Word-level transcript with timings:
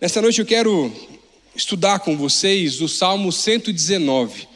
Nessa 0.00 0.22
noite 0.22 0.38
eu 0.38 0.46
quero 0.46 0.92
estudar 1.56 1.98
com 1.98 2.16
vocês 2.16 2.80
o 2.80 2.86
Salmo 2.86 3.32
119. 3.32 4.46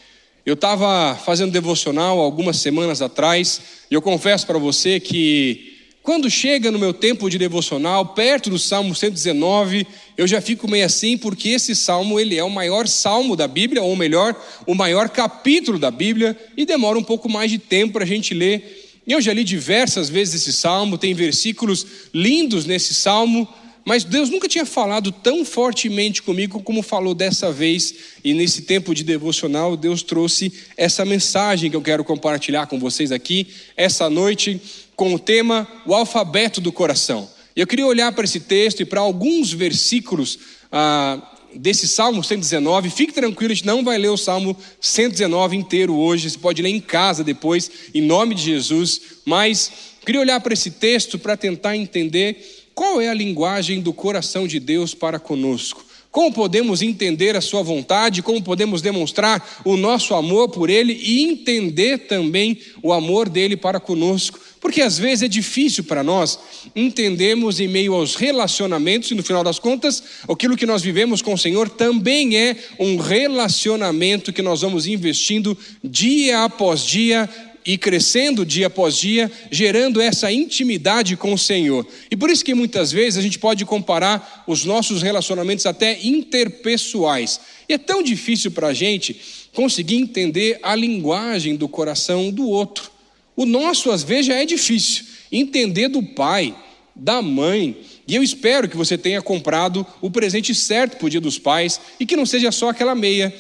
Eu 0.47 0.55
estava 0.55 1.17
fazendo 1.17 1.51
devocional 1.51 2.21
algumas 2.21 2.59
semanas 2.59 3.03
atrás 3.03 3.61
e 3.91 3.95
eu 3.95 4.01
confesso 4.01 4.47
para 4.47 4.57
você 4.57 5.01
que 5.01 5.81
quando 6.01 6.31
chega 6.31 6.71
no 6.71 6.79
meu 6.79 6.95
tempo 6.95 7.29
de 7.29 7.39
devocional, 7.39 8.07
perto 8.15 8.51
do 8.51 8.59
Salmo 8.59 8.95
119, 8.95 9.85
eu 10.17 10.29
já 10.29 10.41
fico 10.41 10.71
meio 10.71 10.87
assim, 10.87 11.19
porque 11.19 11.49
esse 11.49 11.75
salmo 11.75 12.21
ele 12.21 12.39
é 12.39 12.45
o 12.45 12.49
maior 12.49 12.87
salmo 12.87 13.35
da 13.35 13.49
Bíblia, 13.49 13.83
ou 13.83 13.97
melhor, 13.97 14.41
o 14.65 14.77
maior 14.77 15.09
capítulo 15.09 15.77
da 15.77 15.91
Bíblia, 15.91 16.39
e 16.57 16.65
demora 16.65 16.97
um 16.97 17.05
pouco 17.05 17.29
mais 17.29 17.51
de 17.51 17.59
tempo 17.59 17.95
para 17.95 18.05
a 18.05 18.07
gente 18.07 18.33
ler. 18.33 19.01
Eu 19.05 19.21
já 19.21 19.33
li 19.33 19.43
diversas 19.43 20.09
vezes 20.09 20.43
esse 20.43 20.53
salmo, 20.53 20.97
tem 20.97 21.13
versículos 21.15 21.85
lindos 22.15 22.65
nesse 22.65 22.95
salmo, 22.95 23.49
mas 23.85 24.05
Deus 24.05 24.31
nunca 24.31 24.49
tinha 24.49 24.65
falado 24.65 25.11
tão 25.11 25.45
fortemente 25.45 26.23
comigo 26.23 26.63
como 26.63 26.83
falou 26.83 27.15
dessa 27.15 27.51
vez, 27.51 27.95
e 28.23 28.33
nesse 28.33 28.63
tempo 28.63 28.95
de 28.95 29.03
devocional, 29.03 29.77
Deus 29.77 30.03
trouxe 30.03 30.53
essa 30.77 31.05
mensagem 31.05 31.71
que 31.71 31.77
eu 31.77 31.83
quero 31.83 32.05
compartilhar 32.05 32.67
com 32.67 32.79
vocês 32.79 33.11
aqui, 33.11 33.49
essa 33.77 34.09
noite, 34.09 34.61
com 34.95 35.15
o 35.15 35.19
tema 35.19 35.67
O 35.85 35.95
Alfabeto 35.95 36.61
do 36.61 36.71
Coração. 36.71 37.29
Eu 37.57 37.67
queria 37.67 37.87
olhar 37.87 38.13
para 38.13 38.25
esse 38.25 38.41
texto 38.41 38.81
e 38.81 38.85
para 38.85 39.01
alguns 39.01 39.53
versículos 39.53 40.39
ah, 40.71 41.21
desse 41.55 41.87
Salmo 41.87 42.23
119. 42.23 42.89
Fique 42.89 43.13
tranquilo, 43.13 43.53
a 43.53 43.55
gente 43.55 43.67
não 43.67 43.85
vai 43.85 43.99
ler 43.99 44.09
o 44.09 44.17
Salmo 44.17 44.57
119 44.81 45.57
inteiro 45.57 45.95
hoje, 45.95 46.31
você 46.31 46.39
pode 46.39 46.63
ler 46.63 46.71
em 46.71 46.81
casa 46.81 47.23
depois, 47.23 47.71
em 47.95 48.01
nome 48.01 48.35
de 48.35 48.43
Jesus, 48.43 49.01
mas 49.25 49.71
queria 50.05 50.21
olhar 50.21 50.41
para 50.41 50.55
esse 50.55 50.71
texto 50.71 51.19
para 51.19 51.37
tentar 51.37 51.77
entender 51.77 52.62
qual 52.75 53.01
é 53.01 53.09
a 53.09 53.15
linguagem 53.15 53.81
do 53.81 53.93
coração 53.93 54.47
de 54.47 54.59
Deus 54.59 54.95
para 54.95 55.19
conosco? 55.19 55.85
Como 56.13 56.31
podemos 56.31 56.83
entender 56.83 57.35
a 57.37 57.41
Sua 57.41 57.63
vontade, 57.63 58.21
como 58.23 58.43
podemos 58.43 58.83
demonstrar 58.83 59.63
o 59.65 59.79
nosso 59.79 60.15
amor 60.15 60.51
por 60.51 60.69
Ele 60.69 60.93
e 60.93 61.23
entender 61.23 62.07
também 62.07 62.59
o 62.83 62.93
amor 62.93 63.31
dele 63.31 63.57
para 63.57 63.81
conosco? 63.81 64.39
Porque 64.61 64.83
às 64.83 64.99
vezes 64.99 65.23
é 65.23 65.29
difícil 65.29 65.85
para 65.85 66.05
nós 66.05 66.39
entendermos 66.77 67.61
em 67.61 67.67
meio 67.67 67.95
aos 67.95 68.15
relacionamentos, 68.15 69.11
e 69.11 69.15
no 69.15 69.23
final 69.23 69.43
das 69.43 69.59
contas, 69.59 70.03
aquilo 70.29 70.57
que 70.57 70.67
nós 70.67 70.83
vivemos 70.83 71.23
com 71.23 71.33
o 71.33 71.39
Senhor 71.39 71.71
também 71.71 72.37
é 72.37 72.57
um 72.79 72.97
relacionamento 72.99 74.35
que 74.35 74.43
nós 74.43 74.61
vamos 74.61 74.87
investindo 74.87 75.57
dia 75.83 76.45
após 76.45 76.83
dia, 76.83 77.29
e 77.65 77.79
crescendo 77.79 78.45
dia 78.45 78.67
após 78.67 78.97
dia, 78.97 79.31
gerando 79.51 80.01
essa 80.01 80.31
intimidade 80.33 81.17
com 81.17 81.33
o 81.33 81.39
Senhor. 81.39 81.87
E 82.11 82.17
por 82.17 82.31
isso 82.31 82.45
que 82.45 82.55
muitas 82.55 82.91
vezes 82.91 83.19
a 83.19 83.23
gente 83.23 83.39
pode 83.39 83.65
comparar 83.65 84.45
os 84.47 84.65
nossos 84.65 85.03
relacionamentos 85.03 85.67
até 85.67 85.99
interpessoais. 86.03 87.41
E 87.69 87.75
é 87.75 87.79
tão 87.79 88.03
difícil 88.03 88.51
para 88.51 88.69
a 88.69 88.75
gente 88.75 89.21
conseguir 89.53 89.97
entender 89.97 90.59
a 90.63 90.75
linguagem 90.75 91.57
do 91.57 91.69
coração 91.69 92.31
do 92.31 92.49
outro. 92.49 92.91
O 93.37 93.47
nosso, 93.47 93.91
às 93.91 94.03
vezes, 94.03 94.27
já 94.27 94.35
é 94.35 94.45
difícil 94.45 95.05
entender 95.31 95.89
do 95.89 96.03
pai, 96.03 96.55
da 96.95 97.23
mãe. 97.23 97.77
E 98.07 98.15
eu 98.15 98.23
espero 98.23 98.69
que 98.69 98.77
você 98.77 98.99
tenha 98.99 99.23
comprado 99.23 99.87
o 100.01 100.11
presente 100.11 100.55
certo 100.55 100.97
para 100.97 101.07
o 101.07 101.11
Dia 101.11 101.21
dos 101.21 101.39
Pais 101.39 101.81
e 101.99 102.05
que 102.05 102.17
não 102.17 102.27
seja 102.27 102.53
só 102.53 102.69
aquela 102.69 102.95
meia 102.95 103.33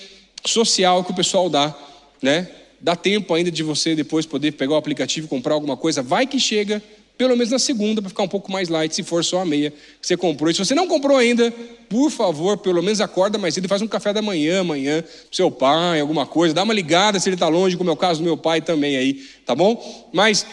social 0.46 1.04
que 1.04 1.12
o 1.12 1.14
pessoal 1.14 1.50
dá, 1.50 1.76
né? 2.22 2.48
Dá 2.82 2.96
tempo 2.96 3.32
ainda 3.32 3.48
de 3.48 3.62
você 3.62 3.94
depois 3.94 4.26
poder 4.26 4.52
pegar 4.52 4.72
o 4.74 4.76
aplicativo 4.76 5.26
e 5.26 5.28
comprar 5.28 5.54
alguma 5.54 5.76
coisa. 5.76 6.02
Vai 6.02 6.26
que 6.26 6.40
chega, 6.40 6.82
pelo 7.16 7.36
menos 7.36 7.52
na 7.52 7.58
segunda, 7.58 8.02
para 8.02 8.08
ficar 8.08 8.24
um 8.24 8.28
pouco 8.28 8.50
mais 8.50 8.68
light, 8.68 8.92
se 8.92 9.04
for 9.04 9.24
só 9.24 9.42
a 9.42 9.44
meia 9.44 9.70
que 9.70 10.06
você 10.06 10.16
comprou. 10.16 10.50
E 10.50 10.54
se 10.54 10.64
você 10.64 10.74
não 10.74 10.88
comprou 10.88 11.16
ainda, 11.16 11.52
por 11.88 12.10
favor, 12.10 12.58
pelo 12.58 12.82
menos 12.82 13.00
acorda 13.00 13.38
mais 13.38 13.54
cedo 13.54 13.66
e 13.66 13.68
faz 13.68 13.82
um 13.82 13.86
café 13.86 14.12
da 14.12 14.20
manhã, 14.20 14.62
amanhã, 14.62 15.00
pro 15.00 15.36
seu 15.36 15.48
pai, 15.48 16.00
alguma 16.00 16.26
coisa. 16.26 16.52
Dá 16.52 16.64
uma 16.64 16.74
ligada 16.74 17.20
se 17.20 17.28
ele 17.28 17.36
está 17.36 17.46
longe, 17.46 17.76
como 17.76 17.88
é 17.88 17.92
o 17.92 17.96
caso 17.96 18.18
do 18.18 18.24
meu 18.24 18.36
pai 18.36 18.60
também 18.60 18.96
aí, 18.96 19.14
tá 19.46 19.54
bom? 19.54 20.10
Mas 20.12 20.44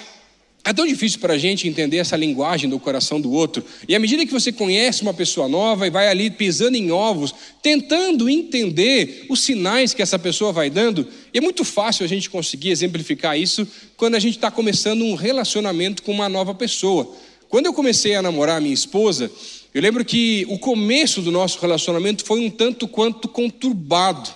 é 0.64 0.74
tão 0.74 0.86
difícil 0.86 1.20
para 1.20 1.34
a 1.34 1.38
gente 1.38 1.68
entender 1.68 1.98
essa 1.98 2.18
linguagem 2.18 2.70
do 2.70 2.80
coração 2.80 3.20
do 3.20 3.32
outro. 3.32 3.64
E 3.88 3.96
à 3.96 4.00
medida 4.00 4.26
que 4.26 4.32
você 4.32 4.52
conhece 4.52 5.02
uma 5.02 5.14
pessoa 5.14 5.48
nova 5.48 5.88
e 5.88 5.90
vai 5.90 6.08
ali 6.08 6.30
pisando 6.30 6.76
em 6.76 6.92
ovos, 6.92 7.34
tentando 7.64 8.30
entender 8.30 9.26
os 9.30 9.42
sinais 9.42 9.94
que 9.94 10.02
essa 10.02 10.20
pessoa 10.20 10.52
vai 10.52 10.70
dando, 10.70 11.08
é 11.34 11.40
muito 11.40 11.64
fácil 11.64 12.04
a 12.04 12.08
gente 12.08 12.30
conseguir 12.30 12.70
exemplificar 12.70 13.40
isso 13.40 13.68
quando 13.96 14.16
a 14.16 14.20
gente 14.20 14.36
está 14.36 14.52
começando 14.52 15.04
um 15.04 15.16
relacionamento 15.16 16.04
com 16.04 16.12
uma 16.12 16.28
nova 16.28 16.54
pessoa. 16.54 17.16
Quando 17.48 17.66
eu 17.66 17.74
comecei 17.74 18.14
a 18.14 18.22
namorar 18.22 18.62
minha 18.62 18.74
esposa, 18.74 19.32
eu 19.74 19.82
lembro 19.82 20.04
que 20.04 20.46
o 20.50 20.60
começo 20.60 21.22
do 21.22 21.32
nosso 21.32 21.60
relacionamento 21.60 22.24
foi 22.26 22.42
um 22.42 22.50
tanto 22.50 22.88
quanto 22.88 23.28
conturbado, 23.28 24.30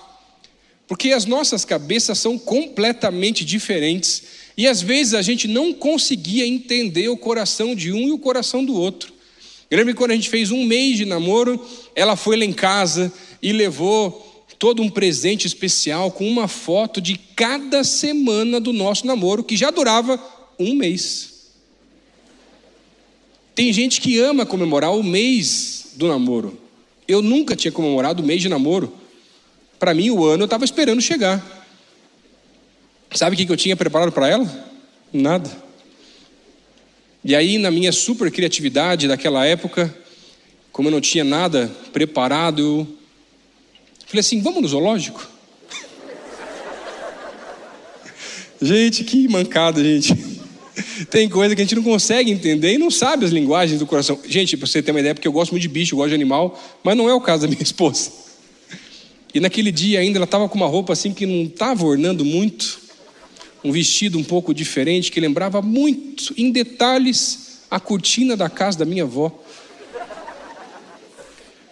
porque 0.87 1.11
as 1.11 1.25
nossas 1.25 1.65
cabeças 1.65 2.17
são 2.17 2.39
completamente 2.39 3.43
diferentes. 3.45 4.32
E 4.55 4.67
às 4.67 4.81
vezes 4.81 5.13
a 5.13 5.21
gente 5.21 5.47
não 5.47 5.73
conseguia 5.73 6.45
entender 6.45 7.09
o 7.09 7.17
coração 7.17 7.75
de 7.75 7.91
um 7.91 8.07
e 8.07 8.11
o 8.11 8.19
coração 8.19 8.63
do 8.63 8.75
outro. 8.75 9.13
Eu 9.69 9.77
lembro 9.77 9.93
que 9.93 9.97
quando 9.97 10.11
a 10.11 10.15
gente 10.15 10.29
fez 10.29 10.51
um 10.51 10.63
mês 10.63 10.97
de 10.97 11.05
namoro, 11.05 11.59
ela 11.95 12.15
foi 12.15 12.37
lá 12.37 12.45
em 12.45 12.53
casa 12.53 13.11
e 13.41 13.51
levou 13.51 14.45
todo 14.59 14.81
um 14.81 14.89
presente 14.89 15.47
especial 15.47 16.11
com 16.11 16.27
uma 16.27 16.47
foto 16.47 17.01
de 17.01 17.17
cada 17.35 17.83
semana 17.83 18.59
do 18.59 18.71
nosso 18.71 19.07
namoro, 19.07 19.43
que 19.43 19.57
já 19.57 19.71
durava 19.71 20.19
um 20.59 20.75
mês. 20.75 21.33
Tem 23.55 23.73
gente 23.73 23.99
que 23.99 24.19
ama 24.19 24.45
comemorar 24.45 24.95
o 24.95 25.03
mês 25.03 25.93
do 25.95 26.07
namoro. 26.07 26.57
Eu 27.07 27.21
nunca 27.21 27.55
tinha 27.55 27.71
comemorado 27.71 28.23
o 28.23 28.25
mês 28.25 28.41
de 28.41 28.49
namoro. 28.49 28.93
Para 29.77 29.93
mim, 29.93 30.09
o 30.11 30.23
ano 30.23 30.43
eu 30.43 30.45
estava 30.45 30.65
esperando 30.65 31.01
chegar. 31.01 31.62
Sabe 33.13 33.35
o 33.35 33.37
que 33.37 33.51
eu 33.51 33.57
tinha 33.57 33.75
preparado 33.75 34.11
para 34.11 34.27
ela? 34.27 34.71
Nada. 35.11 35.49
E 37.23 37.35
aí, 37.35 37.59
na 37.59 37.69
minha 37.69 37.91
super 37.91 38.31
criatividade 38.31 39.07
daquela 39.07 39.45
época, 39.45 39.95
como 40.71 40.87
eu 40.87 40.91
não 40.91 40.99
tinha 40.99 41.23
nada 41.23 41.71
preparado, 41.93 42.61
eu 42.61 42.87
falei 44.07 44.19
assim: 44.19 44.41
vamos 44.41 44.63
no 44.63 44.67
zoológico? 44.67 45.29
gente, 48.59 49.03
que 49.03 49.27
mancada, 49.27 49.83
gente. 49.83 50.15
Tem 51.11 51.29
coisa 51.29 51.55
que 51.55 51.61
a 51.61 51.65
gente 51.65 51.75
não 51.75 51.83
consegue 51.83 52.31
entender 52.31 52.73
e 52.73 52.77
não 52.79 52.89
sabe 52.89 53.25
as 53.25 53.31
linguagens 53.31 53.79
do 53.79 53.85
coração. 53.85 54.19
Gente, 54.27 54.57
para 54.57 54.65
você 54.65 54.81
ter 54.81 54.89
uma 54.89 54.99
ideia, 54.99 55.13
porque 55.13 55.27
eu 55.27 55.31
gosto 55.31 55.51
muito 55.51 55.61
de 55.61 55.69
bicho, 55.69 55.93
eu 55.93 55.97
gosto 55.97 56.09
de 56.09 56.15
animal, 56.15 56.59
mas 56.83 56.97
não 56.97 57.07
é 57.07 57.13
o 57.13 57.21
caso 57.21 57.43
da 57.43 57.47
minha 57.47 57.61
esposa. 57.63 58.11
E 59.31 59.39
naquele 59.39 59.71
dia 59.71 59.99
ainda 59.99 60.17
ela 60.17 60.25
estava 60.25 60.49
com 60.49 60.55
uma 60.55 60.67
roupa 60.67 60.93
assim 60.93 61.13
que 61.13 61.27
não 61.27 61.43
estava 61.43 61.85
ornando 61.85 62.25
muito 62.25 62.82
um 63.63 63.71
vestido 63.71 64.17
um 64.17 64.23
pouco 64.23 64.53
diferente 64.53 65.11
que 65.11 65.19
lembrava 65.19 65.61
muito, 65.61 66.33
em 66.37 66.51
detalhes, 66.51 67.61
a 67.71 67.79
cortina 67.79 68.35
da 68.35 68.49
casa 68.49 68.79
da 68.79 68.85
minha 68.85 69.03
avó. 69.03 69.31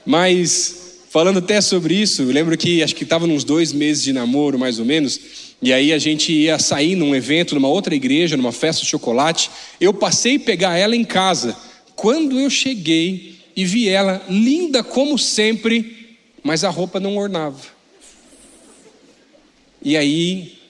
Mas, 0.05 0.99
falando 1.09 1.39
até 1.39 1.59
sobre 1.61 1.93
isso, 1.95 2.23
eu 2.23 2.31
lembro 2.31 2.57
que 2.57 2.81
acho 2.81 2.95
que 2.95 3.03
estava 3.03 3.27
nos 3.27 3.43
dois 3.43 3.73
meses 3.73 4.03
de 4.03 4.13
namoro, 4.13 4.57
mais 4.57 4.79
ou 4.79 4.85
menos, 4.85 5.19
e 5.61 5.71
aí 5.71 5.93
a 5.93 5.99
gente 5.99 6.31
ia 6.31 6.57
sair 6.57 6.95
num 6.95 7.13
evento, 7.13 7.53
numa 7.53 7.67
outra 7.67 7.93
igreja, 7.93 8.35
numa 8.35 8.51
festa 8.51 8.81
de 8.81 8.89
chocolate. 8.89 9.51
Eu 9.79 9.93
passei 9.93 10.37
a 10.37 10.39
pegar 10.39 10.77
ela 10.77 10.95
em 10.95 11.03
casa. 11.03 11.55
Quando 11.95 12.39
eu 12.39 12.49
cheguei 12.49 13.35
e 13.55 13.63
vi 13.63 13.87
ela 13.87 14.25
linda 14.27 14.83
como 14.83 15.19
sempre, 15.19 16.17
mas 16.41 16.63
a 16.63 16.69
roupa 16.69 16.99
não 16.99 17.15
ornava. 17.15 17.61
E 19.83 19.95
aí 19.95 20.60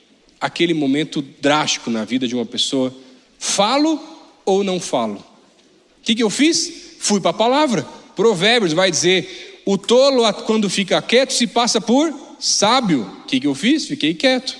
aquele 0.41 0.73
momento 0.73 1.21
drástico 1.21 1.91
na 1.91 2.03
vida 2.03 2.27
de 2.27 2.35
uma 2.35 2.45
pessoa. 2.45 2.93
Falo 3.37 4.01
ou 4.43 4.63
não 4.63 4.79
falo? 4.79 5.15
O 5.17 6.03
que, 6.03 6.15
que 6.15 6.23
eu 6.23 6.29
fiz? 6.31 6.97
Fui 6.99 7.21
para 7.21 7.29
a 7.29 7.33
palavra. 7.33 7.83
Provérbios 8.15 8.73
vai 8.73 8.89
dizer: 8.89 9.61
o 9.65 9.77
tolo, 9.77 10.31
quando 10.45 10.69
fica 10.69 10.99
quieto, 11.01 11.31
se 11.31 11.45
passa 11.45 11.79
por 11.79 12.11
sábio. 12.39 13.03
O 13.23 13.27
que, 13.27 13.39
que 13.39 13.47
eu 13.47 13.53
fiz? 13.53 13.85
Fiquei 13.85 14.15
quieto. 14.15 14.57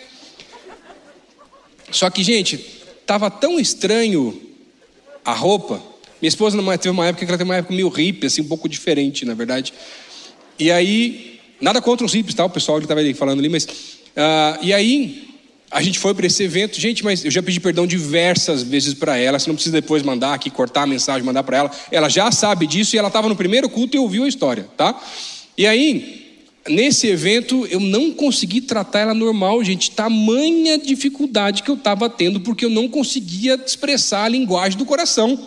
Só 1.89 2.10
que, 2.10 2.24
gente, 2.24 2.63
estava 3.01 3.30
tão 3.30 3.60
estranho 3.60 4.39
a 5.25 5.33
roupa. 5.33 5.81
Minha 6.22 6.30
esposa 6.30 6.57
teve 6.78 6.89
uma 6.89 7.07
época 7.07 7.25
que 7.25 7.31
ela 7.31 7.38
teve 7.38 7.50
uma 7.50 7.57
época 7.57 7.74
meio 7.74 7.89
hippie, 7.89 8.28
assim, 8.28 8.42
um 8.42 8.48
pouco 8.48 8.69
diferente, 8.69 9.25
na 9.25 9.33
verdade. 9.33 9.74
E 10.57 10.72
aí, 10.72 11.39
nada 11.60 11.81
contra 11.81 12.06
os 12.06 12.13
hippies, 12.13 12.36
tá? 12.36 12.45
O 12.45 12.50
pessoal 12.50 12.78
que 12.78 12.86
estava 12.86 13.01
falando 13.16 13.39
ali, 13.39 13.50
mas. 13.50 13.66
Uh, 13.66 14.62
e 14.62 14.74
aí, 14.74 15.31
a 15.71 15.81
gente 15.81 15.97
foi 16.00 16.13
para 16.13 16.27
esse 16.27 16.44
evento, 16.44 16.77
gente, 16.77 17.01
mas 17.01 17.23
eu 17.23 17.31
já 17.31 17.41
pedi 17.41 17.57
perdão 17.57 17.88
diversas 17.88 18.62
vezes 18.62 18.94
para 18.94 19.18
ela. 19.18 19.39
Você 19.39 19.47
não 19.47 19.56
precisa 19.56 19.79
depois 19.79 20.03
mandar 20.03 20.33
aqui, 20.33 20.50
cortar 20.50 20.81
a 20.81 20.85
mensagem, 20.85 21.23
mandar 21.23 21.44
para 21.44 21.57
ela. 21.57 21.71
Ela 21.89 22.09
já 22.09 22.29
sabe 22.29 22.68
disso 22.68 22.94
e 22.94 23.00
ela 23.00 23.07
estava 23.07 23.29
no 23.29 23.38
primeiro 23.38 23.69
culto 23.69 23.95
e 23.95 24.00
ouviu 24.00 24.25
a 24.25 24.27
história, 24.27 24.68
tá? 24.75 25.01
E 25.57 25.65
aí, 25.65 26.44
nesse 26.68 27.07
evento, 27.07 27.65
eu 27.68 27.79
não 27.79 28.12
consegui 28.12 28.59
tratar 28.59 29.00
ela 29.00 29.13
normal, 29.13 29.63
gente. 29.63 29.91
Tamanha 29.91 30.77
dificuldade 30.77 31.63
que 31.63 31.71
eu 31.71 31.75
estava 31.75 32.09
tendo, 32.09 32.41
porque 32.41 32.65
eu 32.65 32.69
não 32.69 32.89
conseguia 32.89 33.56
expressar 33.65 34.25
a 34.25 34.29
linguagem 34.29 34.77
do 34.77 34.85
coração. 34.85 35.39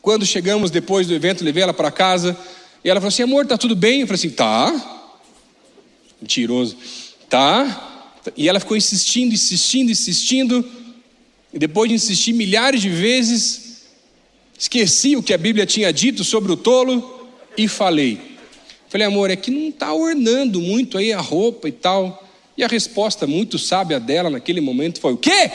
Quando 0.00 0.26
chegamos 0.26 0.68
depois 0.68 1.06
do 1.06 1.14
evento, 1.14 1.44
levei 1.44 1.62
ela 1.62 1.72
para 1.72 1.92
casa 1.92 2.36
E 2.82 2.90
ela 2.90 2.98
falou 2.98 3.08
assim: 3.08 3.22
amor, 3.22 3.46
tá 3.46 3.56
tudo 3.56 3.76
bem? 3.76 4.00
Eu 4.00 4.08
falei 4.08 4.18
assim: 4.18 4.30
tá. 4.30 5.12
Mentiroso. 6.20 6.76
Tá. 7.28 7.90
E 8.36 8.48
ela 8.48 8.60
ficou 8.60 8.76
insistindo, 8.76 9.34
insistindo, 9.34 9.90
insistindo. 9.90 10.64
E 11.52 11.58
depois 11.58 11.88
de 11.88 11.94
insistir 11.94 12.32
milhares 12.32 12.80
de 12.80 12.88
vezes, 12.88 13.82
esqueci 14.58 15.16
o 15.16 15.22
que 15.22 15.34
a 15.34 15.38
Bíblia 15.38 15.66
tinha 15.66 15.92
dito 15.92 16.24
sobre 16.24 16.52
o 16.52 16.56
tolo 16.56 17.28
e 17.56 17.68
falei. 17.68 18.18
Falei, 18.88 19.06
amor, 19.06 19.30
é 19.30 19.36
que 19.36 19.50
não 19.50 19.68
está 19.68 19.92
ornando 19.92 20.60
muito 20.60 20.98
aí 20.98 21.12
a 21.12 21.20
roupa 21.20 21.68
e 21.68 21.72
tal. 21.72 22.28
E 22.56 22.62
a 22.62 22.68
resposta 22.68 23.26
muito 23.26 23.58
sábia 23.58 23.98
dela 23.98 24.28
naquele 24.28 24.60
momento 24.60 25.00
foi: 25.00 25.14
O 25.14 25.16
quê? 25.16 25.50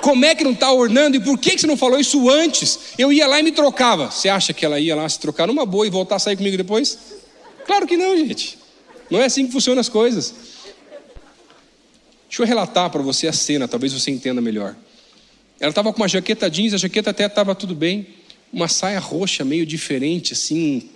Como 0.00 0.24
é 0.24 0.34
que 0.34 0.44
não 0.44 0.52
está 0.52 0.70
ornando? 0.70 1.16
E 1.16 1.20
por 1.20 1.38
que 1.38 1.58
você 1.58 1.66
não 1.66 1.76
falou 1.76 1.98
isso 1.98 2.28
antes? 2.30 2.78
Eu 2.96 3.12
ia 3.12 3.26
lá 3.26 3.40
e 3.40 3.42
me 3.42 3.52
trocava. 3.52 4.10
Você 4.10 4.28
acha 4.28 4.52
que 4.52 4.64
ela 4.64 4.78
ia 4.78 4.94
lá 4.94 5.08
se 5.08 5.18
trocar 5.18 5.46
numa 5.46 5.66
boa 5.66 5.86
e 5.86 5.90
voltar 5.90 6.16
a 6.16 6.18
sair 6.18 6.36
comigo 6.36 6.56
depois? 6.56 6.98
Claro 7.64 7.86
que 7.86 7.96
não, 7.96 8.16
gente. 8.16 8.58
Não 9.10 9.20
é 9.20 9.24
assim 9.24 9.46
que 9.46 9.52
funcionam 9.52 9.80
as 9.80 9.88
coisas. 9.88 10.34
Deixa 12.28 12.42
eu 12.42 12.46
relatar 12.46 12.90
para 12.90 13.02
você 13.02 13.28
a 13.28 13.32
cena, 13.32 13.68
talvez 13.68 13.92
você 13.92 14.10
entenda 14.10 14.40
melhor. 14.40 14.74
Ela 15.58 15.70
estava 15.70 15.92
com 15.92 16.02
uma 16.02 16.08
jaqueta 16.08 16.50
jeans, 16.50 16.74
a 16.74 16.78
jaqueta 16.78 17.10
até 17.10 17.26
estava 17.26 17.54
tudo 17.54 17.74
bem, 17.74 18.08
uma 18.52 18.68
saia 18.68 18.98
roxa 18.98 19.44
meio 19.44 19.64
diferente, 19.64 20.32
assim, 20.32 20.90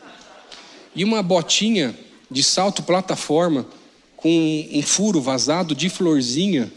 e 0.94 1.04
uma 1.04 1.22
botinha 1.22 1.96
de 2.30 2.42
salto 2.42 2.82
plataforma 2.82 3.66
com 4.16 4.68
um 4.72 4.82
furo 4.82 5.20
vazado 5.20 5.74
de 5.74 5.88
florzinha, 5.88 6.70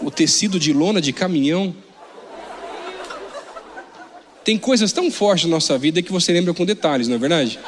o 0.00 0.10
tecido 0.10 0.58
de 0.58 0.72
lona 0.72 1.00
de 1.00 1.12
caminhão. 1.12 1.74
Tem 4.44 4.58
coisas 4.58 4.92
tão 4.92 5.10
fortes 5.10 5.46
na 5.46 5.52
nossa 5.52 5.78
vida 5.78 6.02
que 6.02 6.12
você 6.12 6.32
lembra 6.32 6.52
com 6.52 6.66
detalhes, 6.66 7.08
não 7.08 7.16
é 7.16 7.18
verdade? 7.18 7.58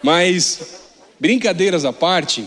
Mas, 0.00 0.60
brincadeiras 1.18 1.84
à 1.84 1.92
parte, 1.92 2.46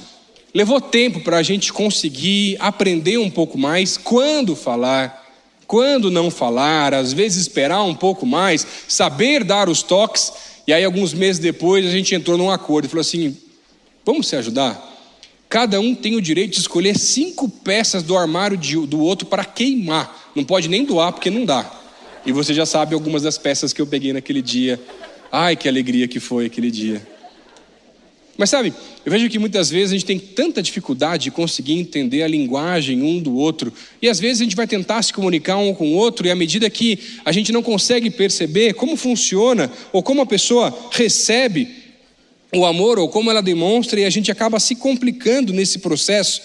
levou 0.55 0.79
tempo 0.79 1.19
para 1.19 1.35
a 1.35 1.43
gente 1.43 1.73
conseguir 1.73 2.55
aprender 2.61 3.17
um 3.17 3.29
pouco 3.29 3.57
mais 3.57 3.97
quando 3.97 4.55
falar, 4.55 5.29
quando 5.67 6.09
não 6.09 6.31
falar, 6.31 6.93
às 6.93 7.11
vezes 7.11 7.41
esperar 7.41 7.83
um 7.83 7.93
pouco 7.93 8.25
mais, 8.25 8.65
saber 8.87 9.43
dar 9.43 9.67
os 9.67 9.83
toques. 9.83 10.31
E 10.65 10.71
aí, 10.71 10.85
alguns 10.85 11.13
meses 11.13 11.39
depois, 11.39 11.85
a 11.85 11.89
gente 11.91 12.15
entrou 12.15 12.37
num 12.37 12.49
acordo 12.49 12.85
e 12.85 12.87
falou 12.87 13.01
assim: 13.01 13.35
vamos 14.05 14.27
se 14.27 14.37
ajudar? 14.37 14.93
Cada 15.49 15.79
um 15.81 15.93
tem 15.93 16.15
o 16.15 16.21
direito 16.21 16.53
de 16.53 16.59
escolher 16.61 16.97
cinco 16.97 17.49
peças 17.49 18.01
do 18.01 18.17
armário 18.17 18.55
de, 18.55 18.77
do 18.87 19.01
outro 19.01 19.27
para 19.27 19.43
queimar. 19.43 20.31
Não 20.33 20.45
pode 20.45 20.69
nem 20.69 20.85
doar, 20.85 21.11
porque 21.11 21.29
não 21.29 21.43
dá. 21.43 21.69
E 22.25 22.31
você 22.31 22.53
já 22.53 22.65
sabe 22.65 22.95
algumas 22.95 23.23
das 23.23 23.37
peças 23.37 23.73
que 23.73 23.81
eu 23.81 23.85
peguei 23.85 24.13
naquele 24.13 24.41
dia. 24.41 24.81
Ai, 25.29 25.55
que 25.55 25.67
alegria 25.67 26.07
que 26.07 26.19
foi 26.19 26.45
aquele 26.45 26.71
dia. 26.71 27.14
Mas 28.37 28.49
sabe, 28.49 28.73
eu 29.05 29.11
vejo 29.11 29.29
que 29.29 29.39
muitas 29.39 29.69
vezes 29.69 29.91
a 29.91 29.93
gente 29.93 30.05
tem 30.05 30.19
tanta 30.19 30.61
dificuldade 30.61 31.25
de 31.25 31.31
conseguir 31.31 31.73
entender 31.73 32.21
a 32.21 32.27
linguagem 32.27 33.01
um 33.01 33.19
do 33.19 33.33
outro, 33.35 33.71
e 34.01 34.09
às 34.09 34.19
vezes 34.19 34.41
a 34.41 34.43
gente 34.43 34.57
vai 34.57 34.67
tentar 34.67 35.01
se 35.03 35.13
comunicar 35.13 35.57
um 35.57 35.73
com 35.73 35.87
o 35.87 35.93
outro, 35.93 36.27
e 36.27 36.31
à 36.31 36.35
medida 36.35 36.69
que 36.69 36.99
a 37.23 37.31
gente 37.31 37.53
não 37.53 37.63
consegue 37.63 38.09
perceber 38.09 38.73
como 38.73 38.97
funciona 38.97 39.71
ou 39.93 40.03
como 40.03 40.21
a 40.21 40.25
pessoa 40.25 40.77
recebe 40.91 41.69
o 42.53 42.65
amor 42.65 42.99
ou 42.99 43.07
como 43.07 43.31
ela 43.31 43.41
demonstra, 43.41 43.99
e 44.01 44.05
a 44.05 44.09
gente 44.09 44.29
acaba 44.29 44.59
se 44.59 44.75
complicando 44.75 45.53
nesse 45.53 45.79
processo. 45.79 46.41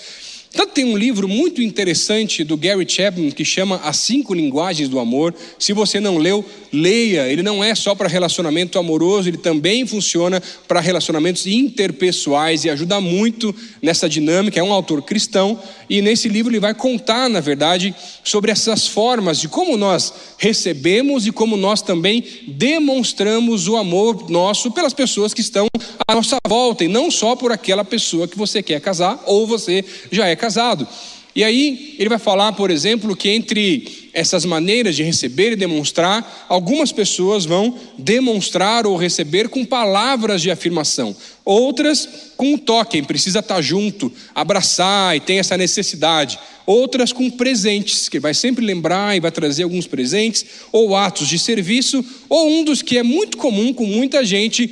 Tanto 0.53 0.73
tem 0.73 0.85
um 0.85 0.97
livro 0.97 1.29
muito 1.29 1.63
interessante 1.63 2.43
do 2.43 2.57
Gary 2.57 2.89
Chapman 2.89 3.31
que 3.31 3.45
chama 3.45 3.77
As 3.85 3.99
Cinco 3.99 4.35
Linguagens 4.35 4.89
do 4.89 4.99
Amor. 4.99 5.33
Se 5.57 5.73
você 5.73 6.01
não 6.01 6.19
leu, 6.19 6.45
leia. 6.73 7.29
Ele 7.29 7.43
não 7.43 7.63
é 7.63 7.73
só 7.75 7.95
para 7.95 8.09
relacionamento 8.09 8.77
amoroso, 8.77 9.29
ele 9.29 9.37
também 9.37 9.87
funciona 9.87 10.43
para 10.67 10.81
relacionamentos 10.81 11.47
interpessoais 11.47 12.65
e 12.65 12.71
ajuda 12.71 13.01
muito 13.01 13.55
nessa 13.81 14.09
dinâmica. 14.09 14.59
É 14.59 14.63
um 14.63 14.73
autor 14.73 15.03
cristão 15.03 15.57
e 15.89 16.03
nesse 16.03 16.29
livro 16.29 16.51
ele 16.51 16.59
vai 16.59 16.75
contar, 16.75 17.29
na 17.29 17.41
verdade, 17.41 17.95
sobre 18.25 18.51
essas 18.51 18.89
formas 18.89 19.39
de 19.39 19.49
como 19.49 19.77
nós 19.77 20.13
recebemos 20.37 21.29
e 21.29 21.33
como 21.33 21.57
nós 21.57 21.81
também 21.81 22.25
demonstramos 22.49 23.69
o 23.69 23.77
amor 23.77 24.29
nosso 24.29 24.73
pelas 24.73 24.93
pessoas 24.93 25.33
que 25.33 25.41
estão 25.41 25.69
à 26.09 26.15
nossa 26.15 26.39
volta 26.47 26.85
e 26.85 26.89
não 26.89 27.09
só 27.09 27.37
por 27.37 27.53
aquela 27.53 27.85
pessoa 27.85 28.27
que 28.27 28.37
você 28.37 28.63
quer 28.63 28.81
casar 28.81 29.23
ou 29.27 29.47
você 29.47 29.85
já 30.11 30.27
é 30.27 30.40
casado. 30.41 30.89
E 31.35 31.45
aí 31.45 31.95
ele 31.97 32.09
vai 32.09 32.19
falar, 32.19 32.53
por 32.53 32.71
exemplo, 32.71 33.15
que 33.15 33.29
entre 33.29 34.11
essas 34.13 34.45
maneiras 34.45 34.97
de 34.97 35.05
receber 35.05 35.53
e 35.53 35.57
demonstrar, 35.57 36.47
algumas 36.49 36.91
pessoas 36.91 37.45
vão 37.45 37.79
demonstrar 37.97 38.85
ou 38.85 38.97
receber 38.97 39.49
com 39.49 39.65
palavras 39.65 40.43
de 40.43 40.51
afirmação, 40.51 41.15
outras 41.45 42.09
com 42.37 42.55
o 42.55 42.59
toque, 42.59 43.03
precisa 43.03 43.39
estar 43.39 43.63
junto, 43.63 44.13
abraçar 44.35 45.17
e 45.17 45.21
tem 45.21 45.39
essa 45.39 45.57
necessidade. 45.57 46.39
Outras 46.67 47.13
com 47.13 47.31
presentes, 47.31 48.09
que 48.09 48.21
vai 48.21 48.33
sempre 48.33 48.65
lembrar 48.65 49.17
e 49.17 49.21
vai 49.21 49.31
trazer 49.31 49.65
alguns 49.65 49.87
presentes, 49.87 50.45
ou 50.71 50.97
atos 50.97 51.29
de 51.29 51.39
serviço, 51.39 52.05
ou 52.29 52.49
um 52.49 52.65
dos 52.65 52.81
que 52.81 52.97
é 52.97 53.03
muito 53.03 53.37
comum 53.37 53.73
com 53.73 53.85
muita 53.85 54.25
gente, 54.25 54.69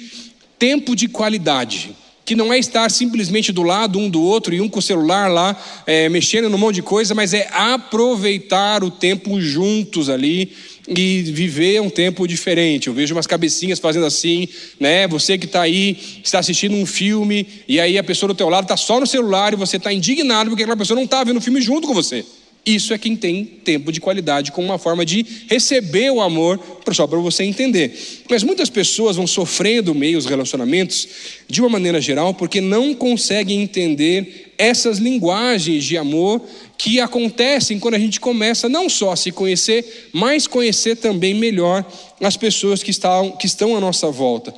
tempo 0.58 0.94
de 0.94 1.08
qualidade 1.08 1.94
que 2.28 2.34
não 2.34 2.52
é 2.52 2.58
estar 2.58 2.90
simplesmente 2.90 3.50
do 3.52 3.62
lado 3.62 3.98
um 3.98 4.10
do 4.10 4.22
outro 4.22 4.54
e 4.54 4.60
um 4.60 4.68
com 4.68 4.80
o 4.80 4.82
celular 4.82 5.28
lá 5.28 5.58
é, 5.86 6.10
mexendo 6.10 6.50
num 6.50 6.58
monte 6.58 6.74
de 6.74 6.82
coisa, 6.82 7.14
mas 7.14 7.32
é 7.32 7.48
aproveitar 7.50 8.84
o 8.84 8.90
tempo 8.90 9.40
juntos 9.40 10.10
ali 10.10 10.52
e 10.86 11.22
viver 11.22 11.80
um 11.80 11.88
tempo 11.88 12.28
diferente. 12.28 12.88
Eu 12.88 12.92
vejo 12.92 13.14
umas 13.14 13.26
cabecinhas 13.26 13.78
fazendo 13.78 14.04
assim, 14.04 14.46
né? 14.78 15.08
Você 15.08 15.38
que 15.38 15.46
está 15.46 15.62
aí, 15.62 15.96
está 16.22 16.40
assistindo 16.40 16.74
um 16.74 16.84
filme 16.84 17.46
e 17.66 17.80
aí 17.80 17.96
a 17.96 18.04
pessoa 18.04 18.28
do 18.28 18.34
teu 18.34 18.50
lado 18.50 18.64
está 18.64 18.76
só 18.76 19.00
no 19.00 19.06
celular 19.06 19.54
e 19.54 19.56
você 19.56 19.78
está 19.78 19.90
indignado 19.90 20.50
porque 20.50 20.64
aquela 20.64 20.76
pessoa 20.76 20.96
não 20.96 21.04
está 21.04 21.24
vendo 21.24 21.38
o 21.38 21.40
filme 21.40 21.62
junto 21.62 21.88
com 21.88 21.94
você. 21.94 22.26
Isso 22.68 22.92
é 22.92 22.98
quem 22.98 23.16
tem 23.16 23.46
tempo 23.46 23.90
de 23.90 23.98
qualidade, 23.98 24.52
como 24.52 24.68
uma 24.68 24.76
forma 24.76 25.02
de 25.02 25.24
receber 25.48 26.10
o 26.10 26.20
amor, 26.20 26.60
só 26.92 27.06
para 27.06 27.18
você 27.18 27.42
entender. 27.42 27.98
Mas 28.28 28.42
muitas 28.42 28.68
pessoas 28.68 29.16
vão 29.16 29.26
sofrendo 29.26 29.94
meio 29.94 30.18
os 30.18 30.26
relacionamentos, 30.26 31.08
de 31.48 31.62
uma 31.62 31.70
maneira 31.70 31.98
geral, 31.98 32.34
porque 32.34 32.60
não 32.60 32.94
conseguem 32.94 33.62
entender 33.62 34.52
essas 34.58 34.98
linguagens 34.98 35.82
de 35.82 35.96
amor 35.96 36.42
que 36.76 37.00
acontecem 37.00 37.78
quando 37.78 37.94
a 37.94 37.98
gente 37.98 38.20
começa 38.20 38.68
não 38.68 38.86
só 38.86 39.12
a 39.12 39.16
se 39.16 39.32
conhecer, 39.32 40.10
mas 40.12 40.46
conhecer 40.46 40.96
também 40.96 41.32
melhor 41.32 41.90
as 42.20 42.36
pessoas 42.36 42.82
que 42.82 42.90
estão, 42.90 43.30
que 43.30 43.46
estão 43.46 43.78
à 43.78 43.80
nossa 43.80 44.10
volta. 44.10 44.52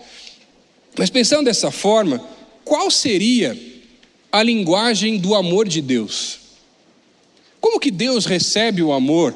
Mas 0.98 1.10
pensando 1.10 1.44
dessa 1.44 1.70
forma, 1.70 2.20
qual 2.64 2.90
seria 2.90 3.56
a 4.32 4.42
linguagem 4.42 5.16
do 5.16 5.36
amor 5.36 5.68
de 5.68 5.80
Deus? 5.80 6.39
Como 7.70 7.78
que 7.78 7.92
Deus 7.92 8.26
recebe 8.26 8.82
o 8.82 8.92
amor 8.92 9.32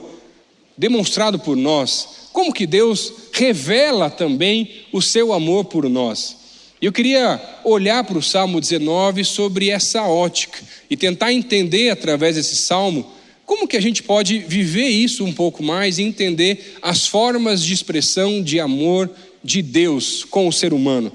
demonstrado 0.76 1.38
por 1.38 1.56
nós? 1.56 2.28
Como 2.32 2.52
que 2.52 2.66
Deus 2.66 3.12
revela 3.32 4.10
também 4.10 4.86
o 4.92 5.00
seu 5.00 5.32
amor 5.32 5.66
por 5.66 5.88
nós? 5.88 6.36
Eu 6.82 6.90
queria 6.90 7.40
olhar 7.62 8.02
para 8.02 8.18
o 8.18 8.22
Salmo 8.22 8.60
19 8.60 9.24
sobre 9.24 9.70
essa 9.70 10.02
ótica 10.02 10.58
e 10.90 10.96
tentar 10.96 11.32
entender 11.32 11.90
através 11.90 12.34
desse 12.34 12.56
salmo 12.56 13.08
como 13.46 13.68
que 13.68 13.76
a 13.76 13.80
gente 13.80 14.02
pode 14.02 14.40
viver 14.40 14.88
isso 14.88 15.24
um 15.24 15.32
pouco 15.32 15.62
mais 15.62 16.00
e 16.00 16.02
entender 16.02 16.74
as 16.82 17.06
formas 17.06 17.62
de 17.62 17.72
expressão 17.72 18.42
de 18.42 18.58
amor 18.58 19.08
de 19.44 19.62
Deus 19.62 20.24
com 20.24 20.48
o 20.48 20.52
ser 20.52 20.74
humano. 20.74 21.12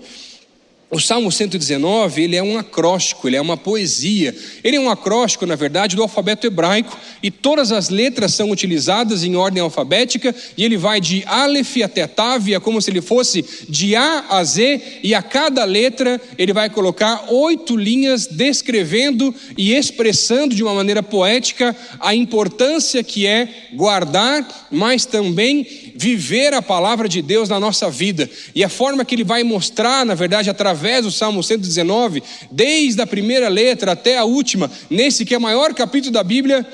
O 0.92 1.00
Salmo 1.00 1.32
119, 1.32 2.24
ele 2.24 2.36
é 2.36 2.42
um 2.42 2.58
acróstico, 2.58 3.28
ele 3.28 3.36
é 3.36 3.42
uma 3.42 3.56
poesia. 3.56 4.36
Ele 4.64 4.78
é 4.78 4.80
um 4.80 4.90
acróstico, 4.90 5.46
na 5.46 5.56
verdade, 5.56 5.96
do 5.96 6.02
alfabeto 6.02 6.48
hebraico, 6.48 6.98
e 7.22 7.30
todas 7.30 7.72
as 7.72 7.90
letras 7.90 8.34
são 8.34 8.50
utilizadas 8.50 9.24
em 9.24 9.36
ordem 9.36 9.62
alfabética, 9.62 10.34
e 10.58 10.66
ele 10.66 10.78
vai 10.78 11.00
de 11.00 11.24
Aleph 11.28 11.78
até 11.84 12.08
Tav, 12.08 12.52
é 12.52 12.60
como 12.60 12.82
se 12.82 12.90
ele 12.90 13.02
fosse 13.02 13.46
de 13.70 13.96
A 13.96 14.26
a 14.30 14.44
Z, 14.44 14.82
e 15.04 15.14
a 15.14 15.22
cada 15.22 15.64
letra 15.64 16.20
ele 16.40 16.54
vai 16.54 16.72
colocar 16.72 17.32
oito 17.32 17.78
linhas 17.78 18.26
descrevendo 18.26 19.34
e 19.56 19.76
expressando 19.76 20.56
de 20.56 20.64
uma 20.64 20.74
maneira 20.74 21.04
poética 21.04 21.76
a 22.00 22.16
importância 22.16 23.04
que 23.04 23.28
é 23.28 23.48
guardar, 23.76 24.68
mas 24.72 25.06
também 25.06 25.68
viver 25.96 26.56
a 26.56 26.64
palavra 26.64 27.08
de 27.08 27.22
Deus 27.22 27.48
na 27.48 27.60
nossa 27.60 27.92
vida. 27.92 28.28
E 28.56 28.64
a 28.64 28.70
forma 28.70 29.06
que 29.06 29.14
ele 29.14 29.24
vai 29.24 29.44
mostrar, 29.44 30.04
na 30.04 30.16
verdade, 30.16 30.50
através 30.50 30.79
do 31.02 31.12
Salmo 31.12 31.44
119, 31.44 32.24
desde 32.52 33.02
a 33.02 33.08
primeira 33.08 33.48
letra 33.50 33.92
até 33.92 34.18
a 34.18 34.24
última, 34.24 34.72
nesse 34.90 35.26
que 35.26 35.34
é 35.34 35.38
o 35.38 35.42
maior 35.42 35.74
capítulo 35.74 36.12
da 36.14 36.24
Bíblia, 36.24 36.66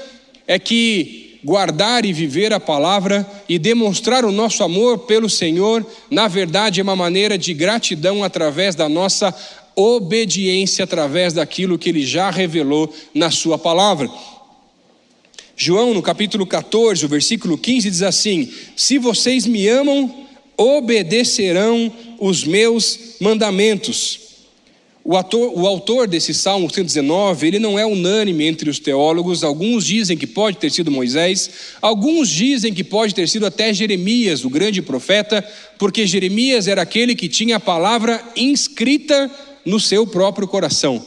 é 0.47 0.59
que 0.59 1.39
guardar 1.43 2.05
e 2.05 2.11
viver 2.11 2.51
a 2.53 2.59
palavra 2.59 3.25
e 3.47 3.59
demonstrar 3.59 4.25
o 4.25 4.31
nosso 4.31 4.63
amor 4.63 4.99
pelo 4.99 5.29
Senhor, 5.29 5.85
na 6.09 6.27
verdade, 6.27 6.79
é 6.79 6.83
uma 6.83 6.95
maneira 6.95 7.37
de 7.37 7.53
gratidão 7.53 8.23
através 8.23 8.73
da 8.73 8.89
nossa 8.89 9.33
obediência, 9.75 10.83
através 10.83 11.33
daquilo 11.33 11.77
que 11.77 11.89
ele 11.89 12.03
já 12.03 12.31
revelou 12.31 12.91
na 13.13 13.29
Sua 13.29 13.59
palavra. 13.59 14.09
João, 15.55 15.93
no 15.93 16.01
capítulo 16.01 16.45
14, 16.45 17.05
o 17.05 17.09
versículo 17.09 17.57
15, 17.57 17.89
diz 17.89 18.01
assim: 18.01 18.51
Se 18.75 18.97
vocês 18.97 19.45
me 19.45 19.67
amam, 19.67 20.24
obedecerão 20.57 21.91
os 22.19 22.43
meus 22.43 23.15
mandamentos. 23.19 24.19
O, 25.03 25.15
ator, 25.15 25.53
o, 25.55 25.67
autor 25.67 26.07
desse 26.07 26.33
Salmo 26.33 26.67
119, 26.67 27.45
ele 27.45 27.59
não 27.59 27.77
é 27.77 27.85
unânime 27.85 28.45
entre 28.45 28.69
os 28.69 28.79
teólogos. 28.79 29.43
Alguns 29.43 29.85
dizem 29.85 30.17
que 30.17 30.25
pode 30.25 30.57
ter 30.57 30.71
sido 30.71 30.89
Moisés, 30.89 31.49
alguns 31.79 32.27
dizem 32.27 32.73
que 32.73 32.83
pode 32.83 33.13
ter 33.13 33.29
sido 33.29 33.45
até 33.45 33.71
Jeremias, 33.71 34.43
o 34.43 34.49
grande 34.49 34.81
profeta, 34.81 35.47
porque 35.77 36.07
Jeremias 36.07 36.67
era 36.67 36.81
aquele 36.81 37.13
que 37.13 37.29
tinha 37.29 37.57
a 37.57 37.59
palavra 37.59 38.23
inscrita 38.35 39.29
no 39.63 39.79
seu 39.79 40.07
próprio 40.07 40.47
coração. 40.47 41.05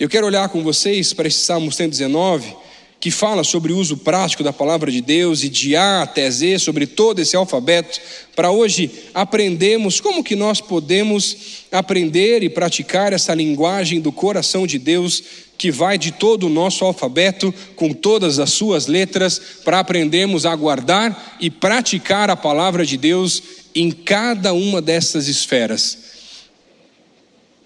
Eu 0.00 0.08
quero 0.08 0.26
olhar 0.26 0.48
com 0.48 0.64
vocês 0.64 1.12
para 1.12 1.28
esse 1.28 1.38
Salmo 1.38 1.70
119 1.70 2.65
que 2.98 3.10
fala 3.10 3.44
sobre 3.44 3.72
o 3.72 3.78
uso 3.78 3.98
prático 3.98 4.42
da 4.42 4.52
palavra 4.52 4.90
de 4.90 5.00
Deus 5.00 5.44
e 5.44 5.48
de 5.48 5.76
A 5.76 6.02
até 6.02 6.30
Z, 6.30 6.58
sobre 6.58 6.86
todo 6.86 7.20
esse 7.20 7.36
alfabeto, 7.36 8.00
para 8.34 8.50
hoje 8.50 8.90
aprendermos 9.14 10.00
como 10.00 10.24
que 10.24 10.34
nós 10.34 10.60
podemos 10.60 11.64
aprender 11.70 12.42
e 12.42 12.48
praticar 12.48 13.12
essa 13.12 13.34
linguagem 13.34 14.00
do 14.00 14.10
coração 14.10 14.66
de 14.66 14.78
Deus 14.78 15.22
que 15.58 15.70
vai 15.70 15.96
de 15.96 16.12
todo 16.12 16.46
o 16.46 16.50
nosso 16.50 16.84
alfabeto, 16.84 17.52
com 17.74 17.92
todas 17.92 18.38
as 18.38 18.50
suas 18.50 18.86
letras, 18.86 19.40
para 19.64 19.78
aprendermos 19.78 20.44
a 20.44 20.54
guardar 20.54 21.36
e 21.40 21.50
praticar 21.50 22.30
a 22.30 22.36
palavra 22.36 22.84
de 22.84 22.96
Deus 22.96 23.42
em 23.74 23.90
cada 23.90 24.52
uma 24.52 24.82
dessas 24.82 25.28
esferas. 25.28 25.98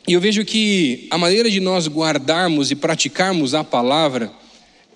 E 0.06 0.12
eu 0.12 0.20
vejo 0.20 0.44
que 0.44 1.06
a 1.10 1.18
maneira 1.18 1.50
de 1.50 1.60
nós 1.60 1.86
guardarmos 1.86 2.70
e 2.70 2.74
praticarmos 2.74 3.54
a 3.54 3.62
palavra 3.62 4.32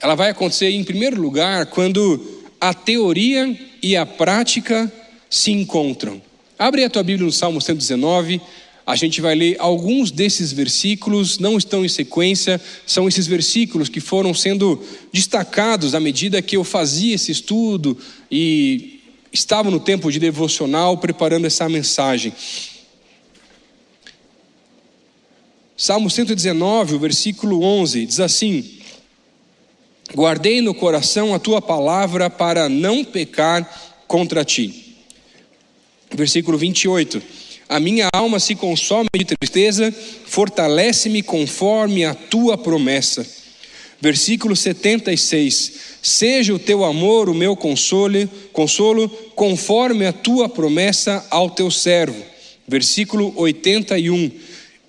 ela 0.01 0.15
vai 0.15 0.31
acontecer 0.31 0.71
em 0.71 0.85
primeiro 0.85 1.21
lugar 1.21 1.67
quando 1.67 2.43
a 2.61 2.73
teoria 2.73 3.59
e 3.83 3.97
a 3.97 4.07
prática 4.07 4.93
se 5.29 5.51
encontram. 5.51 6.21
Abre 6.59 6.85
a 6.85 6.91
tua 6.91 7.03
Bíblia 7.03 7.27
no 7.27 7.33
Salmo 7.33 7.61
119. 7.61 8.41
A 8.87 8.97
gente 8.97 9.21
vai 9.21 9.35
ler 9.35 9.57
alguns 9.59 10.11
desses 10.11 10.53
versículos, 10.53 11.39
não 11.39 11.57
estão 11.57 11.85
em 11.85 11.89
sequência, 11.89 12.61
são 12.87 13.09
esses 13.09 13.27
versículos 13.27 13.89
que 13.89 14.01
foram 14.01 14.35
sendo 14.35 14.83
destacados 15.13 15.95
à 15.95 16.01
medida 16.01 16.43
que 16.43 16.57
eu 16.57 16.65
fazia 16.65 17.15
esse 17.15 17.33
estudo 17.33 17.99
e 18.31 19.01
estava 19.33 19.71
no 19.71 19.81
tempo 19.81 20.13
de 20.13 20.19
devocional 20.19 20.99
preparando 20.99 21.47
essa 21.47 21.69
mensagem. 21.69 22.33
Salmo 25.77 26.09
119, 26.09 26.95
o 26.95 26.99
versículo 26.99 27.63
11, 27.63 28.07
diz 28.07 28.21
assim: 28.21 28.79
Guardei 30.15 30.61
no 30.61 30.73
coração 30.73 31.35
a 31.35 31.39
tua 31.39 31.61
palavra 31.61 32.31
para 32.31 32.69
não 32.69 33.05
pecar 33.05 33.69
contra 34.07 34.45
ti. 34.45 34.97
Versículo 36.15 36.57
28. 36.57 37.21
A 37.69 37.81
minha 37.81 38.09
alma 38.13 38.39
se 38.39 38.55
consome 38.55 39.09
de 39.17 39.25
tristeza, 39.25 39.93
fortalece-me 40.27 41.23
conforme 41.23 42.05
a 42.05 42.15
tua 42.15 42.57
promessa. 42.57 43.27
Versículo 44.01 44.55
76. 44.55 45.73
Seja 46.01 46.55
o 46.55 46.59
teu 46.59 46.85
amor 46.85 47.29
o 47.29 47.35
meu 47.35 47.57
consolo, 47.57 48.29
consolo 48.53 49.09
conforme 49.35 50.07
a 50.07 50.13
tua 50.13 50.49
promessa 50.49 51.27
ao 51.31 51.51
teu 51.51 51.71
servo. 51.71 52.23
Versículo 52.69 53.33
81 53.37 54.31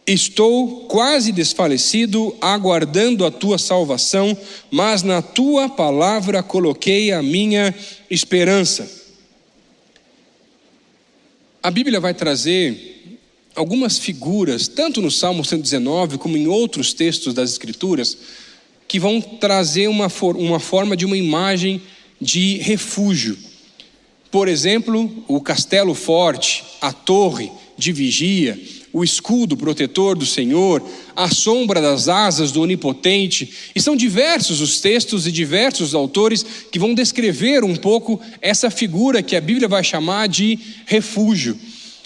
Estou 0.08 0.82
quase 0.82 1.32
desfalecido, 1.32 2.36
aguardando 2.40 3.26
a 3.26 3.32
tua 3.32 3.58
salvação, 3.58 4.38
mas 4.70 5.02
na 5.02 5.22
tua 5.22 5.68
palavra 5.68 6.44
coloquei 6.44 7.12
a 7.12 7.24
minha 7.24 7.74
esperança. 8.10 8.88
A 11.64 11.72
Bíblia 11.72 12.00
vai 12.00 12.14
trazer 12.14 13.20
algumas 13.56 13.98
figuras, 13.98 14.68
tanto 14.68 15.02
no 15.02 15.10
Salmo 15.10 15.44
119 15.44 16.20
como 16.20 16.38
em 16.38 16.46
outros 16.46 16.94
textos 16.94 17.34
das 17.34 17.50
Escrituras, 17.52 18.16
que 18.88 19.00
vão 19.00 19.20
trazer 19.20 19.88
uma, 19.88 20.12
uma 20.36 20.60
forma 20.60 20.96
de 20.96 21.06
uma 21.06 21.18
imagem 21.18 21.82
de 22.22 22.58
refúgio. 22.58 23.36
Por 24.30 24.48
exemplo, 24.48 25.24
o 25.28 25.42
castelo 25.42 25.96
forte, 25.96 26.64
a 26.80 26.94
torre 26.94 27.52
de 27.78 27.92
vigia, 27.92 28.60
o 28.96 29.04
escudo 29.04 29.58
protetor 29.58 30.18
do 30.18 30.26
Senhor, 30.26 30.82
a 31.14 31.28
sombra 31.28 31.82
das 31.82 32.08
asas 32.08 32.50
do 32.54 32.62
Onipotente. 32.62 33.52
E 33.76 33.82
são 33.82 33.94
diversos 33.94 34.62
os 34.62 34.80
textos 34.80 35.28
e 35.28 35.34
diversos 35.34 35.90
os 35.90 35.94
autores 35.94 36.46
que 36.72 36.80
vão 36.80 36.96
descrever 36.96 37.66
um 37.66 37.76
pouco 37.76 38.22
essa 38.42 38.70
figura 38.70 39.22
que 39.22 39.36
a 39.36 39.42
Bíblia 39.42 39.68
vai 39.68 39.84
chamar 39.84 40.30
de 40.30 40.58
refúgio. 40.86 41.60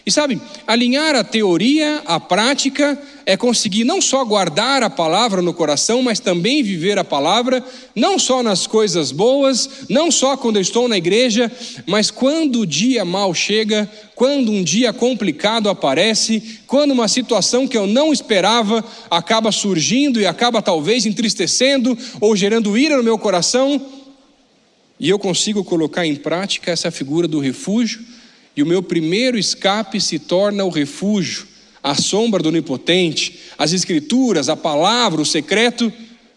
E 0.03 0.12
sabe, 0.12 0.41
alinhar 0.65 1.13
a 1.13 1.24
teoria 1.24 2.01
à 2.08 2.19
prática 2.19 3.00
é 3.29 3.38
conseguir 3.38 3.83
não 3.83 4.01
só 4.01 4.25
guardar 4.25 4.81
a 4.81 4.89
palavra 4.89 5.39
no 5.39 5.53
coração, 5.53 6.01
mas 6.01 6.19
também 6.19 6.63
viver 6.63 6.98
a 6.98 7.03
palavra, 7.03 7.63
não 7.93 8.17
só 8.17 8.41
nas 8.41 8.65
coisas 8.65 9.12
boas, 9.12 9.69
não 9.88 10.09
só 10.09 10.36
quando 10.36 10.55
eu 10.55 10.63
estou 10.63 10.88
na 10.88 10.98
igreja, 10.98 11.51
mas 11.86 12.09
quando 12.09 12.62
o 12.62 12.65
dia 12.65 13.05
mal 13.05 13.31
chega, 13.36 13.88
quando 14.15 14.51
um 14.51 14.63
dia 14.63 14.91
complicado 14.91 15.69
aparece, 15.69 16.59
quando 16.65 16.89
uma 16.89 17.07
situação 17.07 17.67
que 17.67 17.77
eu 17.77 17.86
não 17.86 18.12
esperava 18.12 18.83
acaba 19.12 19.51
surgindo 19.51 20.19
e 20.19 20.25
acaba 20.25 20.59
talvez 20.59 21.05
entristecendo 21.05 21.95
ou 22.19 22.36
gerando 22.36 22.75
ira 22.75 22.98
no 22.98 23.03
meu 23.03 23.19
coração, 23.19 23.79
e 25.00 25.07
eu 25.07 25.19
consigo 25.19 25.63
colocar 25.63 26.03
em 26.03 26.15
prática 26.15 26.71
essa 26.71 26.89
figura 26.89 27.27
do 27.27 27.38
refúgio 27.38 28.03
e 28.57 28.63
o 28.63 28.65
meu 28.65 28.81
primeiro 28.81 29.38
escape 29.38 30.01
se 30.01 30.17
torna 30.17 30.65
o 30.65 30.69
refúgio, 30.69 31.48
a 31.81 31.95
sombra 31.95 32.41
do 32.41 32.50
onipotente, 32.50 33.39
as 33.57 33.74
escrituras, 33.74 34.50
a 34.50 34.55
palavra, 34.55 35.21
o 35.21 35.25
secreto, 35.25 35.91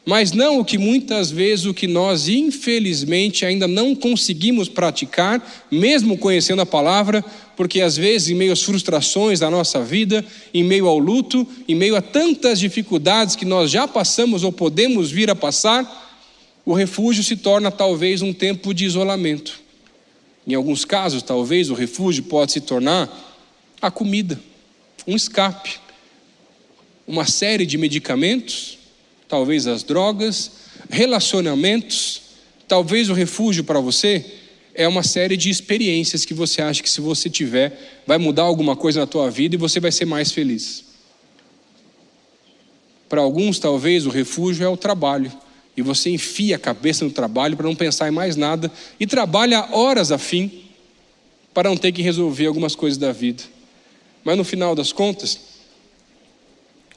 mas 0.05 0.33
não 0.33 0.59
o 0.59 0.65
que 0.65 0.79
muitas 0.79 1.31
vezes 1.31 1.65
o 1.65 1.75
que 1.75 1.87
nós 1.87 2.29
infelizmente 2.29 3.47
ainda 3.47 3.69
não 3.69 3.95
conseguimos 3.95 4.69
praticar, 4.69 5.41
mesmo 5.71 6.19
conhecendo 6.19 6.63
a 6.63 6.67
palavra, 6.67 7.25
porque 7.57 7.81
às 7.81 7.97
vezes 7.97 8.29
em 8.29 8.35
meio 8.35 8.53
às 8.53 8.63
frustrações 8.63 9.39
da 9.39 9.49
nossa 9.49 9.81
vida, 9.81 10.25
em 10.53 10.65
meio 10.65 10.89
ao 10.89 10.99
luto, 10.99 11.47
em 11.69 11.75
meio 11.75 11.95
a 11.95 12.03
tantas 12.03 12.59
dificuldades 12.59 13.37
que 13.37 13.45
nós 13.45 13.71
já 13.71 13.87
passamos 13.87 14.43
ou 14.43 14.51
podemos 14.51 15.11
vir 15.11 15.31
a 15.31 15.37
passar, 15.37 16.01
o 16.65 16.73
refúgio 16.73 17.23
se 17.23 17.37
torna 17.37 17.71
talvez 17.71 18.23
um 18.23 18.33
tempo 18.33 18.75
de 18.75 18.85
isolamento. 18.85 19.61
Em 20.47 20.55
alguns 20.55 20.85
casos, 20.85 21.23
talvez 21.23 21.71
o 21.71 21.75
refúgio 21.75 22.25
pode 22.25 22.53
se 22.53 22.61
tornar 22.61 23.09
a 23.81 23.91
comida, 23.91 24.41
um 25.07 25.17
escape, 25.17 25.79
uma 27.07 27.27
série 27.27 27.67
de 27.67 27.77
medicamentos, 27.77 28.79
talvez 29.29 29.67
as 29.67 29.83
drogas, 29.83 30.51
relacionamentos, 30.89 32.23
talvez 32.69 33.11
o 33.11 33.15
refúgio 33.15 33.65
para 33.65 33.81
você 33.81 34.25
é 34.75 34.89
uma 34.89 35.03
série 35.03 35.37
de 35.37 35.51
experiências 35.51 36.25
que 36.25 36.33
você 36.33 36.63
acha 36.63 36.83
que 36.83 36.89
se 36.89 37.01
você 37.01 37.29
tiver, 37.29 38.03
vai 38.07 38.19
mudar 38.19 38.43
alguma 38.43 38.75
coisa 38.75 39.01
na 39.01 39.07
tua 39.07 39.31
vida 39.31 39.55
e 39.55 39.59
você 39.59 39.81
vai 39.81 39.93
ser 39.93 40.07
mais 40.07 40.33
feliz. 40.33 40.85
Para 43.09 43.21
alguns, 43.21 43.59
talvez 43.59 44.07
o 44.07 44.11
refúgio 44.11 44.65
é 44.65 44.69
o 44.69 44.77
trabalho 44.77 45.31
e 45.77 45.83
você 45.83 46.11
enfia 46.11 46.57
a 46.57 46.59
cabeça 46.59 47.05
no 47.05 47.11
trabalho 47.11 47.57
para 47.57 47.67
não 47.67 47.77
pensar 47.77 48.09
em 48.09 48.11
mais 48.11 48.37
nada 48.37 48.73
e 48.99 49.07
trabalha 49.07 49.69
horas 49.73 50.11
a 50.11 50.19
fim 50.19 50.63
para 51.53 51.69
não 51.69 51.77
ter 51.77 51.93
que 51.93 52.01
resolver 52.01 52.47
algumas 52.47 52.75
coisas 52.75 52.97
da 52.97 53.13
vida. 53.13 53.43
Mas 54.25 54.37
no 54.37 54.45
final 54.45 54.75
das 54.75 54.93
contas, 54.93 55.41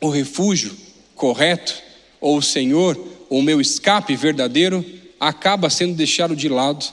o 0.01 0.09
refúgio 0.09 0.75
correto, 1.15 1.75
ou 2.19 2.37
o 2.37 2.41
Senhor, 2.41 2.97
ou 3.29 3.39
o 3.39 3.43
meu 3.43 3.59
escape 3.59 4.15
verdadeiro, 4.15 4.85
acaba 5.19 5.69
sendo 5.69 5.95
deixado 5.95 6.35
de 6.35 6.49
lado. 6.49 6.85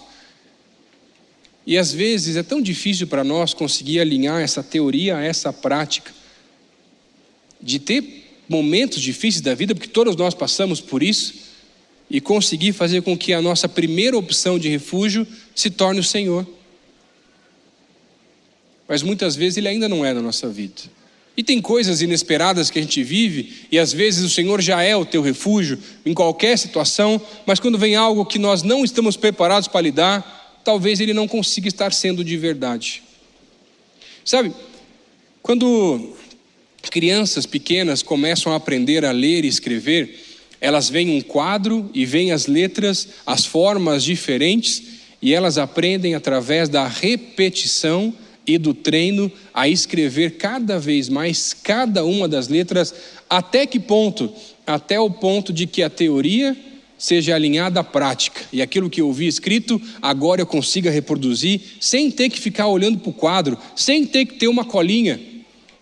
E 1.66 1.78
às 1.78 1.92
vezes 1.92 2.36
é 2.36 2.42
tão 2.42 2.60
difícil 2.60 3.06
para 3.06 3.22
nós 3.22 3.54
conseguir 3.54 4.00
alinhar 4.00 4.40
essa 4.40 4.62
teoria 4.62 5.16
a 5.16 5.22
essa 5.22 5.52
prática, 5.52 6.12
de 7.60 7.78
ter 7.78 8.22
momentos 8.48 9.00
difíceis 9.00 9.40
da 9.40 9.54
vida, 9.54 9.74
porque 9.74 9.88
todos 9.88 10.16
nós 10.16 10.34
passamos 10.34 10.80
por 10.80 11.02
isso 11.02 11.34
e 12.10 12.20
conseguir 12.20 12.72
fazer 12.72 13.02
com 13.02 13.16
que 13.16 13.32
a 13.32 13.40
nossa 13.40 13.68
primeira 13.68 14.18
opção 14.18 14.58
de 14.58 14.68
refúgio 14.68 15.26
se 15.54 15.70
torne 15.70 16.00
o 16.00 16.04
Senhor. 16.04 16.46
Mas 18.92 19.02
muitas 19.02 19.34
vezes 19.34 19.56
ele 19.56 19.68
ainda 19.68 19.88
não 19.88 20.04
é 20.04 20.12
na 20.12 20.20
nossa 20.20 20.50
vida. 20.50 20.82
E 21.34 21.42
tem 21.42 21.62
coisas 21.62 22.02
inesperadas 22.02 22.68
que 22.68 22.78
a 22.78 22.82
gente 22.82 23.02
vive, 23.02 23.66
e 23.72 23.78
às 23.78 23.90
vezes 23.90 24.22
o 24.22 24.28
Senhor 24.28 24.61
já 24.61 24.82
é 24.82 24.94
o 24.94 25.06
teu 25.06 25.22
refúgio 25.22 25.78
em 26.04 26.12
qualquer 26.12 26.58
situação, 26.58 27.18
mas 27.46 27.58
quando 27.58 27.78
vem 27.78 27.96
algo 27.96 28.26
que 28.26 28.38
nós 28.38 28.62
não 28.62 28.84
estamos 28.84 29.16
preparados 29.16 29.66
para 29.66 29.80
lidar, 29.80 30.61
talvez 30.62 31.00
ele 31.00 31.14
não 31.14 31.26
consiga 31.26 31.68
estar 31.68 31.90
sendo 31.90 32.22
de 32.22 32.37
verdade. 32.37 33.02
Sabe, 34.26 34.52
quando 35.40 36.14
crianças 36.90 37.46
pequenas 37.46 38.02
começam 38.02 38.52
a 38.52 38.56
aprender 38.56 39.06
a 39.06 39.11
ler 39.11 39.46
e 39.46 39.49
escrever, 39.49 40.22
elas 40.61 40.90
veem 40.90 41.16
um 41.16 41.22
quadro 41.22 41.90
e 41.94 42.04
veem 42.04 42.30
as 42.30 42.46
letras, 42.46 43.08
as 43.25 43.46
formas 43.46 44.04
diferentes, 44.04 44.82
e 45.22 45.32
elas 45.32 45.56
aprendem 45.56 46.14
através 46.14 46.68
da 46.68 46.87
repetição 46.87 48.12
e 48.46 48.58
do 48.58 48.75
treino 48.75 49.30
a 49.52 49.68
escrever 49.68 50.37
cada 50.37 50.78
vez 50.78 51.08
mais 51.08 51.54
cada 51.54 52.04
uma 52.04 52.28
das 52.28 52.49
letras, 52.49 52.94
até 53.28 53.66
que 53.66 53.78
ponto? 53.78 54.32
Até 54.66 54.99
o 54.99 55.11
ponto 55.11 55.52
de 55.52 55.66
que 55.66 55.82
a 55.82 55.90
teoria 55.90 56.56
seja 56.99 57.34
alinhada 57.34 57.80
à 57.80 57.84
prática 57.84 58.42
e 58.52 58.62
aquilo 58.62 58.88
que 58.88 59.00
eu 59.00 59.12
vi 59.12 59.26
escrito 59.26 59.80
agora 60.00 60.40
eu 60.40 60.46
consiga 60.46 60.88
reproduzir 60.88 61.61
sem 61.80 62.11
ter 62.11 62.30
que 62.30 62.38
ficar 62.38 62.68
olhando 62.68 62.99
para 62.99 63.11
o 63.11 63.12
quadro, 63.12 63.58
sem 63.75 64.06
ter 64.06 64.25
que 64.25 64.34
ter 64.34 64.46
uma 64.46 64.64
colinha. 64.64 65.20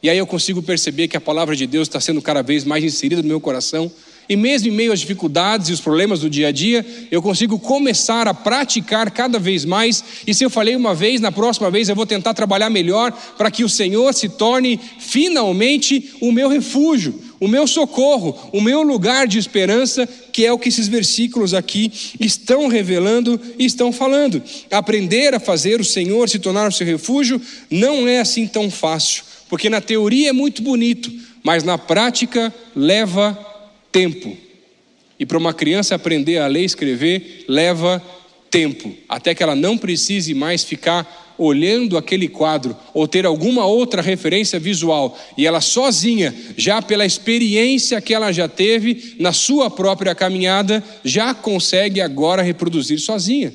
E 0.02 0.08
aí 0.08 0.16
eu 0.16 0.26
consigo 0.26 0.62
perceber 0.62 1.08
que 1.08 1.16
a 1.16 1.20
palavra 1.20 1.54
de 1.54 1.66
Deus 1.66 1.86
está 1.86 2.00
sendo 2.00 2.22
cada 2.22 2.42
vez 2.42 2.64
mais 2.64 2.82
inserida 2.82 3.20
no 3.20 3.28
meu 3.28 3.40
coração 3.40 3.92
e 4.30 4.36
mesmo 4.36 4.68
em 4.68 4.70
meio 4.70 4.92
às 4.92 5.00
dificuldades 5.00 5.68
e 5.68 5.72
os 5.72 5.80
problemas 5.80 6.20
do 6.20 6.30
dia 6.30 6.46
a 6.46 6.52
dia, 6.52 6.86
eu 7.10 7.20
consigo 7.20 7.58
começar 7.58 8.28
a 8.28 8.32
praticar 8.32 9.10
cada 9.10 9.40
vez 9.40 9.64
mais. 9.64 10.04
E 10.24 10.32
se 10.32 10.44
eu 10.44 10.48
falei 10.48 10.76
uma 10.76 10.94
vez, 10.94 11.20
na 11.20 11.32
próxima 11.32 11.68
vez 11.68 11.88
eu 11.88 11.96
vou 11.96 12.06
tentar 12.06 12.32
trabalhar 12.32 12.70
melhor 12.70 13.10
para 13.36 13.50
que 13.50 13.64
o 13.64 13.68
Senhor 13.68 14.14
se 14.14 14.28
torne 14.28 14.78
finalmente 15.00 16.12
o 16.20 16.30
meu 16.30 16.48
refúgio, 16.48 17.12
o 17.40 17.48
meu 17.48 17.66
socorro, 17.66 18.38
o 18.52 18.60
meu 18.60 18.82
lugar 18.82 19.26
de 19.26 19.36
esperança, 19.36 20.08
que 20.32 20.46
é 20.46 20.52
o 20.52 20.58
que 20.60 20.68
esses 20.68 20.86
versículos 20.86 21.52
aqui 21.52 21.90
estão 22.20 22.68
revelando 22.68 23.40
e 23.58 23.64
estão 23.64 23.92
falando. 23.92 24.40
Aprender 24.70 25.34
a 25.34 25.40
fazer 25.40 25.80
o 25.80 25.84
Senhor 25.84 26.28
se 26.28 26.38
tornar 26.38 26.68
o 26.68 26.72
seu 26.72 26.86
refúgio 26.86 27.42
não 27.68 28.06
é 28.06 28.20
assim 28.20 28.46
tão 28.46 28.70
fácil, 28.70 29.24
porque 29.48 29.68
na 29.68 29.80
teoria 29.80 30.28
é 30.28 30.32
muito 30.32 30.62
bonito, 30.62 31.10
mas 31.42 31.64
na 31.64 31.76
prática 31.76 32.54
leva 32.76 33.49
tempo. 33.92 34.36
E 35.18 35.26
para 35.26 35.38
uma 35.38 35.52
criança 35.52 35.94
aprender 35.94 36.38
a 36.38 36.46
ler 36.46 36.62
e 36.62 36.64
escrever 36.64 37.44
leva 37.48 38.02
tempo, 38.50 38.92
até 39.08 39.34
que 39.34 39.42
ela 39.42 39.54
não 39.54 39.78
precise 39.78 40.34
mais 40.34 40.64
ficar 40.64 41.34
olhando 41.38 41.96
aquele 41.96 42.28
quadro 42.28 42.76
ou 42.92 43.08
ter 43.08 43.24
alguma 43.24 43.64
outra 43.64 44.02
referência 44.02 44.60
visual 44.60 45.18
e 45.38 45.46
ela 45.46 45.60
sozinha, 45.60 46.34
já 46.56 46.82
pela 46.82 47.06
experiência 47.06 48.00
que 48.00 48.12
ela 48.12 48.30
já 48.30 48.46
teve 48.46 49.14
na 49.18 49.32
sua 49.32 49.70
própria 49.70 50.14
caminhada, 50.14 50.84
já 51.02 51.32
consegue 51.32 52.00
agora 52.00 52.42
reproduzir 52.42 52.98
sozinha. 52.98 53.52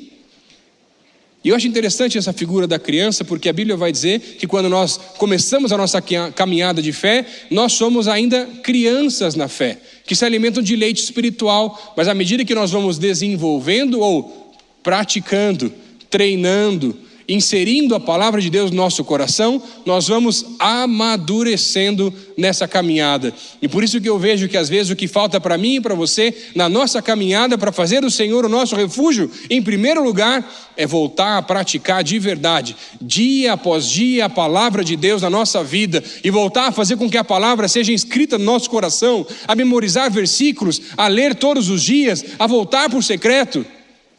E 1.43 1.49
eu 1.49 1.55
acho 1.55 1.67
interessante 1.67 2.17
essa 2.17 2.33
figura 2.33 2.65
da 2.65 2.79
criança, 2.79 3.23
porque 3.23 3.47
a 3.47 3.53
Bíblia 3.53 3.77
vai 3.77 3.91
dizer 3.91 4.19
que 4.19 4.47
quando 4.47 4.67
nós 4.67 4.99
começamos 5.19 5.71
a 5.71 5.77
nossa 5.77 6.01
caminhada 6.33 6.81
de 6.81 6.91
fé, 6.91 7.23
nós 7.51 7.73
somos 7.73 8.07
ainda 8.07 8.47
crianças 8.63 9.35
na 9.35 9.47
fé, 9.47 9.77
que 10.05 10.15
se 10.15 10.23
alimentam 10.25 10.61
de 10.61 10.75
leite 10.75 11.01
espiritual, 11.01 11.93
mas 11.95 12.07
à 12.07 12.13
medida 12.13 12.45
que 12.45 12.55
nós 12.55 12.71
vamos 12.71 12.97
desenvolvendo 12.97 13.99
ou 13.99 14.53
praticando, 14.83 15.73
treinando, 16.09 16.95
inserindo 17.27 17.95
a 17.95 17.99
palavra 17.99 18.39
de 18.39 18.49
Deus 18.49 18.71
no 18.71 18.77
nosso 18.77 19.03
coração, 19.03 19.61
nós 19.85 20.07
vamos 20.07 20.45
amadurecendo 20.59 22.13
nessa 22.37 22.67
caminhada. 22.67 23.33
E 23.61 23.67
por 23.67 23.83
isso 23.83 23.99
que 23.99 24.09
eu 24.09 24.19
vejo 24.19 24.47
que 24.47 24.57
às 24.57 24.69
vezes 24.69 24.91
o 24.91 24.95
que 24.95 25.07
falta 25.07 25.39
para 25.39 25.57
mim 25.57 25.75
e 25.75 25.81
para 25.81 25.95
você 25.95 26.33
na 26.53 26.67
nossa 26.67 27.01
caminhada 27.01 27.57
para 27.57 27.71
fazer 27.71 28.01
do 28.01 28.11
Senhor 28.11 28.45
o 28.45 28.49
nosso 28.49 28.75
refúgio, 28.75 29.31
em 29.49 29.61
primeiro 29.61 30.03
lugar, 30.03 30.47
é 30.77 30.85
voltar 30.85 31.37
a 31.37 31.41
praticar 31.41 32.03
de 32.03 32.19
verdade, 32.19 32.75
dia 33.01 33.53
após 33.53 33.89
dia, 33.89 34.25
a 34.25 34.29
palavra 34.29 34.83
de 34.83 34.95
Deus 34.95 35.21
na 35.21 35.29
nossa 35.29 35.63
vida 35.63 36.03
e 36.23 36.29
voltar 36.29 36.67
a 36.67 36.71
fazer 36.71 36.97
com 36.97 37.09
que 37.09 37.17
a 37.17 37.23
palavra 37.23 37.67
seja 37.67 37.93
escrita 37.93 38.37
no 38.37 38.45
nosso 38.45 38.69
coração, 38.69 39.25
a 39.47 39.55
memorizar 39.55 40.11
versículos, 40.11 40.81
a 40.97 41.07
ler 41.07 41.35
todos 41.35 41.69
os 41.69 41.81
dias, 41.81 42.23
a 42.37 42.45
voltar 42.45 42.89
por 42.89 43.03
secreto. 43.03 43.65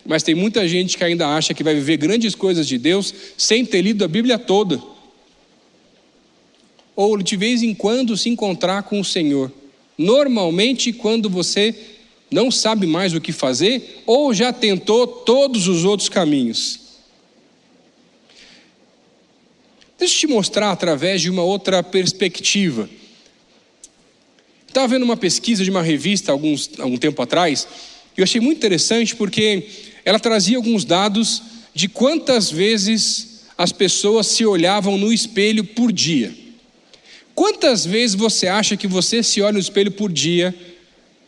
Mas 0.07 0.23
tem 0.23 0.35
muita 0.35 0.67
gente 0.69 0.97
que 0.97 1.05
ainda 1.05 1.27
acha 1.29 1.53
que 1.53 1.65
vai 1.65 1.75
viver 1.75 1.97
grandes 1.97 2.35
coisas 2.35 2.67
de 2.67 2.79
Deus 2.79 3.13
sem 3.37 3.65
ter 3.65 3.83
lido 3.83 4.05
a 4.05 4.09
Bíblia 4.09 4.39
toda. 4.39 4.81
Ou 6.95 7.21
de 7.23 7.37
vez 7.37 7.63
em 7.63 7.75
quando 7.75 8.17
se 8.17 8.29
encontrar 8.29 8.85
com 8.85 9.01
o 9.01 9.05
Senhor. 9.05 9.53
Normalmente, 9.99 10.92
quando 10.92 11.29
você 11.29 11.75
não 12.31 12.51
sabe 12.51 12.87
mais 12.87 13.14
o 13.14 13.21
que 13.21 13.33
fazer, 13.33 14.03
ou 14.07 14.33
já 14.35 14.53
tentou 14.53 15.07
todos 15.07 15.69
os 15.69 15.85
outros 15.85 16.09
caminhos. 16.09 16.81
Deixa 19.99 20.14
eu 20.14 20.21
te 20.21 20.27
mostrar 20.27 20.71
através 20.71 21.23
de 21.23 21.31
uma 21.31 21.42
outra 21.42 21.83
perspectiva. 21.83 22.88
Estava 24.66 24.88
vendo 24.88 25.05
uma 25.05 25.16
pesquisa 25.16 25.64
de 25.64 25.71
uma 25.71 25.83
revista 25.83 26.33
alguns, 26.33 26.71
algum 26.79 26.99
tempo 26.99 27.23
atrás, 27.23 27.66
e 28.16 28.21
eu 28.21 28.25
achei 28.25 28.40
muito 28.40 28.59
interessante 28.59 29.14
porque 29.14 29.66
ela 30.07 30.21
trazia 30.21 30.57
alguns 30.57 30.85
dados 30.85 31.42
de 31.75 31.88
quantas 31.88 32.49
vezes 32.49 33.40
as 33.59 33.73
pessoas 33.73 34.29
se 34.29 34.47
olhavam 34.47 34.97
no 34.97 35.12
espelho 35.12 35.64
por 35.64 35.90
dia. 35.90 36.33
Quantas 37.35 37.85
vezes 37.85 38.14
você 38.14 38.47
acha 38.47 38.77
que 38.77 38.87
você 38.87 39.21
se 39.21 39.42
olha 39.42 39.55
no 39.55 39.59
espelho 39.59 39.90
por 39.90 40.12
dia? 40.12 40.55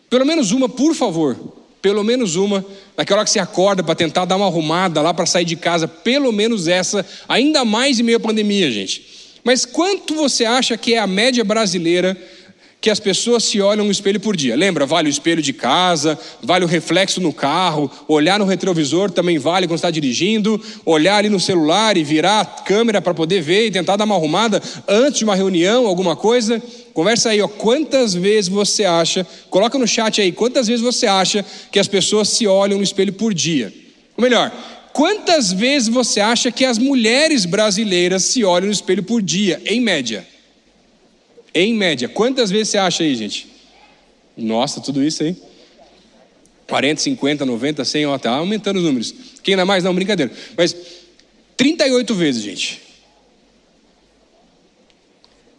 Pelo 0.08 0.24
menos 0.24 0.52
uma, 0.52 0.68
por 0.68 0.94
favor. 0.94 1.36
Pelo 1.82 2.04
menos 2.04 2.36
uma, 2.36 2.64
naquela 2.96 3.20
hora 3.20 3.24
que 3.24 3.32
você 3.32 3.40
acorda 3.40 3.82
para 3.82 3.96
tentar 3.96 4.24
dar 4.24 4.36
uma 4.36 4.46
arrumada 4.46 5.02
lá 5.02 5.12
para 5.12 5.26
sair 5.26 5.44
de 5.44 5.56
casa, 5.56 5.88
pelo 5.88 6.32
menos 6.32 6.68
essa, 6.68 7.04
ainda 7.28 7.64
mais 7.64 7.98
em 7.98 8.04
meio 8.04 8.18
à 8.18 8.20
pandemia, 8.20 8.70
gente. 8.70 9.04
Mas 9.42 9.64
quanto 9.64 10.14
você 10.14 10.44
acha 10.44 10.76
que 10.76 10.94
é 10.94 10.98
a 10.98 11.06
média 11.06 11.44
brasileira 11.44 12.16
que 12.80 12.90
as 12.90 13.00
pessoas 13.00 13.42
se 13.42 13.60
olham 13.60 13.84
no 13.84 13.90
espelho 13.90 14.20
por 14.20 14.36
dia. 14.36 14.54
Lembra? 14.54 14.86
Vale 14.86 15.08
o 15.08 15.10
espelho 15.10 15.42
de 15.42 15.52
casa, 15.52 16.18
vale 16.42 16.64
o 16.64 16.68
reflexo 16.68 17.20
no 17.20 17.32
carro, 17.32 17.90
olhar 18.06 18.38
no 18.38 18.44
retrovisor 18.44 19.10
também 19.10 19.38
vale 19.38 19.66
quando 19.66 19.78
está 19.78 19.90
dirigindo, 19.90 20.60
olhar 20.84 21.16
ali 21.16 21.28
no 21.28 21.40
celular 21.40 21.96
e 21.96 22.04
virar 22.04 22.40
a 22.40 22.44
câmera 22.44 23.02
para 23.02 23.14
poder 23.14 23.40
ver 23.40 23.66
e 23.66 23.70
tentar 23.70 23.96
dar 23.96 24.04
uma 24.04 24.14
arrumada 24.14 24.62
antes 24.86 25.18
de 25.18 25.24
uma 25.24 25.34
reunião, 25.34 25.86
alguma 25.86 26.14
coisa. 26.14 26.62
Conversa 26.94 27.30
aí, 27.30 27.40
ó, 27.40 27.48
quantas 27.48 28.14
vezes 28.14 28.48
você 28.48 28.84
acha, 28.84 29.26
coloca 29.50 29.78
no 29.78 29.86
chat 29.86 30.20
aí, 30.20 30.30
quantas 30.30 30.68
vezes 30.68 30.82
você 30.82 31.06
acha 31.06 31.44
que 31.72 31.78
as 31.78 31.88
pessoas 31.88 32.28
se 32.28 32.46
olham 32.46 32.78
no 32.78 32.84
espelho 32.84 33.12
por 33.12 33.34
dia? 33.34 33.72
Ou 34.16 34.22
melhor, 34.22 34.52
quantas 34.92 35.52
vezes 35.52 35.88
você 35.88 36.20
acha 36.20 36.52
que 36.52 36.64
as 36.64 36.78
mulheres 36.78 37.44
brasileiras 37.44 38.24
se 38.24 38.44
olham 38.44 38.66
no 38.66 38.72
espelho 38.72 39.02
por 39.02 39.20
dia, 39.20 39.60
em 39.64 39.80
média? 39.80 40.26
Em 41.58 41.74
média. 41.74 42.08
Quantas 42.08 42.52
vezes 42.52 42.68
você 42.68 42.78
acha 42.78 43.02
aí, 43.02 43.16
gente? 43.16 43.48
Nossa, 44.36 44.80
tudo 44.80 45.02
isso 45.02 45.24
aí. 45.24 45.36
40, 46.68 47.00
50, 47.00 47.44
90, 47.44 47.84
100, 47.84 48.06
ó, 48.06 48.16
tá 48.16 48.30
aumentando 48.30 48.76
os 48.76 48.84
números. 48.84 49.12
Quem 49.42 49.54
ainda 49.54 49.66
mais? 49.66 49.82
Não, 49.82 49.92
brincadeira. 49.92 50.30
Mas 50.56 50.76
38 51.56 52.14
vezes, 52.14 52.44
gente. 52.44 52.80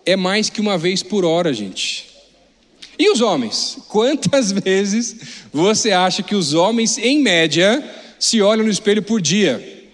É 0.06 0.16
mais 0.16 0.50
que 0.50 0.62
uma 0.62 0.78
vez 0.78 1.04
por 1.04 1.26
hora, 1.26 1.54
gente. 1.54 2.08
E 2.98 3.10
os 3.12 3.20
homens? 3.20 3.80
Quantas 3.90 4.54
vezes 4.64 5.18
você 5.52 5.92
acha 5.92 6.24
que 6.24 6.34
os 6.34 6.54
homens, 6.54 6.98
em 6.98 7.22
média, 7.22 7.84
se 8.18 8.42
olham 8.42 8.64
no 8.64 8.72
espelho 8.72 9.04
por 9.04 9.20
dia? 9.20 9.90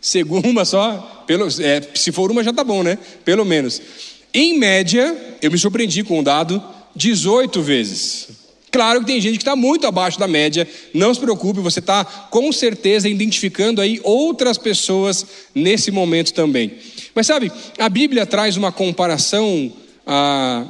Segundo 0.00 0.48
uma 0.48 0.64
só, 0.64 1.24
pelo, 1.28 1.46
é, 1.46 1.80
se 1.94 2.10
for 2.10 2.28
uma 2.28 2.42
já 2.42 2.52
tá 2.52 2.64
bom, 2.64 2.82
né? 2.82 2.98
Pelo 3.24 3.44
menos. 3.44 3.80
Em 4.32 4.58
média, 4.58 5.16
eu 5.40 5.50
me 5.50 5.58
surpreendi 5.58 6.02
com 6.04 6.20
o 6.20 6.22
dado 6.22 6.62
18 6.94 7.62
vezes. 7.62 8.28
Claro 8.70 9.00
que 9.00 9.06
tem 9.06 9.20
gente 9.20 9.38
que 9.38 9.42
está 9.42 9.56
muito 9.56 9.86
abaixo 9.86 10.18
da 10.18 10.28
média, 10.28 10.68
não 10.92 11.12
se 11.14 11.20
preocupe, 11.20 11.60
você 11.60 11.78
está 11.78 12.04
com 12.04 12.52
certeza 12.52 13.08
identificando 13.08 13.80
aí 13.80 13.98
outras 14.04 14.58
pessoas 14.58 15.24
nesse 15.54 15.90
momento 15.90 16.34
também. 16.34 16.72
Mas 17.14 17.26
sabe, 17.26 17.50
a 17.78 17.88
Bíblia 17.88 18.26
traz 18.26 18.56
uma 18.56 18.70
comparação, 18.70 19.72
ah, 20.06 20.66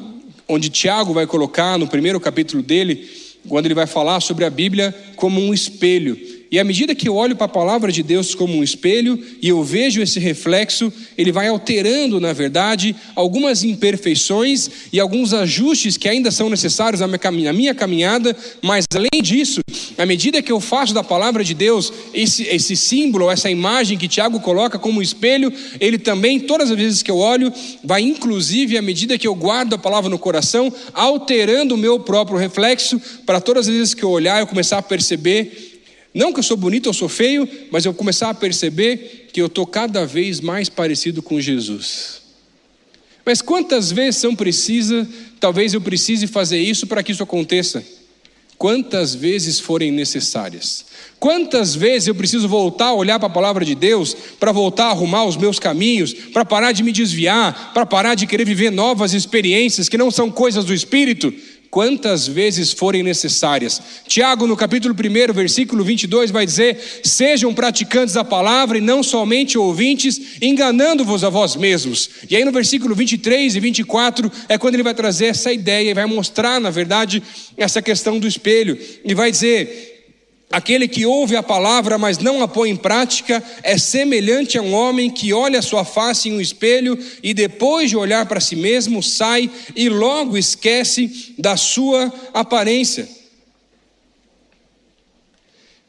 onde 0.47 0.71
Tiago 0.71 1.12
vai 1.12 1.27
colocar 1.27 1.77
no 1.77 1.88
primeiro 1.88 2.21
capítulo 2.21 2.62
dele, 2.62 3.11
quando 3.49 3.66
ele 3.66 3.75
vai 3.75 3.87
falar 3.87 4.21
sobre 4.21 4.44
a 4.44 4.51
Bíblia 4.51 4.94
como 5.16 5.40
um 5.40 5.53
espelho. 5.53 6.38
E 6.50 6.58
à 6.58 6.64
medida 6.64 6.94
que 6.94 7.08
eu 7.08 7.14
olho 7.14 7.37
para 7.37 7.44
a 7.44 7.48
palavra 7.48 7.92
de 7.92 8.02
Deus 8.02 8.34
como 8.34 8.56
um 8.56 8.62
espelho 8.62 9.22
e 9.42 9.48
eu 9.48 9.62
vejo 9.62 10.00
esse 10.00 10.18
reflexo, 10.18 10.90
ele 11.16 11.30
vai 11.30 11.48
alterando, 11.48 12.18
na 12.18 12.32
verdade, 12.32 12.96
algumas 13.14 13.62
imperfeições 13.64 14.70
e 14.92 14.98
alguns 14.98 15.34
ajustes 15.34 15.96
que 15.96 16.08
ainda 16.08 16.30
são 16.30 16.48
necessários 16.48 17.00
na 17.00 17.52
minha 17.52 17.74
caminhada, 17.74 18.37
mas 18.62 18.87
além 18.94 19.22
disso, 19.22 19.61
à 19.98 20.06
medida 20.06 20.40
que 20.40 20.50
eu 20.50 20.61
faço 20.61 20.94
da 20.94 21.04
palavra 21.04 21.44
de 21.44 21.52
Deus 21.52 21.92
esse, 22.14 22.44
esse 22.44 22.76
símbolo, 22.76 23.30
essa 23.30 23.50
imagem 23.50 23.98
que 23.98 24.08
Tiago 24.08 24.40
coloca 24.40 24.78
como 24.78 25.02
espelho, 25.02 25.52
ele 25.78 25.98
também, 25.98 26.40
todas 26.40 26.70
as 26.70 26.76
vezes 26.76 27.02
que 27.02 27.11
eu 27.11 27.18
olho, 27.18 27.52
vai 27.84 28.00
inclusive, 28.00 28.78
à 28.78 28.82
medida 28.82 29.18
que 29.18 29.26
eu 29.26 29.34
guardo 29.34 29.74
a 29.74 29.78
palavra 29.78 30.08
no 30.08 30.18
coração, 30.18 30.72
alterando 30.94 31.74
o 31.74 31.78
meu 31.78 32.00
próprio 32.00 32.38
reflexo, 32.38 33.00
para 33.26 33.40
todas 33.40 33.68
as 33.68 33.74
vezes 33.74 33.94
que 33.94 34.02
eu 34.02 34.11
olhar, 34.11 34.40
eu 34.40 34.46
começar 34.46 34.78
a 34.78 34.82
perceber 34.82 35.67
não 36.18 36.33
que 36.33 36.40
eu 36.40 36.42
sou 36.42 36.57
bonito 36.57 36.88
ou 36.88 36.92
sou 36.92 37.09
feio, 37.09 37.48
mas 37.70 37.85
eu 37.85 37.94
começar 37.94 38.28
a 38.28 38.35
perceber 38.35 39.28
que 39.33 39.40
eu 39.40 39.46
estou 39.46 39.64
cada 39.64 40.04
vez 40.04 40.40
mais 40.40 40.68
parecido 40.68 41.22
com 41.22 41.40
Jesus. 41.40 42.22
Mas 43.24 43.40
quantas 43.40 43.92
vezes 43.92 44.20
são 44.20 44.35
precisas, 44.35 45.07
talvez 45.38 45.74
eu 45.74 45.81
precise 45.81 46.26
fazer 46.26 46.59
isso 46.59 46.88
para 46.88 47.04
que 47.04 47.12
isso 47.12 47.22
aconteça? 47.22 47.85
quantas 48.59 49.14
vezes 49.14 49.61
forem 49.61 49.92
necessárias. 49.92 50.85
Quantas 51.20 51.74
vezes 51.74 52.09
eu 52.09 52.14
preciso 52.14 52.48
voltar 52.48 52.87
a 52.87 52.94
olhar 52.94 53.18
para 53.18 53.28
a 53.28 53.33
palavra 53.33 53.64
de 53.64 53.74
Deus, 53.74 54.14
para 54.38 54.50
voltar 54.50 54.87
a 54.87 54.90
arrumar 54.90 55.24
os 55.24 55.37
meus 55.37 55.61
caminhos, 55.61 56.12
para 56.12 56.44
parar 56.44 56.72
de 56.72 56.83
me 56.83 56.90
desviar, 56.90 57.72
para 57.72 57.87
parar 57.87 58.16
de 58.16 58.26
querer 58.26 58.44
viver 58.44 58.70
novas 58.70 59.14
experiências 59.14 59.88
que 59.88 59.96
não 59.96 60.11
são 60.11 60.28
coisas 60.28 60.64
do 60.64 60.74
espírito? 60.74 61.33
Quantas 61.78 62.26
vezes 62.26 62.72
forem 62.72 63.04
necessárias. 63.04 63.80
Tiago, 64.08 64.48
no 64.48 64.56
capítulo 64.56 64.92
1, 64.92 65.32
versículo 65.32 65.84
22, 65.84 66.32
vai 66.32 66.44
dizer: 66.44 66.76
Sejam 67.04 67.54
praticantes 67.54 68.16
da 68.16 68.24
palavra 68.24 68.78
e 68.78 68.80
não 68.80 69.00
somente 69.00 69.56
ouvintes, 69.56 70.20
enganando-vos 70.42 71.22
a 71.22 71.28
vós 71.28 71.54
mesmos. 71.54 72.10
E 72.28 72.34
aí 72.34 72.44
no 72.44 72.50
versículo 72.50 72.96
23 72.96 73.54
e 73.54 73.60
24 73.60 74.28
é 74.48 74.58
quando 74.58 74.74
ele 74.74 74.82
vai 74.82 74.92
trazer 74.92 75.26
essa 75.26 75.52
ideia 75.52 75.92
e 75.92 75.94
vai 75.94 76.04
mostrar, 76.04 76.60
na 76.60 76.68
verdade, 76.68 77.22
essa 77.56 77.80
questão 77.80 78.18
do 78.18 78.26
espelho. 78.26 78.76
E 79.04 79.14
vai 79.14 79.30
dizer: 79.30 79.97
Aquele 80.50 80.88
que 80.88 81.04
ouve 81.04 81.37
a 81.37 81.42
palavra, 81.42 81.98
mas 81.98 82.16
não 82.16 82.42
a 82.42 82.48
põe 82.48 82.70
em 82.70 82.76
prática, 82.76 83.42
é 83.62 83.76
semelhante 83.76 84.56
a 84.56 84.62
um 84.62 84.72
homem 84.72 85.11
que 85.11 85.30
olha 85.30 85.58
a 85.58 85.62
sua 85.62 85.84
face 85.84 86.30
em 86.30 86.32
um 86.32 86.40
espelho 86.40 86.98
e 87.22 87.34
depois 87.34 87.90
de 87.90 87.96
olhar 87.96 88.24
para 88.24 88.40
si 88.40 88.56
mesmo, 88.56 89.02
sai 89.02 89.50
e 89.76 89.90
logo 89.90 90.38
esquece 90.38 91.34
da 91.38 91.54
sua 91.54 92.11
aparência. 92.32 93.06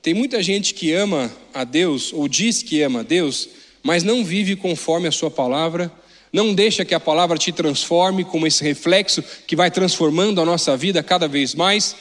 Tem 0.02 0.13
muita 0.13 0.43
gente 0.43 0.74
que 0.74 0.91
ama 0.91 1.32
a 1.54 1.63
Deus, 1.63 2.12
ou 2.12 2.28
diz 2.28 2.62
que 2.62 2.82
ama 2.82 3.00
a 3.00 3.04
Deus, 3.04 3.48
mas 3.82 4.04
não 4.04 4.26
vive 4.26 4.58
conforme 4.58 5.08
a 5.08 5.12
sua 5.12 5.32
palavra, 5.32 5.89
não 6.34 6.54
deixa 6.54 6.84
que 6.84 6.93
a 6.93 7.00
palavra 7.00 7.38
te 7.38 7.54
transforme 7.54 8.26
como 8.26 8.45
esse 8.45 8.62
reflexo 8.62 9.24
que 9.48 9.56
vai 9.56 9.72
transformando 9.72 10.41
a 10.41 10.45
nossa 10.45 10.76
vida 10.76 11.02
cada 11.02 11.30
vez 11.30 11.56
mais 11.56 11.95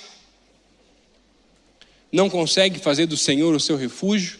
não 2.10 2.30
consegue 2.30 2.78
fazer 2.78 3.06
do 3.06 3.16
Senhor 3.16 3.54
o 3.54 3.60
seu 3.60 3.76
refúgio, 3.76 4.38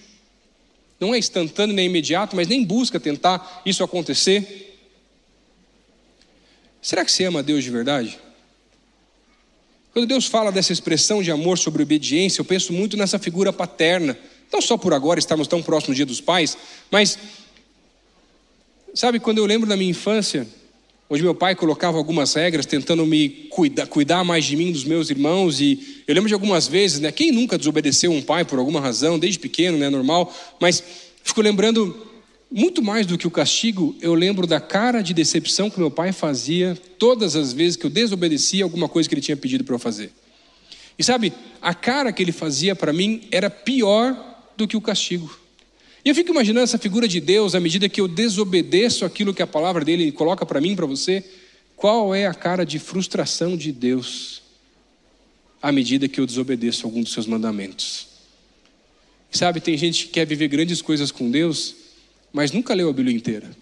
não 1.01 1.15
é 1.15 1.19
instantâneo 1.19 1.75
nem 1.75 1.87
imediato, 1.87 2.35
mas 2.35 2.49
nem 2.49 2.65
busca 2.65 2.99
tentar 2.99 3.63
isso 3.65 3.85
acontecer. 3.85 4.77
Será 6.83 7.05
que 7.05 7.13
você 7.13 7.25
ama 7.25 7.43
Deus 7.43 7.63
de 7.63 7.71
verdade? 7.71 8.19
Quando 9.93 10.07
Deus 10.07 10.27
fala 10.27 10.51
dessa 10.51 10.73
expressão 10.73 11.23
de 11.23 11.31
amor 11.31 11.59
sobre 11.59 11.83
obediência, 11.83 12.41
eu 12.41 12.45
penso 12.45 12.73
muito 12.73 12.97
nessa 12.97 13.19
figura 13.19 13.53
paterna. 13.53 14.19
Não 14.53 14.61
só 14.61 14.77
por 14.77 14.93
agora 14.93 15.19
estamos 15.19 15.47
tão 15.47 15.63
próximos 15.63 15.95
do 15.95 15.97
dia 15.97 16.07
dos 16.07 16.21
pais, 16.21 16.57
mas 16.91 17.19
sabe 18.95 19.21
quando 19.21 19.39
eu 19.39 19.47
lembro 19.47 19.69
da 19.69 19.77
minha 19.77 19.91
infância, 19.91 20.47
onde 21.11 21.23
meu 21.23 21.35
pai 21.35 21.55
colocava 21.55 21.97
algumas 21.97 22.35
regras, 22.35 22.67
tentando 22.67 23.07
me 23.07 23.49
cuidar, 23.89 24.25
mais 24.25 24.45
de 24.45 24.57
mim, 24.57 24.71
dos 24.71 24.85
meus 24.85 25.09
irmãos, 25.09 25.61
e 25.61 26.03
eu 26.07 26.15
lembro 26.15 26.29
de 26.29 26.35
algumas 26.35 26.69
vezes, 26.69 27.01
né? 27.01 27.11
Quem 27.11 27.33
nunca 27.33 27.57
desobedeceu 27.57 28.13
um 28.13 28.21
pai 28.21 28.45
por 28.45 28.59
alguma 28.59 28.81
razão, 28.81 29.19
desde 29.19 29.39
pequeno, 29.39 29.79
né? 29.79 29.89
Normal, 29.89 30.35
mas 30.61 30.83
fico 31.23 31.41
lembrando 31.41 32.07
muito 32.51 32.83
mais 32.83 33.07
do 33.07 33.17
que 33.17 33.27
o 33.27 33.31
castigo, 33.31 33.97
eu 34.01 34.15
lembro 34.15 34.47
da 34.47 34.61
cara 34.61 35.03
de 35.03 35.13
decepção 35.13 35.71
que 35.71 35.79
meu 35.79 35.91
pai 35.91 36.13
fazia 36.13 36.77
todas 36.99 37.37
as 37.37 37.53
vezes 37.53 37.77
que 37.77 37.87
eu 37.87 37.91
desobedecia 37.91 38.65
alguma 38.65 38.89
coisa 38.89 39.09
que 39.09 39.15
ele 39.15 39.23
tinha 39.23 39.37
pedido 39.37 39.65
para 39.65 39.75
eu 39.75 39.79
fazer. 39.79 40.13
E 40.99 41.05
sabe, 41.05 41.33
a 41.61 41.75
cara 41.75 42.13
que 42.13 42.23
ele 42.23 42.33
fazia 42.33 42.75
para 42.75 42.93
mim 42.93 43.23
era 43.31 43.49
pior 43.49 44.17
do 44.57 44.67
que 44.67 44.77
o 44.77 44.81
castigo. 44.81 45.39
E 46.09 46.11
eu 46.11 46.15
fico 46.15 46.31
imaginando 46.31 46.65
essa 46.65 46.79
figura 46.79 47.07
de 47.07 47.21
Deus 47.21 47.55
à 47.55 47.61
medida 47.61 47.87
que 47.87 48.01
eu 48.01 48.09
desobedeço 48.09 49.05
aquilo 49.05 49.35
que 49.35 49.43
a 49.43 49.47
palavra 49.47 49.85
dele 49.85 50.11
coloca 50.11 50.47
para 50.47 50.59
mim, 50.59 50.75
para 50.75 50.87
você. 50.87 51.23
Qual 51.77 52.15
é 52.15 52.27
a 52.27 52.33
cara 52.33 52.65
de 52.65 52.79
frustração 52.79 53.59
de 53.59 53.71
Deus 53.71 54.41
à 55.61 55.71
medida 55.71 56.09
que 56.09 56.19
eu 56.19 56.25
desobedeço 56.25 56.87
algum 56.87 57.03
dos 57.03 57.13
seus 57.13 57.27
mandamentos? 57.27 58.07
Sabe, 59.31 59.61
tem 59.61 59.77
gente 59.77 60.07
que 60.07 60.13
quer 60.13 60.27
viver 60.27 60.49
grandes 60.49 60.81
coisas 60.81 61.11
com 61.11 61.31
Deus, 61.31 61.77
mas 62.33 62.53
nunca 62.53 62.73
leu 62.73 62.89
a 62.89 62.93
Bíblia 62.95 63.15
inteira. 63.15 63.55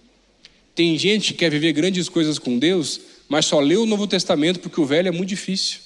Tem 0.72 0.96
gente 0.96 1.32
que 1.32 1.40
quer 1.40 1.50
viver 1.50 1.72
grandes 1.72 2.08
coisas 2.08 2.38
com 2.38 2.60
Deus, 2.60 3.00
mas 3.28 3.44
só 3.46 3.58
leu 3.58 3.82
o 3.82 3.86
Novo 3.86 4.06
Testamento 4.06 4.60
porque 4.60 4.80
o 4.80 4.86
Velho 4.86 5.08
é 5.08 5.10
muito 5.10 5.30
difícil. 5.30 5.80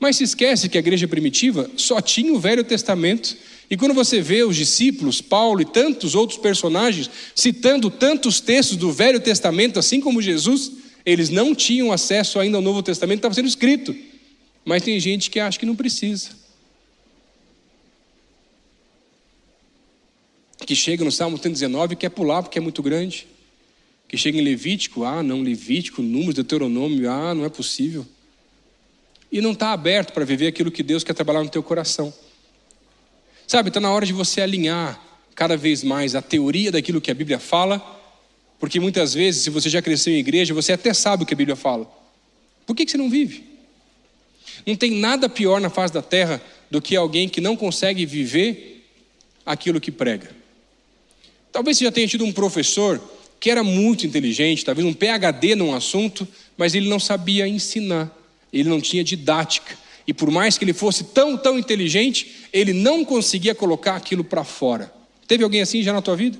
Mas 0.00 0.16
se 0.16 0.24
esquece 0.24 0.68
que 0.68 0.78
a 0.78 0.80
igreja 0.80 1.06
primitiva 1.06 1.70
só 1.76 2.00
tinha 2.00 2.32
o 2.32 2.40
Velho 2.40 2.64
Testamento 2.64 3.36
e 3.70 3.76
quando 3.76 3.94
você 3.94 4.20
vê 4.20 4.42
os 4.42 4.56
discípulos, 4.56 5.20
Paulo 5.20 5.60
e 5.60 5.64
tantos 5.64 6.16
outros 6.16 6.36
personagens 6.40 7.08
citando 7.36 7.88
tantos 7.88 8.40
textos 8.40 8.76
do 8.76 8.90
Velho 8.90 9.20
Testamento, 9.20 9.78
assim 9.78 10.00
como 10.00 10.20
Jesus, 10.20 10.72
eles 11.06 11.30
não 11.30 11.54
tinham 11.54 11.92
acesso 11.92 12.40
ainda 12.40 12.56
ao 12.58 12.62
Novo 12.62 12.82
Testamento, 12.82 13.18
estava 13.18 13.34
sendo 13.34 13.46
escrito. 13.46 13.94
Mas 14.64 14.82
tem 14.82 14.98
gente 14.98 15.30
que 15.30 15.38
acha 15.38 15.56
que 15.56 15.64
não 15.64 15.76
precisa. 15.76 16.30
Que 20.66 20.74
chega 20.74 21.04
no 21.04 21.12
Salmo 21.12 21.38
119 21.38 21.94
e 21.94 21.96
quer 21.96 22.10
pular 22.10 22.42
porque 22.42 22.58
é 22.58 22.60
muito 22.60 22.82
grande. 22.82 23.28
Que 24.08 24.16
chega 24.16 24.36
em 24.36 24.42
Levítico, 24.42 25.04
ah, 25.04 25.22
não, 25.22 25.42
Levítico, 25.42 26.02
Números, 26.02 26.34
Deuteronômio, 26.34 27.08
ah, 27.08 27.32
não 27.36 27.44
é 27.44 27.48
possível. 27.48 28.04
E 29.30 29.40
não 29.40 29.52
está 29.52 29.72
aberto 29.72 30.12
para 30.12 30.24
viver 30.24 30.48
aquilo 30.48 30.70
que 30.70 30.82
Deus 30.82 31.04
quer 31.04 31.14
trabalhar 31.14 31.42
no 31.42 31.50
teu 31.50 31.62
coração. 31.62 32.12
Sabe, 33.46 33.68
está 33.68 33.80
na 33.80 33.90
hora 33.90 34.06
de 34.06 34.12
você 34.12 34.40
alinhar 34.40 35.00
cada 35.34 35.56
vez 35.56 35.82
mais 35.82 36.14
a 36.14 36.22
teoria 36.22 36.70
daquilo 36.70 37.00
que 37.00 37.10
a 37.10 37.14
Bíblia 37.14 37.38
fala, 37.38 37.80
porque 38.58 38.78
muitas 38.78 39.14
vezes, 39.14 39.42
se 39.42 39.50
você 39.50 39.68
já 39.70 39.80
cresceu 39.80 40.12
em 40.12 40.18
igreja, 40.18 40.52
você 40.52 40.72
até 40.72 40.92
sabe 40.92 41.22
o 41.22 41.26
que 41.26 41.34
a 41.34 41.36
Bíblia 41.36 41.56
fala. 41.56 41.90
Por 42.66 42.76
que, 42.76 42.84
que 42.84 42.90
você 42.90 42.98
não 42.98 43.08
vive? 43.08 43.44
Não 44.66 44.76
tem 44.76 44.92
nada 44.92 45.28
pior 45.28 45.60
na 45.60 45.70
face 45.70 45.92
da 45.94 46.02
terra 46.02 46.42
do 46.70 46.80
que 46.80 46.94
alguém 46.94 47.28
que 47.28 47.40
não 47.40 47.56
consegue 47.56 48.04
viver 48.04 48.86
aquilo 49.44 49.80
que 49.80 49.90
prega. 49.90 50.30
Talvez 51.50 51.78
você 51.78 51.84
já 51.84 51.92
tenha 51.92 52.06
tido 52.06 52.24
um 52.24 52.32
professor 52.32 53.00
que 53.40 53.50
era 53.50 53.64
muito 53.64 54.06
inteligente, 54.06 54.64
talvez 54.64 54.86
um 54.86 54.92
PhD 54.92 55.54
num 55.54 55.74
assunto, 55.74 56.28
mas 56.56 56.74
ele 56.74 56.88
não 56.88 57.00
sabia 57.00 57.48
ensinar, 57.48 58.14
ele 58.52 58.68
não 58.68 58.80
tinha 58.80 59.04
didática. 59.04 59.76
E 60.06 60.12
por 60.12 60.30
mais 60.30 60.58
que 60.58 60.64
ele 60.64 60.72
fosse 60.72 61.04
tão, 61.04 61.36
tão 61.36 61.58
inteligente, 61.58 62.48
ele 62.52 62.72
não 62.72 63.04
conseguia 63.04 63.54
colocar 63.54 63.96
aquilo 63.96 64.24
para 64.24 64.44
fora. 64.44 64.92
Teve 65.26 65.44
alguém 65.44 65.60
assim 65.60 65.82
já 65.82 65.92
na 65.92 66.02
tua 66.02 66.16
vida? 66.16 66.38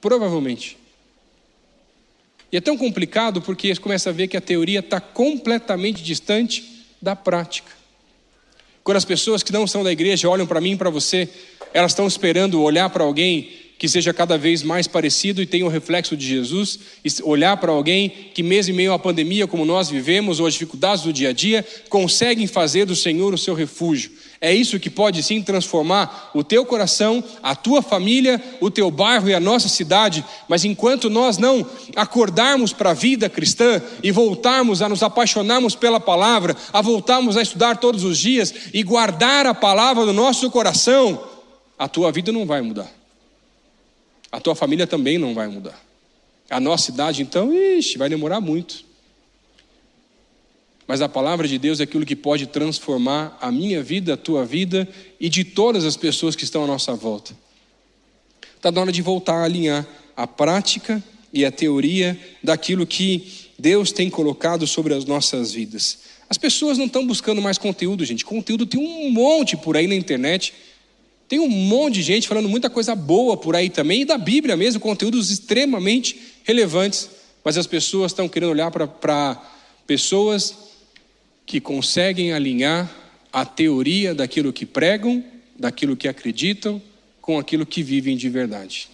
Provavelmente. 0.00 0.76
E 2.50 2.56
é 2.56 2.60
tão 2.60 2.76
complicado 2.76 3.40
porque 3.40 3.74
você 3.74 3.80
começa 3.80 4.10
a 4.10 4.12
ver 4.12 4.28
que 4.28 4.36
a 4.36 4.40
teoria 4.40 4.80
está 4.80 5.00
completamente 5.00 6.02
distante 6.02 6.84
da 7.00 7.14
prática. 7.14 7.70
Quando 8.84 8.96
as 8.96 9.04
pessoas 9.04 9.42
que 9.42 9.52
não 9.52 9.66
são 9.66 9.84
da 9.84 9.92
igreja 9.92 10.28
olham 10.28 10.46
para 10.46 10.60
mim 10.60 10.72
e 10.72 10.76
para 10.76 10.90
você, 10.90 11.28
elas 11.72 11.92
estão 11.92 12.06
esperando 12.06 12.60
olhar 12.60 12.90
para 12.90 13.04
alguém 13.04 13.61
que 13.82 13.88
seja 13.88 14.14
cada 14.14 14.38
vez 14.38 14.62
mais 14.62 14.86
parecido 14.86 15.42
e 15.42 15.46
tenha 15.46 15.66
o 15.66 15.68
reflexo 15.68 16.16
de 16.16 16.24
Jesus, 16.24 16.78
olhar 17.24 17.56
para 17.56 17.72
alguém 17.72 18.08
que, 18.32 18.40
mesmo 18.40 18.72
em 18.72 18.76
meio 18.76 18.92
à 18.92 18.98
pandemia 18.98 19.44
como 19.44 19.64
nós 19.64 19.90
vivemos, 19.90 20.38
ou 20.38 20.46
às 20.46 20.52
dificuldades 20.52 21.02
do 21.02 21.12
dia 21.12 21.30
a 21.30 21.32
dia, 21.32 21.66
conseguem 21.88 22.46
fazer 22.46 22.84
do 22.84 22.94
Senhor 22.94 23.34
o 23.34 23.38
seu 23.38 23.54
refúgio. 23.54 24.12
É 24.40 24.54
isso 24.54 24.78
que 24.78 24.88
pode 24.88 25.20
sim 25.24 25.42
transformar 25.42 26.30
o 26.32 26.44
teu 26.44 26.64
coração, 26.64 27.24
a 27.42 27.56
tua 27.56 27.82
família, 27.82 28.40
o 28.60 28.70
teu 28.70 28.88
bairro 28.88 29.28
e 29.28 29.34
a 29.34 29.40
nossa 29.40 29.68
cidade. 29.68 30.24
Mas 30.48 30.64
enquanto 30.64 31.10
nós 31.10 31.36
não 31.36 31.66
acordarmos 31.96 32.72
para 32.72 32.90
a 32.90 32.94
vida 32.94 33.28
cristã 33.28 33.82
e 34.00 34.12
voltarmos 34.12 34.80
a 34.80 34.88
nos 34.88 35.02
apaixonarmos 35.02 35.74
pela 35.74 35.98
palavra, 35.98 36.56
a 36.72 36.80
voltarmos 36.80 37.36
a 37.36 37.42
estudar 37.42 37.78
todos 37.78 38.04
os 38.04 38.16
dias 38.16 38.54
e 38.72 38.84
guardar 38.84 39.44
a 39.44 39.52
palavra 39.52 40.06
no 40.06 40.12
nosso 40.12 40.48
coração, 40.52 41.20
a 41.76 41.88
tua 41.88 42.12
vida 42.12 42.30
não 42.30 42.46
vai 42.46 42.62
mudar 42.62 43.01
a 44.32 44.40
tua 44.40 44.56
família 44.56 44.86
também 44.86 45.18
não 45.18 45.34
vai 45.34 45.46
mudar. 45.46 45.78
A 46.48 46.58
nossa 46.58 46.90
idade, 46.90 47.22
então, 47.22 47.54
ixi, 47.54 47.98
vai 47.98 48.08
demorar 48.08 48.40
muito. 48.40 48.82
Mas 50.88 51.00
a 51.00 51.08
palavra 51.08 51.46
de 51.46 51.58
Deus 51.58 51.80
é 51.80 51.84
aquilo 51.84 52.04
que 52.04 52.16
pode 52.16 52.46
transformar 52.46 53.38
a 53.40 53.52
minha 53.52 53.82
vida, 53.82 54.14
a 54.14 54.16
tua 54.16 54.44
vida 54.44 54.88
e 55.20 55.28
de 55.28 55.44
todas 55.44 55.84
as 55.84 55.96
pessoas 55.96 56.34
que 56.34 56.44
estão 56.44 56.64
à 56.64 56.66
nossa 56.66 56.94
volta. 56.94 57.36
Está 58.56 58.72
na 58.72 58.80
hora 58.80 58.92
de 58.92 59.02
voltar 59.02 59.34
a 59.34 59.44
alinhar 59.44 59.86
a 60.16 60.26
prática 60.26 61.02
e 61.32 61.44
a 61.44 61.52
teoria 61.52 62.18
daquilo 62.42 62.86
que 62.86 63.50
Deus 63.58 63.92
tem 63.92 64.10
colocado 64.10 64.66
sobre 64.66 64.94
as 64.94 65.04
nossas 65.04 65.52
vidas. 65.52 66.00
As 66.28 66.38
pessoas 66.38 66.78
não 66.78 66.86
estão 66.86 67.06
buscando 67.06 67.42
mais 67.42 67.58
conteúdo, 67.58 68.04
gente. 68.04 68.24
Conteúdo 68.24 68.66
tem 68.66 68.80
um 68.80 69.10
monte 69.10 69.56
por 69.56 69.76
aí 69.76 69.86
na 69.86 69.94
internet. 69.94 70.52
Tem 71.32 71.40
um 71.40 71.48
monte 71.48 71.94
de 71.94 72.02
gente 72.02 72.28
falando 72.28 72.46
muita 72.46 72.68
coisa 72.68 72.94
boa 72.94 73.38
por 73.38 73.56
aí 73.56 73.70
também, 73.70 74.02
e 74.02 74.04
da 74.04 74.18
Bíblia 74.18 74.54
mesmo, 74.54 74.78
conteúdos 74.78 75.30
extremamente 75.30 76.14
relevantes, 76.44 77.08
mas 77.42 77.56
as 77.56 77.66
pessoas 77.66 78.12
estão 78.12 78.28
querendo 78.28 78.50
olhar 78.50 78.70
para 78.70 79.42
pessoas 79.86 80.54
que 81.46 81.58
conseguem 81.58 82.34
alinhar 82.34 82.94
a 83.32 83.46
teoria 83.46 84.14
daquilo 84.14 84.52
que 84.52 84.66
pregam, 84.66 85.24
daquilo 85.58 85.96
que 85.96 86.06
acreditam, 86.06 86.82
com 87.22 87.38
aquilo 87.38 87.64
que 87.64 87.82
vivem 87.82 88.14
de 88.14 88.28
verdade. 88.28 88.90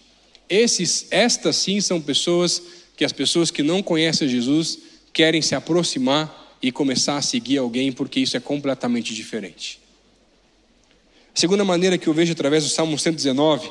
Esses, 0.48 1.08
estas 1.10 1.56
sim 1.56 1.80
são 1.80 2.00
pessoas 2.00 2.62
que 2.96 3.04
as 3.04 3.12
pessoas 3.12 3.50
que 3.50 3.64
não 3.64 3.82
conhecem 3.82 4.28
Jesus 4.28 4.78
querem 5.12 5.42
se 5.42 5.56
aproximar 5.56 6.56
e 6.62 6.70
começar 6.70 7.16
a 7.16 7.20
seguir 7.20 7.58
alguém, 7.58 7.90
porque 7.90 8.20
isso 8.20 8.36
é 8.36 8.40
completamente 8.40 9.12
diferente. 9.12 9.87
Segunda 11.38 11.64
maneira 11.64 11.96
que 11.96 12.08
eu 12.08 12.12
vejo 12.12 12.32
através 12.32 12.64
do 12.64 12.68
Salmo 12.68 12.98
119, 12.98 13.70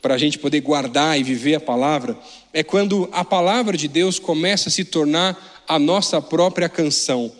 para 0.00 0.14
a 0.14 0.16
gente 0.16 0.38
poder 0.38 0.60
guardar 0.60 1.18
e 1.18 1.24
viver 1.24 1.56
a 1.56 1.60
palavra, 1.60 2.16
é 2.52 2.62
quando 2.62 3.08
a 3.10 3.24
palavra 3.24 3.76
de 3.76 3.88
Deus 3.88 4.20
começa 4.20 4.68
a 4.68 4.70
se 4.70 4.84
tornar 4.84 5.64
a 5.66 5.76
nossa 5.76 6.22
própria 6.22 6.68
canção. 6.68 7.32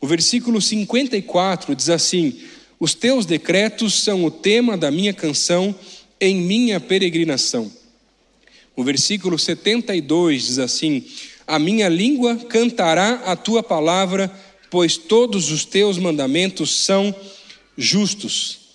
O 0.00 0.06
versículo 0.06 0.62
54 0.62 1.76
diz 1.76 1.90
assim: 1.90 2.40
Os 2.80 2.94
teus 2.94 3.26
decretos 3.26 4.02
são 4.02 4.24
o 4.24 4.30
tema 4.30 4.78
da 4.78 4.90
minha 4.90 5.12
canção 5.12 5.74
em 6.18 6.34
minha 6.34 6.80
peregrinação. 6.80 7.70
O 8.74 8.82
versículo 8.82 9.38
72 9.38 10.46
diz 10.46 10.58
assim: 10.58 11.04
A 11.46 11.58
minha 11.58 11.90
língua 11.90 12.34
cantará 12.48 13.24
a 13.26 13.36
tua 13.36 13.62
palavra, 13.62 14.34
pois 14.70 14.96
todos 14.96 15.50
os 15.50 15.66
teus 15.66 15.98
mandamentos 15.98 16.82
são 16.82 17.14
justos. 17.76 18.67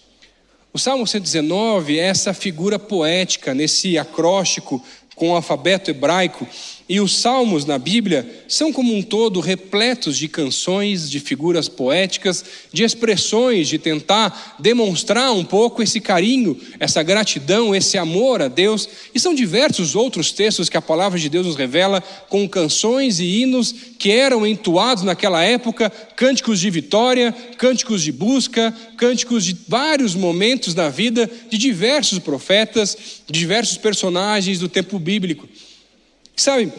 O 0.75 0.79
Salmo 0.79 1.05
119 1.05 1.99
é 1.99 2.07
essa 2.07 2.33
figura 2.33 2.79
poética, 2.79 3.53
nesse 3.53 3.95
acróstico 3.95 4.83
com 5.15 5.29
o 5.29 5.35
alfabeto 5.35 5.91
hebraico, 5.91 6.47
e 6.87 6.99
os 6.99 7.15
salmos 7.17 7.65
na 7.65 7.79
Bíblia 7.79 8.43
são, 8.47 8.73
como 8.73 8.93
um 8.93 9.01
todo, 9.01 9.39
repletos 9.39 10.17
de 10.17 10.27
canções, 10.27 11.09
de 11.09 11.19
figuras 11.19 11.69
poéticas, 11.69 12.43
de 12.73 12.83
expressões, 12.83 13.69
de 13.69 13.77
tentar 13.77 14.57
demonstrar 14.59 15.31
um 15.31 15.45
pouco 15.45 15.81
esse 15.81 16.01
carinho, 16.01 16.59
essa 16.79 17.01
gratidão, 17.01 17.73
esse 17.73 17.97
amor 17.97 18.41
a 18.41 18.49
Deus. 18.49 18.89
E 19.15 19.19
são 19.19 19.33
diversos 19.33 19.95
outros 19.95 20.33
textos 20.33 20.67
que 20.67 20.75
a 20.75 20.81
palavra 20.81 21.17
de 21.17 21.29
Deus 21.29 21.47
nos 21.47 21.55
revela, 21.55 22.01
com 22.29 22.47
canções 22.49 23.19
e 23.19 23.41
hinos 23.41 23.73
que 23.97 24.11
eram 24.11 24.45
entoados 24.45 25.03
naquela 25.03 25.41
época 25.41 25.89
cânticos 26.15 26.59
de 26.59 26.69
vitória, 26.69 27.31
cânticos 27.57 28.03
de 28.03 28.11
busca, 28.11 28.75
cânticos 28.97 29.45
de 29.45 29.57
vários 29.67 30.15
momentos 30.15 30.73
da 30.73 30.89
vida 30.89 31.29
de 31.49 31.57
diversos 31.57 32.19
profetas, 32.19 32.97
de 33.25 33.39
diversos 33.39 33.77
personagens 33.77 34.59
do 34.59 34.67
tempo 34.67 34.99
bíblico. 34.99 35.47
Sabe, 36.35 36.71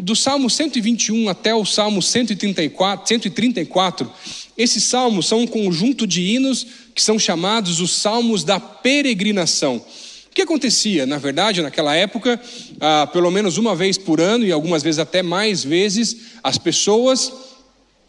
do 0.00 0.16
Salmo 0.16 0.50
121 0.50 1.28
até 1.28 1.54
o 1.54 1.64
Salmo 1.64 2.02
134, 2.02 3.06
134, 3.06 4.12
esses 4.58 4.84
salmos 4.84 5.26
são 5.26 5.40
um 5.40 5.46
conjunto 5.46 6.06
de 6.06 6.22
hinos 6.22 6.66
que 6.94 7.02
são 7.02 7.18
chamados 7.18 7.80
os 7.80 7.92
salmos 7.92 8.42
da 8.42 8.58
peregrinação. 8.58 9.76
O 9.76 10.34
que 10.36 10.42
acontecia? 10.42 11.06
Na 11.06 11.18
verdade, 11.18 11.62
naquela 11.62 11.94
época, 11.94 12.40
ah, 12.80 13.06
pelo 13.10 13.30
menos 13.30 13.58
uma 13.58 13.74
vez 13.74 13.96
por 13.96 14.20
ano, 14.20 14.44
e 14.44 14.52
algumas 14.52 14.82
vezes 14.82 14.98
até 14.98 15.22
mais 15.22 15.64
vezes, 15.64 16.16
as 16.42 16.58
pessoas 16.58 17.32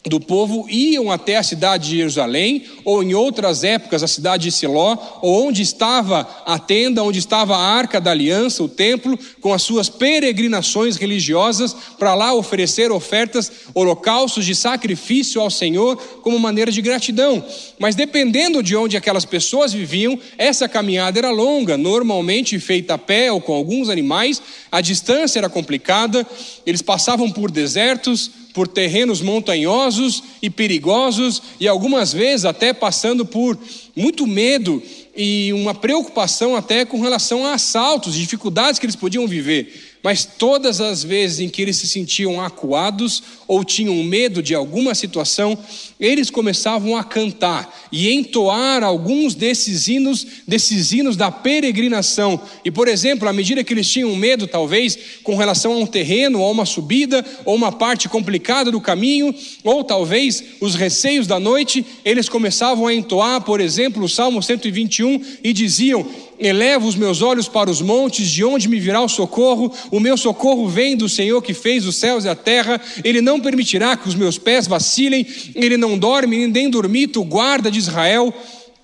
do 0.08 0.20
povo 0.20 0.66
iam 0.68 1.10
até 1.10 1.36
a 1.36 1.42
cidade 1.42 1.90
de 1.90 1.96
Jerusalém, 1.98 2.64
ou 2.84 3.02
em 3.02 3.14
outras 3.14 3.64
épocas 3.64 4.02
a 4.02 4.08
cidade 4.08 4.44
de 4.44 4.52
Siló, 4.52 4.96
ou 5.20 5.46
onde 5.46 5.62
estava 5.62 6.28
a 6.46 6.58
tenda, 6.58 7.02
onde 7.02 7.18
estava 7.18 7.56
a 7.56 7.60
arca 7.60 8.00
da 8.00 8.10
aliança, 8.10 8.62
o 8.62 8.68
templo, 8.68 9.18
com 9.40 9.52
as 9.52 9.62
suas 9.62 9.88
peregrinações 9.88 10.96
religiosas, 10.96 11.74
para 11.98 12.14
lá 12.14 12.32
oferecer 12.32 12.90
ofertas, 12.90 13.50
holocaustos 13.74 14.44
de 14.44 14.54
sacrifício 14.54 15.40
ao 15.40 15.50
Senhor, 15.50 15.96
como 16.22 16.38
maneira 16.38 16.70
de 16.70 16.80
gratidão. 16.80 17.44
Mas 17.78 17.94
dependendo 17.94 18.62
de 18.62 18.76
onde 18.76 18.96
aquelas 18.96 19.24
pessoas 19.24 19.72
viviam, 19.72 20.18
essa 20.36 20.68
caminhada 20.68 21.18
era 21.18 21.30
longa, 21.30 21.76
normalmente 21.76 22.58
feita 22.58 22.94
a 22.94 22.98
pé 22.98 23.30
ou 23.30 23.40
com 23.40 23.52
alguns 23.52 23.88
animais, 23.88 24.40
a 24.70 24.80
distância 24.80 25.38
era 25.38 25.48
complicada, 25.48 26.26
eles 26.66 26.82
passavam 26.82 27.30
por 27.30 27.50
desertos, 27.50 28.30
por 28.52 28.66
terrenos 28.66 29.20
montanhosos 29.20 29.97
e 30.40 30.48
perigosos, 30.48 31.42
e 31.58 31.66
algumas 31.66 32.12
vezes 32.12 32.44
até 32.44 32.72
passando 32.72 33.26
por 33.26 33.58
muito 33.96 34.26
medo 34.26 34.82
e 35.16 35.52
uma 35.52 35.74
preocupação 35.74 36.54
até 36.54 36.84
com 36.84 37.00
relação 37.00 37.44
a 37.44 37.54
assaltos, 37.54 38.14
dificuldades 38.14 38.78
que 38.78 38.86
eles 38.86 38.96
podiam 38.96 39.26
viver. 39.26 39.87
Mas 40.02 40.24
todas 40.24 40.80
as 40.80 41.02
vezes 41.02 41.40
em 41.40 41.48
que 41.48 41.60
eles 41.60 41.76
se 41.76 41.88
sentiam 41.88 42.40
acuados 42.40 43.22
ou 43.46 43.64
tinham 43.64 43.94
medo 44.04 44.42
de 44.42 44.54
alguma 44.54 44.94
situação, 44.94 45.58
eles 45.98 46.30
começavam 46.30 46.96
a 46.96 47.02
cantar 47.02 47.88
e 47.90 48.12
entoar 48.12 48.84
alguns 48.84 49.34
desses 49.34 49.88
hinos, 49.88 50.26
desses 50.46 50.92
hinos 50.92 51.16
da 51.16 51.30
peregrinação. 51.30 52.40
E, 52.64 52.70
por 52.70 52.86
exemplo, 52.86 53.28
à 53.28 53.32
medida 53.32 53.64
que 53.64 53.72
eles 53.72 53.90
tinham 53.90 54.14
medo, 54.14 54.46
talvez, 54.46 54.98
com 55.22 55.36
relação 55.36 55.72
a 55.72 55.78
um 55.78 55.86
terreno, 55.86 56.40
ou 56.40 56.52
uma 56.52 56.66
subida, 56.66 57.24
ou 57.44 57.54
uma 57.54 57.72
parte 57.72 58.08
complicada 58.08 58.70
do 58.70 58.80
caminho, 58.80 59.34
ou 59.64 59.82
talvez 59.82 60.44
os 60.60 60.74
receios 60.74 61.26
da 61.26 61.40
noite, 61.40 61.84
eles 62.04 62.28
começavam 62.28 62.86
a 62.86 62.94
entoar, 62.94 63.40
por 63.40 63.60
exemplo, 63.60 64.04
o 64.04 64.08
Salmo 64.08 64.42
121 64.42 65.20
e 65.42 65.52
diziam: 65.52 66.06
Elevo 66.38 66.86
os 66.86 66.94
meus 66.94 67.20
olhos 67.20 67.48
para 67.48 67.70
os 67.70 67.80
montes, 67.80 68.30
de 68.30 68.44
onde 68.44 68.68
me 68.68 68.78
virá 68.78 69.00
o 69.00 69.08
socorro? 69.08 69.72
O 69.90 69.98
meu 69.98 70.16
socorro 70.16 70.68
vem 70.68 70.96
do 70.96 71.08
Senhor 71.08 71.42
que 71.42 71.52
fez 71.52 71.86
os 71.86 71.96
céus 71.96 72.24
e 72.24 72.28
a 72.28 72.34
terra. 72.34 72.80
Ele 73.02 73.20
não 73.20 73.40
permitirá 73.40 73.96
que 73.96 74.08
os 74.08 74.14
meus 74.14 74.38
pés 74.38 74.66
vacilem, 74.66 75.26
ele 75.54 75.76
não 75.76 75.98
dorme 75.98 76.46
nem 76.46 76.70
dormita, 76.70 77.18
o 77.18 77.24
guarda 77.24 77.70
de 77.70 77.78
Israel. 77.78 78.32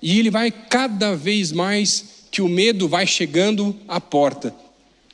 E 0.01 0.19
ele 0.19 0.29
vai 0.29 0.51
cada 0.51 1.15
vez 1.15 1.51
mais 1.51 2.05
que 2.29 2.41
o 2.41 2.49
medo 2.49 2.87
vai 2.87 3.07
chegando 3.07 3.75
à 3.87 4.01
porta 4.01 4.64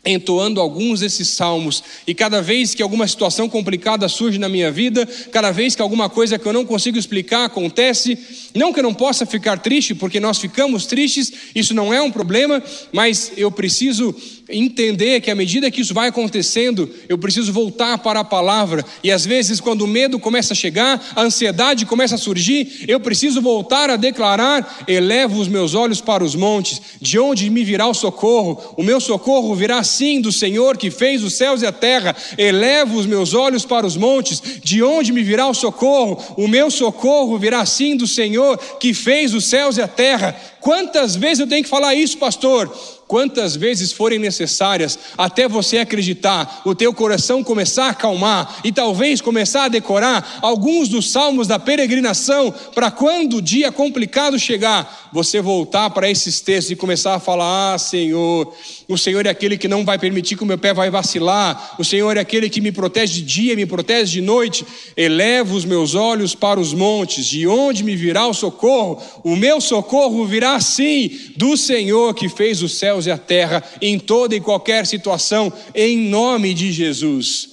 entoando 0.04 0.60
alguns 0.60 1.00
desses 1.00 1.30
salmos, 1.30 1.84
e 2.08 2.16
cada 2.16 2.42
vez 2.42 2.74
que 2.74 2.82
alguma 2.82 3.08
situação 3.08 3.48
complicada 3.48 4.10
surge 4.10 4.40
na 4.40 4.50
minha 4.50 4.72
vida, 4.72 5.08
cada 5.32 5.52
vez 5.52 5.76
que 5.76 5.82
alguma 5.82 6.10
coisa 6.10 6.40
que 6.40 6.46
eu 6.46 6.54
não 6.54 6.66
consigo 6.66 6.98
explicar 6.98 7.46
acontece, 7.46 8.18
não 8.56 8.74
que 8.74 8.80
eu 8.80 8.84
não 8.84 8.94
possa 8.94 9.26
ficar 9.26 9.60
triste, 9.60 9.94
porque 9.94 10.20
nós 10.20 10.40
ficamos 10.40 10.88
tristes, 10.88 11.32
isso 11.54 11.74
não 11.74 11.94
é 11.94 12.02
um 12.02 12.12
problema, 12.12 12.64
mas 12.92 13.32
eu 13.38 13.52
preciso 13.52 14.16
entender 14.52 15.22
que 15.22 15.32
à 15.32 15.36
medida 15.36 15.72
que 15.72 15.82
isso 15.82 15.94
vai 15.94 16.10
acontecendo, 16.10 16.90
eu 17.08 17.18
preciso 17.18 17.52
voltar 17.52 17.98
para 18.00 18.20
a 18.20 18.24
palavra. 18.24 18.86
E 19.04 19.12
às 19.12 19.26
vezes, 19.26 19.60
quando 19.60 19.82
o 19.82 19.88
medo 19.88 20.20
começa 20.20 20.54
a 20.54 20.56
chegar, 20.56 21.04
a 21.16 21.22
ansiedade 21.22 21.86
começa 21.86 22.16
a 22.16 22.18
surgir, 22.18 22.86
eu 22.88 23.00
preciso 23.00 23.42
voltar 23.42 23.90
a 23.90 23.96
declarar: 23.96 24.84
elevo 24.88 25.40
os 25.40 25.48
meus 25.48 25.74
olhos 25.74 26.02
para 26.02 26.24
os 26.24 26.36
montes, 26.36 26.82
de 27.02 27.18
onde 27.20 27.50
me 27.50 27.64
virá 27.64 27.88
o 27.88 27.94
socorro? 27.94 28.76
O 28.78 28.84
meu 28.84 29.00
socorro 29.00 29.56
virá 29.56 29.84
sim 29.84 30.22
do 30.22 30.32
Senhor 30.32 30.78
que 30.78 30.92
fez 30.92 31.24
os 31.24 31.34
céus 31.34 31.62
e 31.62 31.66
a 31.66 31.72
terra. 31.72 32.16
Elevo 32.38 32.98
os 32.98 33.06
meus 33.06 33.34
olhos 33.34 33.66
para 33.66 33.86
os 33.86 33.98
montes, 33.98 34.42
de 34.64 34.84
onde 34.84 35.12
me 35.12 35.24
virá 35.24 35.48
o 35.48 35.54
socorro? 35.54 36.18
O 36.38 36.48
meu 36.48 36.70
socorro 36.70 37.38
virá 37.38 37.66
sim 37.66 37.96
do 37.96 38.08
Senhor 38.08 38.58
que 38.80 38.94
fez 38.94 39.34
os 39.34 39.46
céus 39.46 39.78
e 39.78 39.82
a 39.82 39.88
terra. 39.88 40.36
Quantas 40.60 41.16
vezes 41.16 41.40
eu 41.40 41.48
tenho 41.48 41.64
que 41.64 41.70
falar 41.70 41.96
isso, 41.96 42.18
pastor? 42.18 42.72
Quantas 43.12 43.58
vezes 43.58 43.91
forem 43.91 44.17
necessárias, 44.17 44.97
até 45.17 45.45
você 45.45 45.80
acreditar, 45.80 46.62
o 46.63 46.74
teu 46.74 46.93
coração 46.93 47.43
começar 47.43 47.88
a 47.88 47.89
acalmar 47.89 48.62
e 48.63 48.71
talvez 48.71 49.19
começar 49.19 49.65
a 49.65 49.67
decorar 49.67 50.39
alguns 50.41 50.88
dos 50.88 51.12
salmos 51.12 51.45
da 51.45 51.60
peregrinação, 51.60 52.54
para 52.74 52.89
quando 52.89 53.36
o 53.36 53.41
dia 53.41 53.69
complicado 53.69 54.39
chegar, 54.39 55.10
você 55.12 55.41
voltar 55.41 55.89
para 55.89 56.10
esses 56.10 56.39
textos 56.39 56.71
e 56.71 56.76
começar 56.78 57.13
a 57.13 57.19
falar: 57.19 57.74
Ah, 57.74 57.78
Senhor, 57.78 58.56
o 58.88 58.97
Senhor 58.97 59.26
é 59.26 59.30
aquele 59.30 59.58
que 59.58 59.67
não 59.67 59.84
vai 59.84 60.00
permitir 60.00 60.38
que 60.38 60.43
o 60.43 60.47
meu 60.47 60.58
pé 60.58 60.74
vai 60.74 60.89
vacilar, 60.89 61.76
o 61.78 61.84
Senhor 61.84 62.15
é 62.15 62.21
aquele 62.21 62.50
que 62.50 62.62
me 62.62 62.71
protege 62.71 63.15
de 63.15 63.24
dia, 63.24 63.56
me 63.58 63.65
protege 63.65 64.13
de 64.13 64.21
noite. 64.21 64.65
Elevo 64.95 65.58
os 65.58 65.65
meus 65.65 65.95
olhos 65.95 66.34
para 66.34 66.62
os 66.62 66.74
montes, 66.74 67.26
de 67.26 67.45
onde 67.45 67.84
me 67.84 67.93
virá 67.93 68.26
o 68.26 68.34
socorro? 68.34 69.02
O 69.21 69.36
meu 69.36 69.60
socorro 69.60 70.26
virá 70.26 70.58
sim 70.62 71.12
do 71.36 71.58
Senhor 71.58 72.13
que 72.13 72.30
fez 72.30 72.63
os 72.63 72.78
céus 72.78 73.01
céus 73.02 73.08
e 73.08 73.12
a 73.12 73.18
terra, 73.18 73.64
em 73.82 74.00
toda 74.00 74.36
e 74.36 74.42
qualquer 74.42 74.86
situação, 74.86 75.52
em 75.74 75.98
nome 75.98 76.54
de 76.54 76.72
Jesus. 76.72 77.50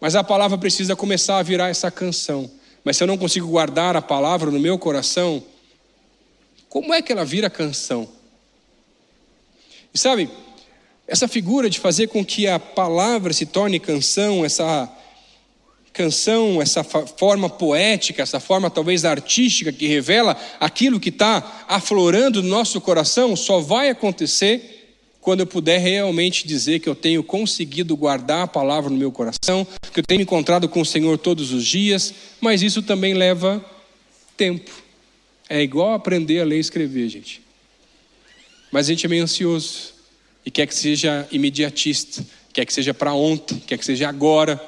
Mas 0.00 0.14
a 0.14 0.24
palavra 0.24 0.58
precisa 0.58 0.96
começar 0.96 1.38
a 1.38 1.42
virar 1.42 1.68
essa 1.68 1.90
canção. 1.90 2.50
Mas 2.82 2.96
se 2.96 3.02
eu 3.02 3.06
não 3.06 3.16
consigo 3.16 3.46
guardar 3.48 3.96
a 3.96 4.02
palavra 4.02 4.50
no 4.50 4.60
meu 4.60 4.78
coração, 4.78 5.42
como 6.68 6.92
é 6.92 7.00
que 7.00 7.12
ela 7.12 7.24
vira 7.24 7.48
canção? 7.48 8.08
E 9.92 9.98
sabe, 9.98 10.28
essa 11.06 11.28
figura 11.28 11.70
de 11.70 11.78
fazer 11.78 12.08
com 12.08 12.24
que 12.24 12.46
a 12.46 12.58
palavra 12.58 13.32
se 13.32 13.46
torne 13.46 13.78
canção, 13.78 14.44
essa 14.44 14.90
canção, 15.94 16.60
essa 16.60 16.82
forma 16.82 17.48
poética, 17.48 18.20
essa 18.20 18.40
forma 18.40 18.68
talvez 18.68 19.04
artística 19.04 19.72
que 19.72 19.86
revela 19.86 20.36
aquilo 20.58 20.98
que 20.98 21.08
está 21.08 21.64
aflorando 21.68 22.42
no 22.42 22.48
nosso 22.48 22.80
coração, 22.80 23.36
só 23.36 23.60
vai 23.60 23.88
acontecer 23.88 24.96
quando 25.20 25.40
eu 25.40 25.46
puder 25.46 25.78
realmente 25.78 26.46
dizer 26.46 26.80
que 26.80 26.88
eu 26.88 26.96
tenho 26.96 27.22
conseguido 27.22 27.96
guardar 27.96 28.42
a 28.42 28.46
palavra 28.48 28.90
no 28.90 28.96
meu 28.96 29.12
coração, 29.12 29.64
que 29.92 30.00
eu 30.00 30.04
tenho 30.04 30.18
me 30.18 30.24
encontrado 30.24 30.68
com 30.68 30.80
o 30.80 30.84
Senhor 30.84 31.16
todos 31.16 31.52
os 31.52 31.64
dias, 31.64 32.12
mas 32.40 32.60
isso 32.60 32.82
também 32.82 33.14
leva 33.14 33.64
tempo. 34.36 34.72
É 35.48 35.62
igual 35.62 35.94
aprender 35.94 36.40
a 36.40 36.44
ler 36.44 36.56
e 36.56 36.60
escrever, 36.60 37.08
gente. 37.08 37.40
Mas 38.72 38.86
a 38.86 38.90
gente 38.90 39.06
é 39.06 39.08
meio 39.08 39.22
ansioso 39.22 39.94
e 40.44 40.50
quer 40.50 40.66
que 40.66 40.74
seja 40.74 41.26
imediatista, 41.30 42.26
quer 42.52 42.66
que 42.66 42.74
seja 42.74 42.92
para 42.92 43.14
ontem, 43.14 43.62
quer 43.64 43.78
que 43.78 43.84
seja 43.84 44.08
agora. 44.08 44.60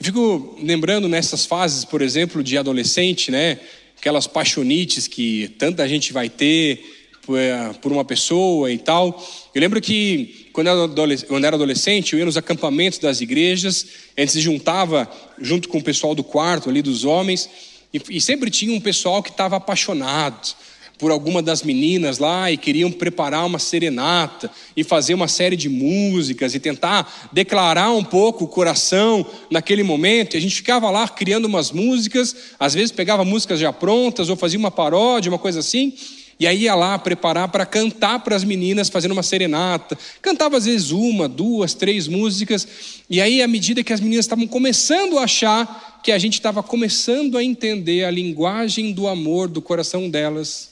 Eu 0.00 0.06
fico 0.06 0.56
lembrando 0.62 1.10
nessas 1.10 1.44
fases, 1.44 1.84
por 1.84 2.00
exemplo, 2.00 2.42
de 2.42 2.56
adolescente, 2.56 3.30
né? 3.30 3.58
Aquelas 3.98 4.26
paixonites 4.26 5.06
que 5.06 5.48
tanta 5.58 5.86
gente 5.86 6.10
vai 6.10 6.30
ter 6.30 6.82
eh, 7.28 7.74
por 7.82 7.92
uma 7.92 8.02
pessoa 8.02 8.72
e 8.72 8.78
tal. 8.78 9.22
Eu 9.54 9.60
lembro 9.60 9.78
que 9.78 10.48
quando 10.54 10.68
eu 10.68 11.36
era 11.36 11.54
adolescente, 11.54 12.14
eu 12.14 12.18
ia 12.18 12.24
nos 12.24 12.38
acampamentos 12.38 12.98
das 12.98 13.20
igrejas, 13.20 13.86
a 14.16 14.22
gente 14.22 14.32
se 14.32 14.40
juntava 14.40 15.06
junto 15.38 15.68
com 15.68 15.76
o 15.76 15.82
pessoal 15.82 16.14
do 16.14 16.24
quarto 16.24 16.70
ali 16.70 16.80
dos 16.80 17.04
homens, 17.04 17.50
e, 17.92 18.00
e 18.08 18.20
sempre 18.22 18.50
tinha 18.50 18.72
um 18.72 18.80
pessoal 18.80 19.22
que 19.22 19.28
estava 19.28 19.56
apaixonado 19.56 20.56
por 21.00 21.10
alguma 21.10 21.42
das 21.42 21.62
meninas 21.62 22.18
lá 22.18 22.52
e 22.52 22.58
queriam 22.58 22.92
preparar 22.92 23.46
uma 23.46 23.58
serenata 23.58 24.50
e 24.76 24.84
fazer 24.84 25.14
uma 25.14 25.26
série 25.26 25.56
de 25.56 25.70
músicas 25.70 26.54
e 26.54 26.60
tentar 26.60 27.30
declarar 27.32 27.90
um 27.90 28.04
pouco 28.04 28.44
o 28.44 28.48
coração 28.48 29.26
naquele 29.50 29.82
momento. 29.82 30.34
E 30.34 30.36
a 30.36 30.40
gente 30.40 30.54
ficava 30.54 30.90
lá 30.90 31.08
criando 31.08 31.46
umas 31.46 31.72
músicas, 31.72 32.36
às 32.58 32.74
vezes 32.74 32.92
pegava 32.92 33.24
músicas 33.24 33.58
já 33.58 33.72
prontas 33.72 34.28
ou 34.28 34.36
fazia 34.36 34.58
uma 34.58 34.70
paródia, 34.70 35.32
uma 35.32 35.38
coisa 35.38 35.60
assim. 35.60 35.94
E 36.38 36.46
aí 36.46 36.62
ia 36.62 36.74
lá 36.74 36.98
preparar 36.98 37.48
para 37.48 37.66
cantar 37.66 38.18
para 38.20 38.36
as 38.36 38.44
meninas, 38.44 38.88
fazendo 38.88 39.12
uma 39.12 39.22
serenata. 39.22 39.96
Cantava 40.22 40.56
às 40.56 40.64
vezes 40.64 40.90
uma, 40.90 41.28
duas, 41.28 41.74
três 41.74 42.08
músicas. 42.08 42.66
E 43.10 43.20
aí, 43.20 43.42
à 43.42 43.48
medida 43.48 43.84
que 43.84 43.92
as 43.92 44.00
meninas 44.00 44.24
estavam 44.24 44.46
começando 44.46 45.18
a 45.18 45.24
achar 45.24 46.00
que 46.02 46.10
a 46.10 46.18
gente 46.18 46.34
estava 46.34 46.62
começando 46.62 47.36
a 47.36 47.44
entender 47.44 48.04
a 48.04 48.10
linguagem 48.10 48.92
do 48.92 49.06
amor 49.06 49.48
do 49.48 49.60
coração 49.60 50.08
delas, 50.08 50.69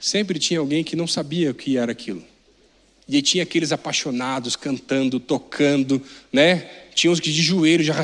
sempre 0.00 0.38
tinha 0.38 0.58
alguém 0.58 0.82
que 0.82 0.96
não 0.96 1.06
sabia 1.06 1.50
o 1.50 1.54
que 1.54 1.76
era 1.76 1.92
aquilo. 1.92 2.24
E 3.06 3.20
tinha 3.20 3.42
aqueles 3.42 3.72
apaixonados 3.72 4.56
cantando, 4.56 5.20
tocando, 5.20 6.00
né? 6.32 6.68
Tinha 6.94 7.10
uns 7.10 7.20
que 7.20 7.30
de 7.30 7.42
joelho 7.42 7.84
já 7.84 7.94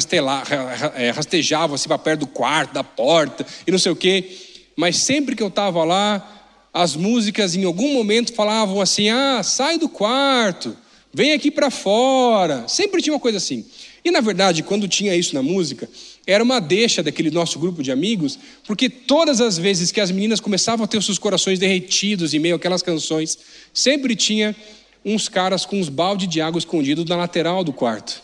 é, 0.94 1.10
rastejavam 1.10 1.74
assim 1.74 1.88
para 1.88 1.98
perto 1.98 2.20
do 2.20 2.26
quarto, 2.26 2.74
da 2.74 2.84
porta, 2.84 3.46
e 3.66 3.70
não 3.70 3.78
sei 3.78 3.92
o 3.92 3.96
quê. 3.96 4.36
Mas 4.76 4.96
sempre 4.98 5.34
que 5.34 5.42
eu 5.42 5.48
estava 5.48 5.84
lá, 5.84 6.68
as 6.74 6.94
músicas 6.94 7.54
em 7.54 7.64
algum 7.64 7.94
momento 7.94 8.34
falavam 8.34 8.80
assim: 8.80 9.08
ah, 9.08 9.42
sai 9.42 9.78
do 9.78 9.88
quarto, 9.88 10.76
vem 11.14 11.32
aqui 11.32 11.50
para 11.50 11.70
fora. 11.70 12.66
Sempre 12.68 13.00
tinha 13.00 13.14
uma 13.14 13.20
coisa 13.20 13.38
assim. 13.38 13.64
E 14.04 14.10
na 14.10 14.20
verdade, 14.20 14.62
quando 14.62 14.86
tinha 14.86 15.16
isso 15.16 15.34
na 15.34 15.42
música, 15.42 15.88
era 16.26 16.42
uma 16.42 16.60
deixa 16.60 17.02
daquele 17.02 17.30
nosso 17.30 17.58
grupo 17.58 17.82
de 17.82 17.92
amigos, 17.92 18.38
porque 18.66 18.88
todas 18.90 19.40
as 19.40 19.56
vezes 19.56 19.92
que 19.92 20.00
as 20.00 20.10
meninas 20.10 20.40
começavam 20.40 20.84
a 20.84 20.88
ter 20.88 20.98
os 20.98 21.04
seus 21.04 21.18
corações 21.18 21.58
derretidos 21.58 22.34
em 22.34 22.40
meio 22.40 22.56
àquelas 22.56 22.82
canções, 22.82 23.38
sempre 23.72 24.16
tinha 24.16 24.56
uns 25.04 25.28
caras 25.28 25.64
com 25.64 25.78
uns 25.78 25.88
balde 25.88 26.26
de 26.26 26.40
água 26.40 26.58
escondidos 26.58 27.04
na 27.04 27.14
lateral 27.14 27.62
do 27.62 27.72
quarto. 27.72 28.20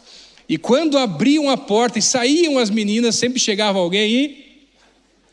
E 0.48 0.58
quando 0.58 0.98
abriam 0.98 1.48
a 1.48 1.56
porta 1.56 2.00
e 2.00 2.02
saíam 2.02 2.58
as 2.58 2.70
meninas, 2.70 3.14
sempre 3.14 3.38
chegava 3.38 3.78
alguém 3.78 4.12
e 4.12 4.42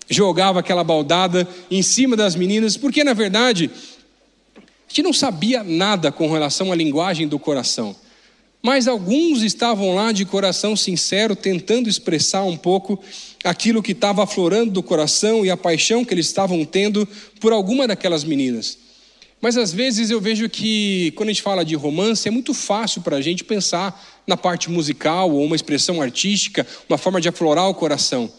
jogava 0.07 0.59
aquela 0.59 0.83
baldada 0.83 1.47
em 1.71 1.81
cima 1.81 2.15
das 2.15 2.35
meninas, 2.35 2.77
porque 2.77 3.03
na 3.03 3.13
verdade 3.13 3.71
a 4.55 4.61
gente 4.89 5.03
não 5.03 5.13
sabia 5.13 5.63
nada 5.63 6.11
com 6.11 6.31
relação 6.31 6.71
à 6.71 6.75
linguagem 6.75 7.27
do 7.27 7.39
coração. 7.39 7.95
Mas 8.61 8.87
alguns 8.87 9.41
estavam 9.41 9.95
lá 9.95 10.11
de 10.11 10.25
coração 10.25 10.75
sincero, 10.75 11.35
tentando 11.35 11.87
expressar 11.87 12.43
um 12.43 12.57
pouco 12.57 13.01
aquilo 13.43 13.81
que 13.81 13.93
estava 13.93 14.23
aflorando 14.23 14.71
do 14.71 14.83
coração 14.83 15.45
e 15.45 15.49
a 15.49 15.55
paixão 15.55 16.03
que 16.03 16.13
eles 16.13 16.25
estavam 16.25 16.65
tendo 16.65 17.07
por 17.39 17.53
alguma 17.53 17.87
daquelas 17.87 18.23
meninas. 18.23 18.77
Mas 19.41 19.55
às 19.55 19.71
vezes 19.71 20.09
eu 20.09 20.19
vejo 20.19 20.49
que, 20.49 21.11
quando 21.15 21.29
a 21.29 21.31
gente 21.31 21.41
fala 21.41 21.63
de 21.63 21.73
romance, 21.73 22.27
é 22.27 22.31
muito 22.31 22.53
fácil 22.53 23.01
para 23.01 23.15
a 23.15 23.21
gente 23.21 23.45
pensar 23.45 24.21
na 24.27 24.35
parte 24.35 24.69
musical 24.69 25.31
ou 25.31 25.45
uma 25.45 25.55
expressão 25.55 26.01
artística, 26.01 26.67
uma 26.89 26.97
forma 26.97 27.21
de 27.21 27.29
aflorar 27.29 27.69
o 27.69 27.73
coração. 27.73 28.29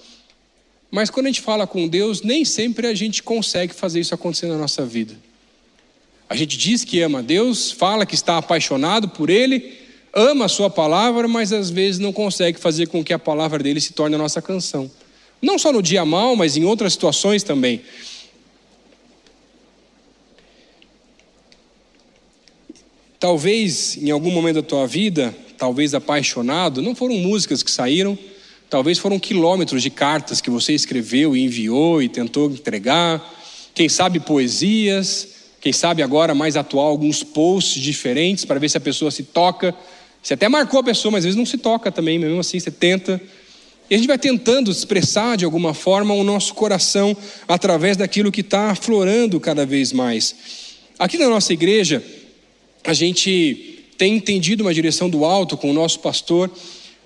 Mas 0.91 1.09
quando 1.09 1.27
a 1.27 1.29
gente 1.31 1.41
fala 1.41 1.67
com 1.67 1.89
Deus, 1.89 2.21
nem 2.21 2.45
sempre 2.45 2.87
a 2.87 2.95
gente 2.95 3.23
consegue 3.23 3.73
fazer 3.73 4.01
isso 4.01 4.15
acontecer 4.15 4.47
na 4.47 4.59
nossa 4.59 4.85
vida. 4.85 5.17
A 6.29 6.37
gente 6.37 6.59
diz 6.59 6.85
que 6.85 7.01
ama 7.01 7.23
Deus, 7.23 7.73
fala 7.73 8.05
que 8.05 8.15
está 8.15 8.37
apaixonado 8.37 9.09
por 9.09 9.31
Ele, 9.31 9.80
ama 10.15 10.47
a 10.47 10.49
sua 10.49 10.69
palavra, 10.69 11.29
mas 11.29 11.53
às 11.53 11.71
vezes 11.71 11.99
não 11.99 12.13
consegue 12.13 12.59
fazer 12.59 12.89
com 12.89 13.05
que 13.05 13.13
a 13.13 13.19
palavra 13.19 13.63
dele 13.63 13.81
se 13.81 13.93
torne 13.93 14.15
a 14.15 14.19
nossa 14.19 14.43
canção. 14.43 14.91
Não 15.41 15.59
só 15.59 15.73
no 15.73 15.83
dia 15.83 16.05
mal, 16.05 16.37
mas 16.37 16.57
em 16.57 16.65
outras 16.65 16.93
situações 16.93 17.43
também. 17.43 17.83
Talvez 23.19 23.97
em 23.99 24.11
algum 24.11 24.31
momento 24.31 24.57
da 24.57 24.63
tua 24.63 24.87
vida, 24.87 25.35
talvez 25.59 25.95
apaixonado, 25.95 26.81
não 26.81 26.95
foram 26.95 27.17
músicas 27.17 27.63
que 27.63 27.71
saíram, 27.71 28.19
talvez 28.69 28.99
foram 28.99 29.19
quilômetros 29.19 29.83
de 29.83 29.91
cartas 29.91 30.41
que 30.41 30.49
você 30.49 30.73
escreveu 30.73 31.37
e 31.37 31.45
enviou 31.45 32.03
e 32.03 32.09
tentou 32.09 32.51
entregar, 32.51 33.23
quem 33.75 33.89
sabe 33.89 34.21
poesias, 34.21 35.29
quem 35.61 35.73
sabe 35.73 36.03
agora 36.03 36.35
mais 36.35 36.57
atual 36.57 36.87
alguns 36.87 37.23
posts 37.23 37.83
diferentes 37.83 38.47
para 38.47 38.59
ver 38.59 38.71
se 38.71 38.79
a 38.79 38.81
pessoa 38.81 39.11
se 39.11 39.23
toca 39.23 39.75
você 40.23 40.35
até 40.35 40.49
marcou 40.49 40.81
a 40.81 40.85
pessoa, 40.85 41.13
mas 41.13 41.21
às 41.21 41.25
vezes 41.25 41.37
não 41.37 41.47
se 41.47 41.59
toca 41.59 41.91
também, 41.91 42.19
mesmo 42.19 42.41
assim 42.41 42.61
você 42.61 42.71
tenta. 42.71 43.21
E 43.89 43.95
a 43.95 43.99
gente 43.99 44.07
vai 44.07 44.19
tentando 44.19 44.71
expressar 44.71 45.37
de 45.37 45.45
alguma 45.45 45.75
forma 45.75 46.15
o 46.15 46.23
nosso 46.23 46.55
coração 46.55 47.17
através 47.49 47.97
daquilo 47.97 48.31
que 48.31 48.41
está 48.41 48.71
aflorando 48.71 49.41
cada 49.41 49.67
vez 49.67 49.93
mais. 49.93 50.35
Aqui 50.99 51.19
na 51.19 51.29
nossa 51.29 51.53
igreja, 51.53 52.05
a 52.85 52.93
gente 52.93 53.85
tem 53.99 54.17
entendido 54.17 54.63
uma 54.63 54.73
direção 54.73 55.11
do 55.11 55.25
alto 55.25 55.57
com 55.57 55.71
o 55.71 55.75
nosso 55.75 55.99
pastor 56.01 56.51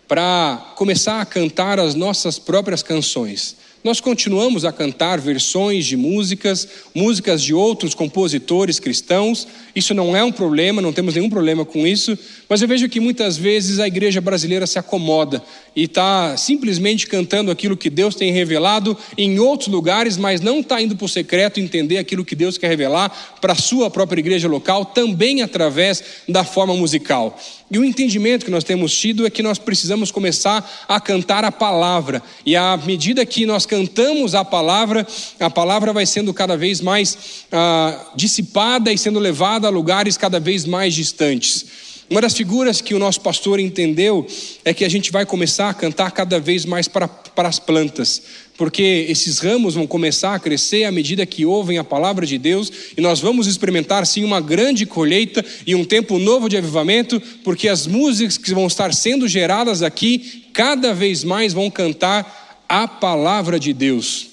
para 0.07 0.75
começar 0.77 1.21
a 1.21 1.25
cantar 1.25 1.81
as 1.81 1.95
nossas 1.95 2.39
próprias 2.39 2.83
canções. 2.83 3.57
Nós 3.85 4.01
continuamos 4.01 4.65
a 4.65 4.73
cantar 4.73 5.21
versões 5.21 5.85
de 5.85 5.95
músicas, 5.95 6.67
músicas 6.95 7.43
de 7.43 7.53
outros 7.53 7.93
compositores 7.93 8.81
cristãos. 8.81 9.47
Isso 9.77 9.93
não 9.93 10.17
é 10.17 10.25
um 10.25 10.33
problema, 10.33 10.81
não 10.81 10.91
temos 10.91 11.15
nenhum 11.15 11.29
problema 11.29 11.67
com 11.67 11.87
isso. 11.87 12.19
Mas 12.49 12.63
eu 12.63 12.67
vejo 12.67 12.89
que 12.89 12.99
muitas 12.99 13.37
vezes 13.37 13.79
a 13.81 13.87
igreja 13.87 14.23
brasileira 14.23 14.67
se 14.67 14.79
acomoda 14.79 15.43
e 15.77 15.83
está 15.83 16.35
simplesmente 16.39 17.07
cantando 17.07 17.51
aquilo 17.51 17.77
que 17.77 17.91
Deus 17.91 18.15
tem 18.15 18.33
revelado 18.33 18.97
em 19.19 19.39
outros 19.39 19.69
lugares, 19.69 20.17
mas 20.17 20.41
não 20.41 20.61
está 20.61 20.81
indo 20.81 20.97
para 20.97 21.05
o 21.05 21.09
secreto 21.09 21.61
entender 21.61 21.99
aquilo 21.99 22.25
que 22.25 22.35
Deus 22.35 22.57
quer 22.57 22.69
revelar 22.69 23.11
para 23.39 23.53
a 23.53 23.57
sua 23.57 23.91
própria 23.91 24.21
igreja 24.21 24.49
local, 24.49 24.87
também 24.87 25.43
através 25.43 26.03
da 26.27 26.43
forma 26.43 26.75
musical. 26.75 27.39
E 27.75 27.79
o 27.79 27.85
entendimento 27.85 28.45
que 28.45 28.53
nós 28.53 28.63
temos 28.63 28.97
tido 28.97 29.27
é 29.27 29.31
que 29.31 29.43
nós 29.43 29.59
precisamos 29.59 30.13
começar 30.13 30.85
a 30.87 31.01
cantar 31.01 31.45
a 31.45 31.51
palavra. 31.51 32.23
E 32.47 32.55
à 32.55 32.77
medida 32.77 33.27
que 33.27 33.45
nós 33.45 33.67
cantamos 33.67 34.33
a 34.33 34.45
palavra, 34.45 35.05
a 35.41 35.51
palavra 35.51 35.93
vai 35.93 36.07
sendo 36.07 36.33
cada 36.33 36.57
vez 36.57 36.81
mais 36.81 37.19
ah, 37.51 38.13
dissipada 38.15 38.93
e 38.93 38.97
sendo 38.97 39.19
levada 39.19 39.67
a 39.67 39.71
lugares 39.71 40.17
cada 40.17 40.39
vez 40.39 40.65
mais 40.65 40.95
distantes. 40.95 41.67
Uma 42.09 42.21
das 42.21 42.35
figuras 42.35 42.83
que 42.83 42.95
o 42.95 42.99
nosso 42.99 43.21
pastor 43.23 43.59
entendeu 43.59 44.27
é 44.63 44.75
que 44.75 44.85
a 44.85 44.89
gente 44.89 45.11
vai 45.11 45.25
começar 45.25 45.71
a 45.71 45.75
cantar 45.75 46.11
cada 46.11 46.39
vez 46.39 46.67
mais 46.67 46.87
para, 46.87 47.09
para 47.09 47.49
as 47.49 47.59
plantas, 47.59 48.23
porque 48.59 49.07
esses 49.09 49.39
ramos 49.39 49.75
vão 49.75 49.87
começar 49.87 50.35
a 50.35 50.39
crescer 50.39 50.85
à 50.85 50.93
medida 50.93 51.25
que 51.25 51.47
ouvem 51.47 51.79
a 51.79 51.85
palavra 51.85 52.27
de 52.27 52.37
Deus, 52.37 52.71
e 52.97 53.01
nós 53.01 53.21
vamos 53.21 53.47
experimentar 53.47 54.07
sim 54.07 54.23
uma 54.23 54.41
grande 54.41 54.85
colheita 54.85 55.43
e 55.67 55.75
um 55.75 55.85
tempo 55.85 56.19
novo 56.19 56.47
de 56.47 56.59
avivamento, 56.59 57.21
porque 57.43 57.69
as 57.69 57.87
músicas 57.87 58.37
que 58.37 58.53
vão 58.53 58.67
estar 58.67 58.93
sendo 58.93 59.27
geradas 59.27 59.83
aqui, 59.83 60.45
cada 60.53 60.93
vez 60.93 61.25
mais 61.25 61.55
vão 61.55 61.71
cantar 61.71 62.65
a 62.69 62.87
palavra 62.87 63.59
de 63.59 63.73
Deus. 63.73 64.29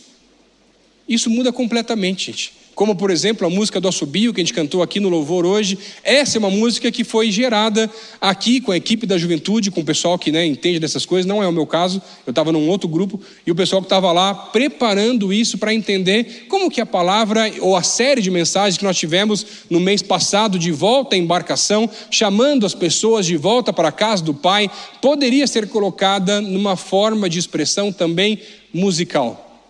Isso 1.08 1.30
muda 1.30 1.54
completamente, 1.54 2.32
gente 2.32 2.61
como 2.82 2.96
por 2.96 3.12
exemplo 3.12 3.46
a 3.46 3.50
música 3.50 3.80
do 3.80 3.88
Assobio 3.88 4.34
que 4.34 4.42
a 4.42 4.44
gente 4.44 4.56
cantou 4.56 4.82
aqui 4.82 5.00
no 5.00 5.08
Louvor 5.08 5.46
hoje. 5.46 5.78
Essa 6.04 6.38
é 6.38 6.40
uma 6.40 6.50
música 6.50 6.92
que 6.92 7.04
foi 7.04 7.30
gerada 7.30 7.88
aqui 8.20 8.60
com 8.60 8.72
a 8.72 8.76
equipe 8.76 9.06
da 9.06 9.20
juventude, 9.20 9.70
com 9.70 9.82
o 9.82 9.86
pessoal 9.86 10.18
que 10.18 10.32
né, 10.32 10.48
entende 10.48 10.80
dessas 10.80 11.06
coisas, 11.06 11.28
não 11.28 11.44
é 11.44 11.48
o 11.48 11.52
meu 11.52 11.68
caso, 11.68 12.02
eu 12.26 12.32
estava 12.32 12.52
num 12.52 12.68
outro 12.68 12.90
grupo, 12.90 13.22
e 13.46 13.52
o 13.52 13.56
pessoal 13.56 13.84
que 13.84 13.86
estava 13.86 14.12
lá 14.12 14.34
preparando 14.34 15.32
isso 15.32 15.60
para 15.60 15.72
entender 15.72 16.48
como 16.50 16.72
que 16.72 16.82
a 16.82 16.86
palavra 16.88 17.54
ou 17.60 17.78
a 17.78 17.84
série 17.84 18.20
de 18.20 18.32
mensagens 18.32 18.80
que 18.80 18.84
nós 18.84 18.98
tivemos 18.98 19.46
no 19.70 19.80
mês 19.80 20.02
passado 20.02 20.58
de 20.58 20.72
volta 20.72 21.16
à 21.16 21.20
embarcação, 21.20 21.88
chamando 22.10 22.66
as 22.66 22.74
pessoas 22.74 23.28
de 23.28 23.38
volta 23.38 23.72
para 23.72 23.90
a 23.90 23.92
casa 23.92 24.24
do 24.24 24.34
Pai, 24.34 24.68
poderia 25.00 25.46
ser 25.46 25.70
colocada 25.70 26.42
numa 26.42 26.76
forma 26.76 27.30
de 27.30 27.38
expressão 27.38 27.92
também 27.92 28.40
musical. 28.74 29.70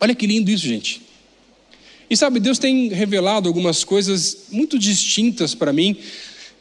Olha 0.00 0.16
que 0.16 0.26
lindo 0.26 0.50
isso, 0.50 0.66
gente. 0.66 1.09
E 2.10 2.16
sabe, 2.16 2.40
Deus 2.40 2.58
tem 2.58 2.88
revelado 2.88 3.48
algumas 3.48 3.84
coisas 3.84 4.46
muito 4.50 4.76
distintas 4.76 5.54
para 5.54 5.72
mim 5.72 5.96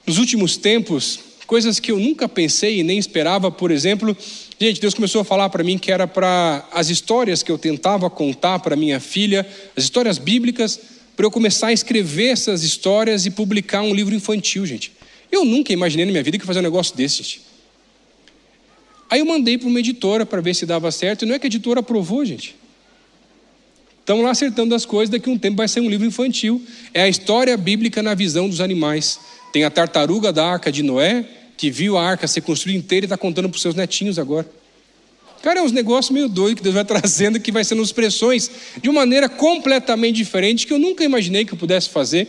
nos 0.06 0.20
últimos 0.20 0.56
tempos, 0.56 1.20
coisas 1.48 1.80
que 1.80 1.92
eu 1.92 2.00
nunca 2.00 2.30
pensei 2.30 2.80
e 2.80 2.84
nem 2.84 3.00
esperava, 3.00 3.50
por 3.50 3.72
exemplo, 3.72 4.16
gente, 4.60 4.80
Deus 4.80 4.94
começou 4.94 5.22
a 5.22 5.26
falar 5.26 5.50
para 5.50 5.64
mim 5.64 5.80
que 5.80 5.92
era 5.92 6.08
para 6.08 6.70
as 6.72 6.92
histórias 6.92 7.42
que 7.42 7.52
eu 7.52 7.58
tentava 7.58 8.08
contar 8.12 8.60
para 8.60 8.76
minha 8.76 9.00
filha, 9.00 9.44
as 9.76 9.86
histórias 9.86 10.20
bíblicas, 10.20 10.80
para 11.18 11.26
eu 11.26 11.32
começar 11.32 11.68
a 11.68 11.74
escrever 11.74 12.28
essas 12.28 12.62
histórias 12.62 13.26
e 13.26 13.32
publicar 13.32 13.82
um 13.82 13.94
livro 13.94 14.14
infantil, 14.14 14.68
gente. 14.68 14.92
Eu 15.32 15.44
nunca 15.44 15.74
imaginei 15.74 16.06
na 16.06 16.12
minha 16.12 16.24
vida 16.24 16.38
que 16.38 16.44
eu 16.44 16.48
fazer 16.48 16.60
um 16.60 16.64
negócio 16.64 16.96
desse, 16.96 17.18
gente. 17.18 17.42
Aí 19.10 19.20
eu 19.20 19.26
mandei 19.26 19.58
para 19.58 19.68
uma 19.68 19.80
editora 19.80 20.28
para 20.28 20.42
ver 20.42 20.54
se 20.54 20.68
dava 20.68 20.92
certo, 20.92 21.24
e 21.24 21.28
não 21.28 21.34
é 21.34 21.40
que 21.40 21.48
a 21.48 21.50
editora 21.50 21.80
aprovou, 21.80 22.24
gente. 22.24 22.56
Estão 24.10 24.24
lá 24.24 24.32
acertando 24.32 24.74
as 24.74 24.88
coisas, 24.88 25.08
daqui 25.08 25.30
a 25.30 25.34
um 25.34 25.38
tempo 25.38 25.58
vai 25.58 25.68
ser 25.68 25.82
um 25.82 25.88
livro 25.88 26.04
infantil. 26.08 26.60
É 26.96 27.04
a 27.04 27.08
história 27.08 27.56
bíblica 27.56 28.02
na 28.02 28.16
visão 28.16 28.50
dos 28.50 28.60
animais. 28.60 29.20
Tem 29.54 29.64
a 29.64 29.70
tartaruga 29.70 30.34
da 30.34 30.44
arca 30.44 30.72
de 30.72 30.82
Noé, 30.82 31.24
que 31.56 31.70
viu 31.70 31.96
a 31.96 32.04
arca 32.04 32.28
ser 32.28 32.42
construída 32.42 32.80
inteira 32.80 33.04
e 33.04 33.06
está 33.06 33.16
contando 33.16 33.48
para 33.48 33.56
os 33.56 33.62
seus 33.62 33.76
netinhos 33.76 34.18
agora. 34.18 34.50
Cara, 35.44 35.60
é 35.60 35.62
uns 35.62 35.72
negócios 35.72 36.12
meio 36.12 36.28
doidos 36.28 36.56
que 36.56 36.64
Deus 36.64 36.74
vai 36.74 36.86
trazendo, 36.90 37.40
que 37.40 37.52
vai 37.52 37.64
sendo 37.64 37.84
expressões 37.84 38.50
de 38.82 38.90
uma 38.90 39.02
maneira 39.02 39.30
completamente 39.30 40.16
diferente, 40.16 40.66
que 40.66 40.74
eu 40.74 40.80
nunca 40.80 41.04
imaginei 41.04 41.46
que 41.46 41.54
eu 41.54 41.58
pudesse 41.60 41.90
fazer. 41.90 42.28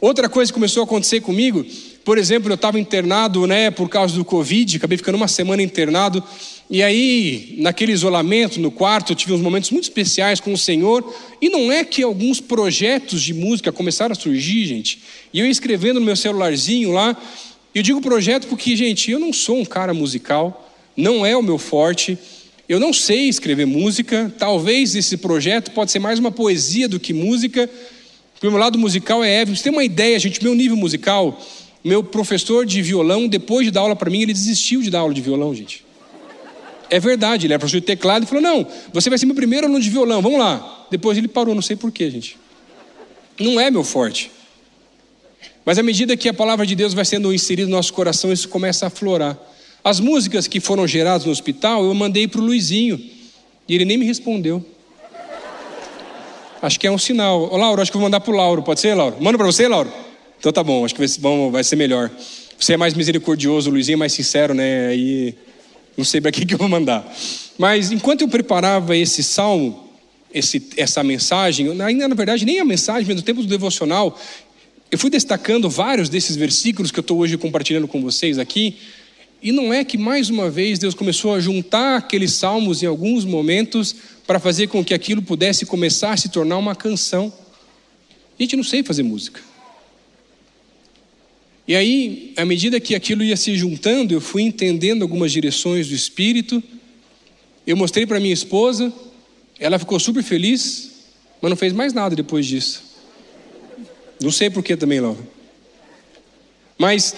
Outra 0.00 0.26
coisa 0.26 0.50
que 0.50 0.54
começou 0.54 0.80
a 0.80 0.84
acontecer 0.84 1.20
comigo, 1.20 1.66
por 2.02 2.16
exemplo, 2.16 2.50
eu 2.50 2.54
estava 2.54 2.80
internado 2.80 3.46
né, 3.46 3.70
por 3.70 3.90
causa 3.90 4.14
do 4.14 4.24
Covid, 4.24 4.78
acabei 4.78 4.96
ficando 4.96 5.16
uma 5.16 5.28
semana 5.28 5.62
internado, 5.62 6.24
e 6.72 6.84
aí, 6.84 7.56
naquele 7.58 7.90
isolamento 7.90 8.60
no 8.60 8.70
quarto, 8.70 9.10
eu 9.10 9.16
tive 9.16 9.32
uns 9.32 9.40
momentos 9.40 9.72
muito 9.72 9.84
especiais 9.84 10.38
com 10.38 10.52
o 10.52 10.56
Senhor. 10.56 11.04
E 11.42 11.48
não 11.48 11.72
é 11.72 11.84
que 11.84 12.00
alguns 12.00 12.40
projetos 12.40 13.22
de 13.22 13.34
música 13.34 13.72
começaram 13.72 14.12
a 14.12 14.14
surgir, 14.14 14.66
gente. 14.66 15.02
E 15.34 15.40
eu 15.40 15.46
ia 15.46 15.50
escrevendo 15.50 15.98
no 15.98 16.06
meu 16.06 16.14
celularzinho 16.14 16.92
lá. 16.92 17.20
Eu 17.74 17.82
digo 17.82 18.00
projeto 18.00 18.46
porque, 18.46 18.76
gente, 18.76 19.10
eu 19.10 19.18
não 19.18 19.32
sou 19.32 19.58
um 19.58 19.64
cara 19.64 19.92
musical, 19.92 20.72
não 20.96 21.26
é 21.26 21.36
o 21.36 21.42
meu 21.42 21.58
forte. 21.58 22.16
Eu 22.68 22.78
não 22.78 22.92
sei 22.92 23.28
escrever 23.28 23.66
música. 23.66 24.32
Talvez 24.38 24.94
esse 24.94 25.16
projeto 25.16 25.72
pode 25.72 25.90
ser 25.90 25.98
mais 25.98 26.20
uma 26.20 26.30
poesia 26.30 26.88
do 26.88 27.00
que 27.00 27.12
música. 27.12 27.68
O 28.40 28.46
meu 28.46 28.56
lado 28.56 28.78
musical 28.78 29.24
é 29.24 29.40
Evan. 29.40 29.56
Você 29.56 29.64
tem 29.64 29.72
uma 29.72 29.82
ideia, 29.82 30.16
gente? 30.20 30.40
Meu 30.40 30.54
nível 30.54 30.76
musical, 30.76 31.44
meu 31.82 32.04
professor 32.04 32.64
de 32.64 32.80
violão, 32.80 33.26
depois 33.26 33.66
de 33.66 33.72
dar 33.72 33.80
aula 33.80 33.96
para 33.96 34.08
mim, 34.08 34.22
ele 34.22 34.32
desistiu 34.32 34.80
de 34.82 34.88
dar 34.88 35.00
aula 35.00 35.12
de 35.12 35.20
violão, 35.20 35.52
gente. 35.52 35.89
É 36.90 36.98
verdade, 36.98 37.46
ele 37.46 37.52
era 37.52 37.58
professor 37.60 37.80
de 37.80 37.86
teclado 37.86 38.24
e 38.24 38.26
falou: 38.26 38.42
Não, 38.42 38.66
você 38.92 39.08
vai 39.08 39.18
ser 39.18 39.26
meu 39.26 39.34
primeiro 39.34 39.66
aluno 39.66 39.80
de 39.80 39.88
violão, 39.88 40.20
vamos 40.20 40.38
lá. 40.38 40.86
Depois 40.90 41.16
ele 41.16 41.28
parou, 41.28 41.54
não 41.54 41.62
sei 41.62 41.76
porquê, 41.76 42.10
gente. 42.10 42.36
Não 43.38 43.58
é 43.60 43.70
meu 43.70 43.84
forte. 43.84 44.30
Mas 45.64 45.78
à 45.78 45.82
medida 45.82 46.16
que 46.16 46.28
a 46.28 46.34
palavra 46.34 46.66
de 46.66 46.74
Deus 46.74 46.92
vai 46.92 47.04
sendo 47.04 47.32
inserida 47.32 47.68
no 47.68 47.76
nosso 47.76 47.92
coração, 47.92 48.32
isso 48.32 48.48
começa 48.48 48.86
a 48.86 48.88
aflorar. 48.88 49.38
As 49.84 50.00
músicas 50.00 50.46
que 50.46 50.60
foram 50.60 50.86
geradas 50.86 51.24
no 51.24 51.32
hospital, 51.32 51.84
eu 51.84 51.94
mandei 51.94 52.26
para 52.26 52.40
o 52.40 52.44
Luizinho. 52.44 53.00
E 53.68 53.74
ele 53.74 53.84
nem 53.84 53.96
me 53.96 54.04
respondeu. 54.04 54.64
Acho 56.60 56.78
que 56.78 56.86
é 56.86 56.90
um 56.90 56.98
sinal. 56.98 57.50
Ô, 57.52 57.56
Lauro, 57.56 57.80
acho 57.80 57.90
que 57.90 57.96
vou 57.96 58.04
mandar 58.04 58.20
para 58.20 58.32
o 58.32 58.36
Lauro. 58.36 58.62
Pode 58.62 58.80
ser, 58.80 58.94
Lauro? 58.94 59.16
Manda 59.20 59.38
para 59.38 59.46
você, 59.46 59.68
Lauro? 59.68 59.90
Então 60.38 60.52
tá 60.52 60.62
bom, 60.62 60.84
acho 60.84 60.94
que 60.94 61.06
vai 61.50 61.64
ser 61.64 61.76
melhor. 61.76 62.10
Você 62.58 62.74
é 62.74 62.76
mais 62.76 62.94
misericordioso, 62.94 63.70
o 63.70 63.72
Luizinho 63.72 63.94
é 63.94 63.98
mais 63.98 64.12
sincero, 64.12 64.52
né? 64.52 64.88
Aí 64.88 65.34
não 66.00 66.04
sei 66.04 66.20
para 66.20 66.32
que, 66.32 66.44
que 66.44 66.54
eu 66.54 66.58
vou 66.58 66.68
mandar. 66.68 67.06
Mas 67.58 67.92
enquanto 67.92 68.22
eu 68.22 68.28
preparava 68.28 68.96
esse 68.96 69.22
salmo, 69.22 69.88
esse, 70.32 70.68
essa 70.76 71.04
mensagem, 71.04 71.68
ainda 71.82 72.08
na 72.08 72.14
verdade 72.14 72.44
nem 72.44 72.58
a 72.58 72.64
mensagem, 72.64 73.06
mas 73.06 73.16
no 73.16 73.22
tempo 73.22 73.42
do 73.42 73.48
devocional, 73.48 74.18
eu 74.90 74.98
fui 74.98 75.10
destacando 75.10 75.68
vários 75.68 76.08
desses 76.08 76.36
versículos 76.36 76.90
que 76.90 76.98
eu 76.98 77.02
estou 77.02 77.18
hoje 77.18 77.36
compartilhando 77.36 77.86
com 77.86 78.00
vocês 78.02 78.38
aqui. 78.38 78.76
E 79.42 79.52
não 79.52 79.72
é 79.72 79.84
que 79.84 79.96
mais 79.96 80.28
uma 80.28 80.50
vez 80.50 80.78
Deus 80.78 80.94
começou 80.94 81.34
a 81.34 81.40
juntar 81.40 81.96
aqueles 81.96 82.32
salmos 82.32 82.82
em 82.82 82.86
alguns 82.86 83.24
momentos 83.24 83.94
para 84.26 84.38
fazer 84.38 84.66
com 84.66 84.84
que 84.84 84.92
aquilo 84.92 85.22
pudesse 85.22 85.64
começar 85.64 86.12
a 86.12 86.16
se 86.16 86.28
tornar 86.28 86.58
uma 86.58 86.74
canção. 86.74 87.32
Gente, 88.38 88.56
não 88.56 88.64
sei 88.64 88.82
fazer 88.82 89.02
música. 89.02 89.40
E 91.70 91.76
aí, 91.76 92.32
à 92.36 92.44
medida 92.44 92.80
que 92.80 92.96
aquilo 92.96 93.22
ia 93.22 93.36
se 93.36 93.54
juntando, 93.54 94.12
eu 94.12 94.20
fui 94.20 94.42
entendendo 94.42 95.02
algumas 95.02 95.30
direções 95.30 95.86
do 95.86 95.94
Espírito. 95.94 96.60
Eu 97.64 97.76
mostrei 97.76 98.04
para 98.04 98.18
minha 98.18 98.34
esposa, 98.34 98.92
ela 99.56 99.78
ficou 99.78 100.00
super 100.00 100.20
feliz, 100.20 100.90
mas 101.40 101.48
não 101.48 101.56
fez 101.56 101.72
mais 101.72 101.92
nada 101.92 102.16
depois 102.16 102.44
disso. 102.44 102.82
Não 104.20 104.32
sei 104.32 104.50
por 104.50 104.64
que 104.64 104.76
também, 104.76 104.98
Laura. 104.98 105.20
Mas 106.76 107.14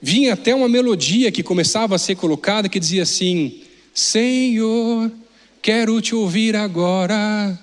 vinha 0.00 0.32
até 0.32 0.54
uma 0.54 0.66
melodia 0.66 1.30
que 1.30 1.42
começava 1.42 1.96
a 1.96 1.98
ser 1.98 2.14
colocada 2.14 2.66
que 2.66 2.80
dizia 2.80 3.02
assim: 3.02 3.60
Senhor, 3.92 5.12
quero 5.60 6.00
te 6.00 6.14
ouvir 6.14 6.56
agora. 6.56 7.58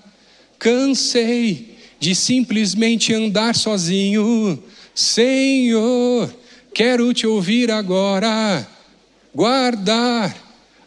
Cansei 0.59 1.75
de 1.99 2.13
simplesmente 2.13 3.15
andar 3.15 3.55
sozinho 3.55 4.63
Senhor, 4.93 6.33
quero 6.73 7.13
te 7.13 7.25
ouvir 7.25 7.71
agora, 7.71 8.67
guardar 9.33 10.35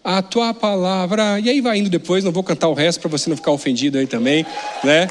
a 0.03 0.21
tua 0.21 0.53
palavra. 0.53 1.41
E 1.41 1.49
aí 1.49 1.61
vai 1.61 1.79
indo 1.79 1.89
depois, 1.89 2.23
não 2.23 2.31
vou 2.31 2.43
cantar 2.43 2.69
o 2.69 2.75
resto 2.75 3.01
para 3.01 3.11
você 3.11 3.31
não 3.31 3.37
ficar 3.37 3.51
ofendido 3.53 3.99
aí 3.99 4.07
também, 4.07 4.45
né? 4.83 5.09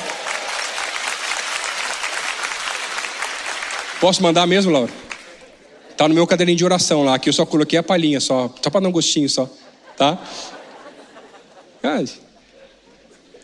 Posso 3.99 4.21
mandar 4.21 4.45
mesmo, 4.45 4.71
Laura? 4.71 4.91
Tá 5.97 6.07
no 6.07 6.13
meu 6.13 6.27
caderninho 6.27 6.57
de 6.57 6.65
oração 6.65 7.03
lá, 7.03 7.17
que 7.17 7.29
eu 7.29 7.33
só 7.33 7.45
coloquei 7.45 7.79
a 7.79 7.83
palhinha 7.83 8.19
só, 8.19 8.53
só 8.61 8.69
para 8.69 8.81
dar 8.81 8.89
um 8.89 8.91
gostinho 8.91 9.29
só, 9.29 9.49
tá? 9.97 10.21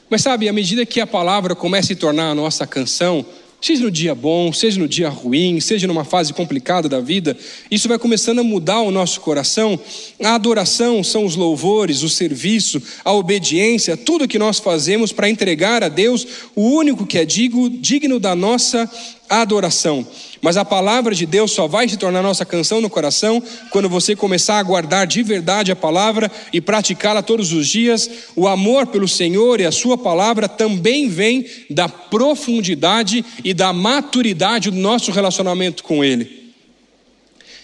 Mas 0.09 0.21
sabe, 0.21 0.49
à 0.49 0.53
medida 0.53 0.85
que 0.85 0.99
a 0.99 1.07
palavra 1.07 1.55
começa 1.55 1.85
a 1.85 1.87
se 1.87 1.95
tornar 1.95 2.31
a 2.31 2.35
nossa 2.35 2.65
canção, 2.65 3.25
Seja 3.61 3.83
no 3.83 3.91
dia 3.91 4.15
bom, 4.15 4.53
seja 4.53 4.79
no 4.79 4.87
dia 4.87 5.09
ruim, 5.09 5.59
seja 5.59 5.85
numa 5.85 6.05
fase 6.05 6.33
complicada 6.33 6.87
da 6.87 7.01
vida, 7.01 7.37
isso 7.69 7.89
vai 7.89 7.99
começando 7.99 8.39
a 8.39 8.43
mudar 8.43 8.79
o 8.81 8.89
nosso 8.89 9.19
coração. 9.19 9.77
A 10.23 10.35
adoração 10.35 11.03
são 11.03 11.25
os 11.25 11.35
louvores, 11.35 12.01
o 12.01 12.07
serviço, 12.07 12.81
a 13.03 13.11
obediência, 13.11 13.97
tudo 13.97 14.29
que 14.29 14.39
nós 14.39 14.59
fazemos 14.59 15.11
para 15.11 15.29
entregar 15.29 15.83
a 15.83 15.89
Deus 15.89 16.25
o 16.55 16.69
único 16.69 17.05
que 17.05 17.17
é 17.17 17.25
digno, 17.25 17.69
digno 17.69 18.17
da 18.17 18.33
nossa 18.33 18.89
adoração. 19.29 20.05
Mas 20.41 20.57
a 20.57 20.65
palavra 20.65 21.13
de 21.13 21.25
Deus 21.25 21.51
só 21.51 21.67
vai 21.67 21.87
se 21.87 21.97
tornar 21.97 22.23
nossa 22.23 22.45
canção 22.45 22.81
no 22.81 22.89
coração 22.89 23.41
quando 23.69 23.87
você 23.87 24.15
começar 24.15 24.57
a 24.57 24.63
guardar 24.63 25.05
de 25.05 25.21
verdade 25.21 25.71
a 25.71 25.75
palavra 25.75 26.31
e 26.51 26.59
praticá-la 26.59 27.21
todos 27.21 27.53
os 27.53 27.67
dias. 27.67 28.09
O 28.35 28.47
amor 28.47 28.87
pelo 28.87 29.07
Senhor 29.07 29.59
e 29.59 29.65
a 29.65 29.71
Sua 29.71 29.97
palavra 29.97 30.47
também 30.47 31.09
vem 31.09 31.45
da 31.69 31.87
profundidade 31.87 33.23
e 33.43 33.53
da 33.53 33.71
maturidade 33.71 34.71
do 34.71 34.77
nosso 34.77 35.11
relacionamento 35.11 35.83
com 35.83 36.03
Ele. 36.03 36.39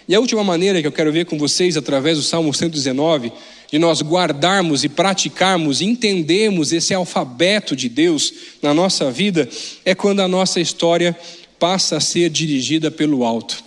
E 0.08 0.14
a 0.14 0.20
última 0.20 0.44
maneira 0.44 0.82
que 0.82 0.88
eu 0.88 0.92
quero 0.92 1.12
ver 1.12 1.26
com 1.26 1.38
vocês, 1.38 1.76
através 1.76 2.18
do 2.18 2.24
Salmo 2.24 2.54
119, 2.54 3.32
de 3.72 3.80
nós 3.80 4.02
guardarmos 4.04 4.84
e 4.84 4.90
praticarmos, 4.90 5.82
entendermos 5.82 6.72
esse 6.72 6.94
alfabeto 6.94 7.76
de 7.76 7.90
Deus 7.90 8.32
na 8.62 8.74
nossa 8.74 9.10
vida, 9.10 9.50
é 9.84 9.96
quando 9.96 10.20
a 10.20 10.28
nossa 10.28 10.60
história 10.60 11.18
passa 11.60 11.98
a 11.98 12.00
ser 12.00 12.30
dirigida 12.30 12.90
pelo 12.90 13.24
alto. 13.24 13.64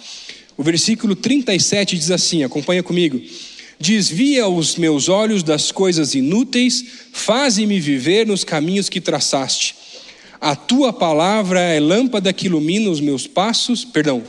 O 0.56 0.62
versículo 0.62 1.14
37 1.14 1.96
diz 1.96 2.10
assim: 2.10 2.42
acompanha 2.42 2.82
comigo. 2.82 3.20
Desvia 3.80 4.48
os 4.48 4.74
meus 4.76 5.08
olhos 5.08 5.44
das 5.44 5.70
coisas 5.70 6.14
inúteis, 6.14 6.84
faze-me 7.12 7.78
viver 7.78 8.26
nos 8.26 8.42
caminhos 8.42 8.88
que 8.88 9.00
traçaste. 9.00 9.76
A 10.40 10.56
tua 10.56 10.92
palavra 10.92 11.60
é 11.60 11.78
lâmpada 11.78 12.32
que 12.32 12.46
ilumina 12.46 12.90
os 12.90 13.00
meus 13.00 13.26
passos, 13.26 13.84
perdão, 13.84 14.22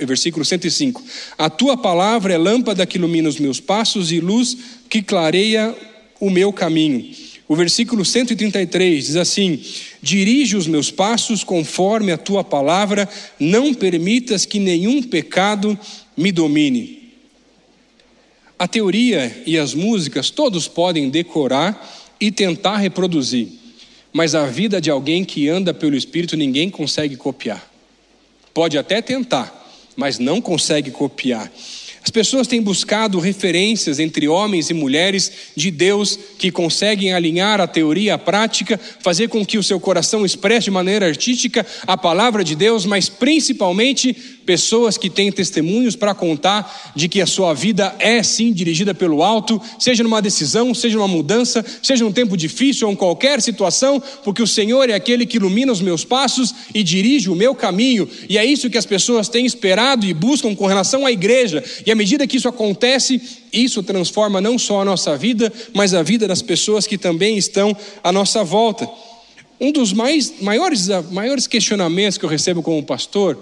versículo 0.00 0.44
105. 0.44 1.02
A 1.36 1.50
tua 1.50 1.76
palavra 1.76 2.34
é 2.34 2.38
lâmpada 2.38 2.86
que 2.86 2.96
ilumina 2.96 3.28
os 3.28 3.38
meus 3.38 3.58
passos 3.58 4.12
e 4.12 4.20
luz 4.20 4.56
que 4.88 5.02
clareia 5.02 5.74
o 6.20 6.30
meu 6.30 6.52
caminho. 6.52 7.10
O 7.46 7.54
versículo 7.54 8.04
133 8.04 9.06
diz 9.06 9.16
assim: 9.16 9.60
Dirige 10.04 10.54
os 10.54 10.66
meus 10.66 10.90
passos 10.90 11.42
conforme 11.42 12.12
a 12.12 12.18
tua 12.18 12.44
palavra, 12.44 13.08
não 13.40 13.72
permitas 13.72 14.44
que 14.44 14.58
nenhum 14.58 15.02
pecado 15.02 15.78
me 16.14 16.30
domine. 16.30 17.14
A 18.58 18.68
teoria 18.68 19.42
e 19.46 19.56
as 19.56 19.72
músicas 19.72 20.28
todos 20.28 20.68
podem 20.68 21.08
decorar 21.08 22.14
e 22.20 22.30
tentar 22.30 22.76
reproduzir, 22.76 23.48
mas 24.12 24.34
a 24.34 24.44
vida 24.44 24.78
de 24.78 24.90
alguém 24.90 25.24
que 25.24 25.48
anda 25.48 25.72
pelo 25.72 25.96
Espírito 25.96 26.36
ninguém 26.36 26.68
consegue 26.68 27.16
copiar. 27.16 27.66
Pode 28.52 28.76
até 28.76 29.00
tentar, 29.00 29.66
mas 29.96 30.18
não 30.18 30.38
consegue 30.38 30.90
copiar. 30.90 31.50
As 32.04 32.10
pessoas 32.10 32.46
têm 32.46 32.60
buscado 32.60 33.18
referências 33.18 33.98
entre 33.98 34.28
homens 34.28 34.68
e 34.68 34.74
mulheres 34.74 35.32
de 35.56 35.70
Deus 35.70 36.18
que 36.38 36.50
conseguem 36.50 37.14
alinhar 37.14 37.62
a 37.62 37.66
teoria 37.66 38.14
à 38.14 38.18
prática, 38.18 38.78
fazer 39.00 39.28
com 39.28 39.44
que 39.44 39.56
o 39.56 39.62
seu 39.62 39.80
coração 39.80 40.22
expresse 40.22 40.66
de 40.66 40.70
maneira 40.70 41.06
artística 41.06 41.66
a 41.86 41.96
palavra 41.96 42.44
de 42.44 42.54
Deus, 42.54 42.84
mas 42.84 43.08
principalmente 43.08 44.33
pessoas 44.44 44.96
que 44.96 45.10
têm 45.10 45.32
testemunhos 45.32 45.96
para 45.96 46.14
contar 46.14 46.92
de 46.94 47.08
que 47.08 47.20
a 47.20 47.26
sua 47.26 47.54
vida 47.54 47.94
é 47.98 48.22
sim 48.22 48.52
dirigida 48.52 48.94
pelo 48.94 49.22
alto, 49.22 49.60
seja 49.78 50.02
numa 50.02 50.22
decisão, 50.22 50.74
seja 50.74 50.96
numa 50.96 51.08
mudança, 51.08 51.64
seja 51.82 52.04
num 52.04 52.12
tempo 52.12 52.36
difícil 52.36 52.86
ou 52.86 52.92
em 52.92 52.96
qualquer 52.96 53.40
situação, 53.40 54.02
porque 54.22 54.42
o 54.42 54.46
Senhor 54.46 54.88
é 54.88 54.94
aquele 54.94 55.26
que 55.26 55.36
ilumina 55.36 55.72
os 55.72 55.80
meus 55.80 56.04
passos 56.04 56.54
e 56.74 56.82
dirige 56.82 57.30
o 57.30 57.34
meu 57.34 57.54
caminho, 57.54 58.08
e 58.28 58.38
é 58.38 58.44
isso 58.44 58.70
que 58.70 58.78
as 58.78 58.86
pessoas 58.86 59.28
têm 59.28 59.46
esperado 59.46 60.06
e 60.06 60.14
buscam 60.14 60.54
com 60.54 60.66
relação 60.66 61.06
à 61.06 61.12
igreja, 61.12 61.62
e 61.86 61.90
à 61.90 61.94
medida 61.94 62.26
que 62.26 62.36
isso 62.36 62.48
acontece, 62.48 63.20
isso 63.52 63.82
transforma 63.82 64.40
não 64.40 64.58
só 64.58 64.82
a 64.82 64.84
nossa 64.84 65.16
vida, 65.16 65.52
mas 65.72 65.94
a 65.94 66.02
vida 66.02 66.26
das 66.26 66.42
pessoas 66.42 66.86
que 66.86 66.98
também 66.98 67.38
estão 67.38 67.76
à 68.02 68.12
nossa 68.12 68.42
volta. 68.42 68.88
Um 69.60 69.70
dos 69.70 69.92
mais, 69.92 70.40
maiores, 70.40 70.88
maiores 71.10 71.46
questionamentos 71.46 72.18
que 72.18 72.24
eu 72.24 72.28
recebo 72.28 72.62
como 72.62 72.82
pastor, 72.82 73.38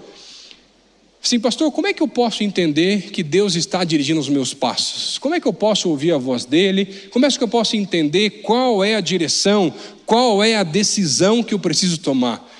assim, 1.23 1.39
pastor, 1.39 1.71
como 1.71 1.87
é 1.87 1.93
que 1.93 2.03
eu 2.03 2.07
posso 2.07 2.43
entender 2.43 3.09
que 3.11 3.23
Deus 3.23 3.55
está 3.55 3.83
dirigindo 3.85 4.19
os 4.19 4.27
meus 4.27 4.53
passos? 4.53 5.17
Como 5.17 5.33
é 5.33 5.39
que 5.39 5.47
eu 5.47 5.53
posso 5.53 5.89
ouvir 5.89 6.11
a 6.11 6.17
voz 6.17 6.43
dele? 6.43 6.85
Como 7.11 7.25
é 7.25 7.29
que 7.29 7.41
eu 7.41 7.47
posso 7.47 7.77
entender 7.77 8.41
qual 8.41 8.83
é 8.83 8.95
a 8.95 9.01
direção, 9.01 9.73
qual 10.05 10.43
é 10.43 10.55
a 10.55 10.63
decisão 10.63 11.41
que 11.41 11.53
eu 11.53 11.59
preciso 11.59 11.97
tomar? 11.97 12.51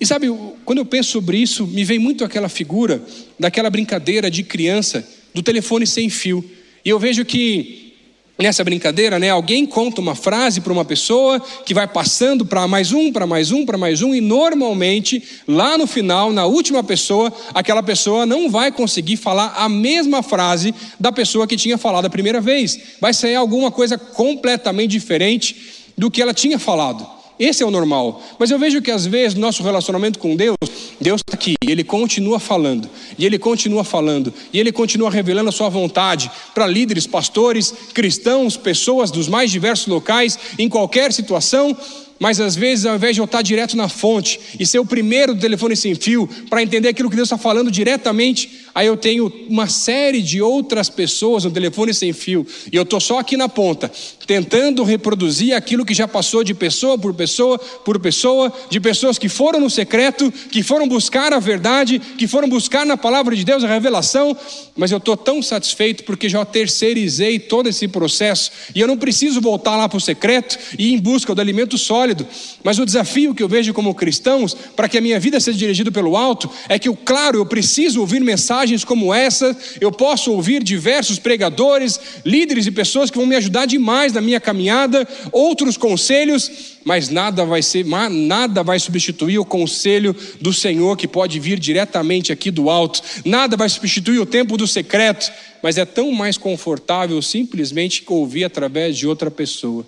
E 0.00 0.06
sabe, 0.06 0.26
quando 0.64 0.78
eu 0.78 0.86
penso 0.86 1.10
sobre 1.10 1.36
isso, 1.36 1.66
me 1.66 1.84
vem 1.84 1.98
muito 1.98 2.24
aquela 2.24 2.48
figura 2.48 3.00
daquela 3.38 3.68
brincadeira 3.68 4.30
de 4.30 4.42
criança 4.42 5.06
do 5.34 5.42
telefone 5.42 5.86
sem 5.86 6.08
fio. 6.08 6.44
E 6.84 6.88
eu 6.88 6.98
vejo 6.98 7.24
que 7.24 7.91
nessa 8.38 8.64
brincadeira, 8.64 9.18
né, 9.18 9.30
alguém 9.30 9.66
conta 9.66 10.00
uma 10.00 10.14
frase 10.14 10.60
para 10.60 10.72
uma 10.72 10.84
pessoa 10.84 11.40
que 11.64 11.74
vai 11.74 11.86
passando 11.86 12.44
para 12.44 12.66
mais 12.66 12.92
um, 12.92 13.12
para 13.12 13.26
mais 13.26 13.52
um, 13.52 13.64
para 13.64 13.78
mais 13.78 14.02
um, 14.02 14.14
e 14.14 14.20
normalmente, 14.20 15.22
lá 15.46 15.76
no 15.78 15.86
final, 15.86 16.32
na 16.32 16.44
última 16.46 16.82
pessoa, 16.82 17.32
aquela 17.54 17.82
pessoa 17.82 18.26
não 18.26 18.50
vai 18.50 18.72
conseguir 18.72 19.16
falar 19.16 19.54
a 19.56 19.68
mesma 19.68 20.22
frase 20.22 20.74
da 20.98 21.12
pessoa 21.12 21.46
que 21.46 21.56
tinha 21.56 21.78
falado 21.78 22.06
a 22.06 22.10
primeira 22.10 22.40
vez. 22.40 22.78
Vai 23.00 23.14
sair 23.14 23.36
alguma 23.36 23.70
coisa 23.70 23.96
completamente 23.96 24.90
diferente 24.90 25.92
do 25.96 26.10
que 26.10 26.20
ela 26.20 26.34
tinha 26.34 26.58
falado. 26.58 27.21
Esse 27.38 27.62
é 27.62 27.66
o 27.66 27.70
normal. 27.70 28.22
Mas 28.38 28.50
eu 28.50 28.58
vejo 28.58 28.82
que 28.82 28.90
às 28.90 29.06
vezes 29.06 29.38
nosso 29.38 29.62
relacionamento 29.62 30.18
com 30.18 30.36
Deus, 30.36 30.56
Deus 31.00 31.20
está 31.20 31.34
aqui, 31.34 31.54
Ele 31.66 31.82
continua 31.82 32.38
falando, 32.38 32.88
e 33.18 33.24
Ele 33.26 33.38
continua 33.38 33.82
falando, 33.84 34.32
e 34.52 34.60
Ele 34.60 34.70
continua 34.70 35.10
revelando 35.10 35.48
a 35.48 35.52
Sua 35.52 35.68
vontade 35.68 36.30
para 36.54 36.66
líderes, 36.66 37.06
pastores, 37.06 37.72
cristãos, 37.92 38.56
pessoas 38.56 39.10
dos 39.10 39.28
mais 39.28 39.50
diversos 39.50 39.86
locais, 39.86 40.38
em 40.58 40.68
qualquer 40.68 41.12
situação, 41.12 41.76
mas 42.22 42.38
às 42.38 42.54
vezes, 42.54 42.86
ao 42.86 42.94
invés 42.94 43.16
de 43.16 43.20
eu 43.20 43.24
estar 43.24 43.42
direto 43.42 43.76
na 43.76 43.88
fonte 43.88 44.38
e 44.56 44.64
ser 44.64 44.78
o 44.78 44.86
primeiro 44.86 45.34
do 45.34 45.40
telefone 45.40 45.74
sem 45.74 45.92
fio 45.96 46.28
para 46.48 46.62
entender 46.62 46.88
aquilo 46.88 47.10
que 47.10 47.16
Deus 47.16 47.26
está 47.26 47.36
falando 47.36 47.68
diretamente, 47.68 48.62
aí 48.74 48.86
eu 48.86 48.96
tenho 48.96 49.32
uma 49.48 49.68
série 49.68 50.22
de 50.22 50.40
outras 50.40 50.88
pessoas 50.88 51.44
no 51.44 51.50
telefone 51.50 51.92
sem 51.92 52.12
fio. 52.12 52.46
E 52.72 52.76
eu 52.76 52.82
estou 52.82 53.00
só 53.00 53.18
aqui 53.18 53.36
na 53.36 53.48
ponta, 53.48 53.90
tentando 54.26 54.82
reproduzir 54.82 55.54
aquilo 55.54 55.84
que 55.84 55.94
já 55.94 56.06
passou 56.08 56.44
de 56.44 56.54
pessoa 56.54 56.98
por 56.98 57.12
pessoa 57.14 57.58
por 57.84 57.98
pessoa, 57.98 58.52
de 58.70 58.80
pessoas 58.80 59.18
que 59.18 59.28
foram 59.28 59.60
no 59.60 59.70
secreto, 59.70 60.32
que 60.50 60.62
foram 60.62 60.88
buscar 60.88 61.32
a 61.32 61.38
verdade, 61.38 61.98
que 61.98 62.26
foram 62.26 62.48
buscar 62.48 62.86
na 62.86 62.96
palavra 62.96 63.34
de 63.34 63.44
Deus 63.44 63.64
a 63.64 63.68
revelação, 63.68 64.36
mas 64.76 64.90
eu 64.90 64.98
estou 64.98 65.16
tão 65.16 65.42
satisfeito 65.42 66.04
porque 66.04 66.28
já 66.28 66.44
terceirizei 66.44 67.38
todo 67.38 67.68
esse 67.68 67.88
processo. 67.88 68.50
E 68.74 68.80
eu 68.80 68.86
não 68.86 68.96
preciso 68.96 69.40
voltar 69.40 69.76
lá 69.76 69.88
para 69.88 69.98
o 69.98 70.00
secreto 70.00 70.58
e 70.78 70.88
ir 70.88 70.94
em 70.94 70.98
busca 70.98 71.34
do 71.34 71.40
alimento 71.40 71.76
sólido. 71.76 72.26
Mas 72.62 72.78
o 72.78 72.86
desafio 72.86 73.34
que 73.34 73.42
eu 73.42 73.48
vejo 73.48 73.72
como 73.74 73.94
cristãos, 73.94 74.54
para 74.76 74.88
que 74.88 74.98
a 74.98 75.00
minha 75.00 75.18
vida 75.18 75.38
seja 75.40 75.58
dirigida 75.58 75.90
pelo 75.90 76.16
alto, 76.16 76.50
é 76.68 76.78
que, 76.78 76.92
claro, 76.96 77.38
eu 77.38 77.46
preciso 77.46 78.00
ouvir 78.00 78.20
mensagens 78.20 78.61
como 78.84 79.12
essa, 79.12 79.56
eu 79.80 79.90
posso 79.90 80.32
ouvir 80.32 80.62
diversos 80.62 81.18
pregadores, 81.18 81.98
líderes 82.24 82.66
e 82.66 82.70
pessoas 82.70 83.10
que 83.10 83.18
vão 83.18 83.26
me 83.26 83.36
ajudar 83.36 83.66
demais 83.66 84.12
na 84.12 84.20
minha 84.20 84.40
caminhada, 84.40 85.06
outros 85.30 85.76
conselhos, 85.76 86.50
mas 86.84 87.08
nada 87.08 87.44
vai 87.44 87.62
ser, 87.62 87.84
nada 87.84 88.62
vai 88.62 88.78
substituir 88.78 89.38
o 89.38 89.44
conselho 89.44 90.14
do 90.40 90.52
Senhor 90.52 90.96
que 90.96 91.08
pode 91.08 91.38
vir 91.38 91.58
diretamente 91.58 92.32
aqui 92.32 92.50
do 92.50 92.70
alto. 92.70 93.02
Nada 93.24 93.56
vai 93.56 93.68
substituir 93.68 94.18
o 94.18 94.26
tempo 94.26 94.56
do 94.56 94.66
secreto, 94.66 95.32
mas 95.62 95.78
é 95.78 95.84
tão 95.84 96.12
mais 96.12 96.38
confortável 96.38 97.20
simplesmente 97.20 98.02
ouvir 98.06 98.44
através 98.44 98.96
de 98.96 99.06
outra 99.06 99.30
pessoa 99.30 99.84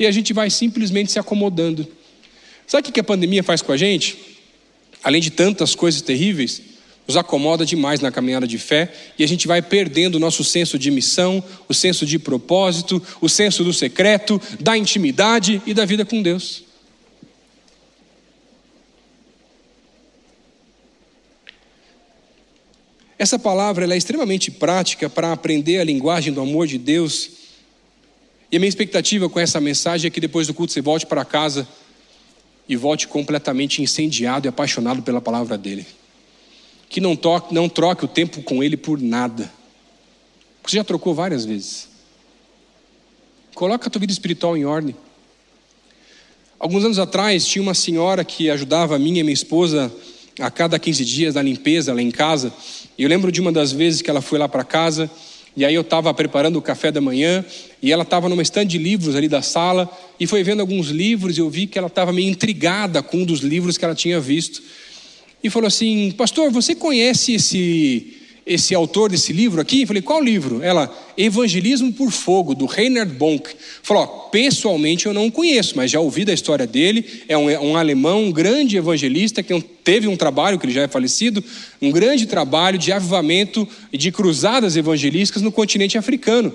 e 0.00 0.06
a 0.06 0.10
gente 0.10 0.32
vai 0.32 0.48
simplesmente 0.48 1.12
se 1.12 1.18
acomodando. 1.18 1.86
Sabe 2.66 2.88
o 2.88 2.92
que 2.92 3.00
a 3.00 3.04
pandemia 3.04 3.42
faz 3.42 3.60
com 3.60 3.70
a 3.70 3.76
gente? 3.76 4.16
Além 5.04 5.20
de 5.20 5.30
tantas 5.30 5.74
coisas 5.74 6.00
terríveis, 6.00 6.62
nos 7.10 7.16
acomoda 7.16 7.66
demais 7.66 7.98
na 7.98 8.12
caminhada 8.12 8.46
de 8.46 8.56
fé 8.56 8.92
e 9.18 9.24
a 9.24 9.26
gente 9.26 9.48
vai 9.48 9.60
perdendo 9.60 10.14
o 10.14 10.20
nosso 10.20 10.44
senso 10.44 10.78
de 10.78 10.92
missão, 10.92 11.42
o 11.68 11.74
senso 11.74 12.06
de 12.06 12.20
propósito, 12.20 13.02
o 13.20 13.28
senso 13.28 13.64
do 13.64 13.72
secreto, 13.72 14.40
da 14.60 14.78
intimidade 14.78 15.60
e 15.66 15.74
da 15.74 15.84
vida 15.84 16.04
com 16.04 16.22
Deus. 16.22 16.62
Essa 23.18 23.40
palavra 23.40 23.92
é 23.92 23.96
extremamente 23.96 24.52
prática 24.52 25.10
para 25.10 25.32
aprender 25.32 25.80
a 25.80 25.84
linguagem 25.84 26.32
do 26.32 26.40
amor 26.40 26.68
de 26.68 26.78
Deus 26.78 27.28
e 28.52 28.56
a 28.56 28.60
minha 28.60 28.68
expectativa 28.68 29.28
com 29.28 29.40
essa 29.40 29.60
mensagem 29.60 30.06
é 30.06 30.10
que 30.10 30.20
depois 30.20 30.46
do 30.46 30.54
culto 30.54 30.72
você 30.72 30.80
volte 30.80 31.06
para 31.06 31.24
casa 31.24 31.66
e 32.68 32.76
volte 32.76 33.08
completamente 33.08 33.82
incendiado 33.82 34.46
e 34.46 34.48
apaixonado 34.48 35.02
pela 35.02 35.20
palavra 35.20 35.58
dele. 35.58 35.84
Que 36.90 37.00
não, 37.00 37.16
toque, 37.16 37.54
não 37.54 37.70
troque 37.70 38.04
o 38.04 38.08
tempo 38.08 38.42
com 38.42 38.62
ele 38.62 38.76
por 38.76 39.00
nada. 39.00 39.50
Você 40.62 40.76
já 40.76 40.84
trocou 40.84 41.14
várias 41.14 41.46
vezes. 41.46 41.88
Coloca 43.54 43.86
a 43.86 43.90
tua 43.90 44.00
vida 44.00 44.12
espiritual 44.12 44.54
em 44.58 44.66
ordem. 44.66 44.94
Alguns 46.58 46.84
anos 46.84 46.98
atrás, 46.98 47.46
tinha 47.46 47.62
uma 47.62 47.72
senhora 47.72 48.22
que 48.22 48.50
ajudava 48.50 48.96
a 48.96 48.98
mim 48.98 49.16
e 49.16 49.22
minha 49.22 49.32
esposa 49.32 49.90
a 50.38 50.50
cada 50.50 50.78
15 50.78 51.04
dias 51.06 51.34
na 51.34 51.42
limpeza 51.42 51.94
lá 51.94 52.02
em 52.02 52.10
casa. 52.10 52.52
E 52.98 53.02
eu 53.02 53.08
lembro 53.08 53.32
de 53.32 53.40
uma 53.40 53.50
das 53.50 53.72
vezes 53.72 54.02
que 54.02 54.10
ela 54.10 54.20
foi 54.20 54.38
lá 54.38 54.46
para 54.46 54.62
casa 54.62 55.10
e 55.56 55.64
aí 55.64 55.74
eu 55.74 55.80
estava 55.80 56.12
preparando 56.14 56.56
o 56.56 56.62
café 56.62 56.92
da 56.92 57.00
manhã 57.00 57.44
e 57.82 57.90
ela 57.90 58.02
estava 58.02 58.28
numa 58.28 58.42
estande 58.42 58.78
de 58.78 58.82
livros 58.82 59.16
ali 59.16 59.26
da 59.26 59.42
sala 59.42 59.90
e 60.18 60.26
foi 60.26 60.42
vendo 60.42 60.60
alguns 60.60 60.88
livros 60.88 61.36
e 61.36 61.40
eu 61.40 61.50
vi 61.50 61.66
que 61.66 61.78
ela 61.78 61.88
estava 61.88 62.12
meio 62.12 62.28
intrigada 62.28 63.02
com 63.02 63.18
um 63.18 63.24
dos 63.24 63.40
livros 63.40 63.76
que 63.76 63.84
ela 63.84 63.94
tinha 63.94 64.20
visto. 64.20 64.62
E 65.42 65.50
falou 65.50 65.68
assim: 65.68 66.10
Pastor, 66.12 66.50
você 66.50 66.74
conhece 66.74 67.34
esse 67.34 68.20
esse 68.50 68.74
autor 68.74 69.10
desse 69.10 69.32
livro 69.32 69.60
aqui? 69.60 69.82
Eu 69.82 69.86
falei, 69.86 70.02
qual 70.02 70.22
livro? 70.22 70.60
Ela, 70.60 70.92
Evangelismo 71.16 71.92
por 71.92 72.10
Fogo, 72.10 72.52
do 72.52 72.66
Reinhard 72.66 73.12
Bonk. 73.14 73.48
Falou, 73.80 74.06
pessoalmente 74.32 75.06
eu 75.06 75.14
não 75.14 75.30
conheço, 75.30 75.76
mas 75.76 75.90
já 75.90 76.00
ouvi 76.00 76.24
da 76.24 76.32
história 76.32 76.66
dele. 76.66 77.04
É 77.28 77.38
um, 77.38 77.44
um 77.44 77.76
alemão, 77.76 78.24
um 78.24 78.32
grande 78.32 78.76
evangelista, 78.76 79.40
que 79.40 79.60
teve 79.84 80.08
um 80.08 80.16
trabalho, 80.16 80.58
que 80.58 80.66
ele 80.66 80.72
já 80.72 80.82
é 80.82 80.88
falecido, 80.88 81.44
um 81.80 81.92
grande 81.92 82.26
trabalho 82.26 82.76
de 82.76 82.92
avivamento 82.92 83.68
e 83.92 83.96
de 83.96 84.10
cruzadas 84.10 84.76
evangelísticas 84.76 85.42
no 85.42 85.52
continente 85.52 85.96
africano. 85.96 86.52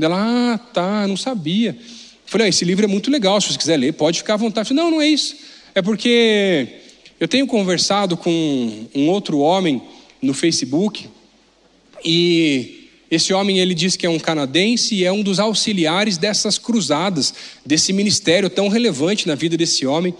Ela, 0.00 0.54
ah, 0.54 0.58
tá, 0.58 1.06
não 1.06 1.16
sabia. 1.16 1.76
Falei, 2.24 2.46
ah, 2.46 2.48
esse 2.48 2.64
livro 2.64 2.84
é 2.84 2.88
muito 2.88 3.10
legal, 3.10 3.38
se 3.40 3.52
você 3.52 3.58
quiser 3.58 3.76
ler, 3.76 3.92
pode 3.92 4.18
ficar 4.18 4.34
à 4.34 4.38
vontade. 4.38 4.68
falei, 4.68 4.82
não, 4.82 4.90
não 4.92 5.02
é 5.02 5.08
isso. 5.08 5.36
É 5.74 5.82
porque 5.82 6.83
eu 7.24 7.28
tenho 7.28 7.46
conversado 7.46 8.18
com 8.18 8.86
um 8.94 9.08
outro 9.08 9.38
homem 9.38 9.80
no 10.20 10.34
Facebook, 10.34 11.08
e 12.04 12.90
esse 13.10 13.32
homem 13.32 13.60
ele 13.60 13.74
diz 13.74 13.96
que 13.96 14.04
é 14.04 14.10
um 14.10 14.18
canadense 14.18 14.94
e 14.94 15.06
é 15.06 15.10
um 15.10 15.22
dos 15.22 15.40
auxiliares 15.40 16.18
dessas 16.18 16.58
cruzadas, 16.58 17.32
desse 17.64 17.94
ministério 17.94 18.50
tão 18.50 18.68
relevante 18.68 19.26
na 19.26 19.34
vida 19.34 19.56
desse 19.56 19.86
homem. 19.86 20.14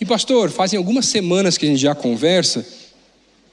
E 0.00 0.06
pastor, 0.06 0.48
fazem 0.50 0.78
algumas 0.78 1.04
semanas 1.04 1.58
que 1.58 1.66
a 1.66 1.68
gente 1.68 1.82
já 1.82 1.94
conversa, 1.94 2.66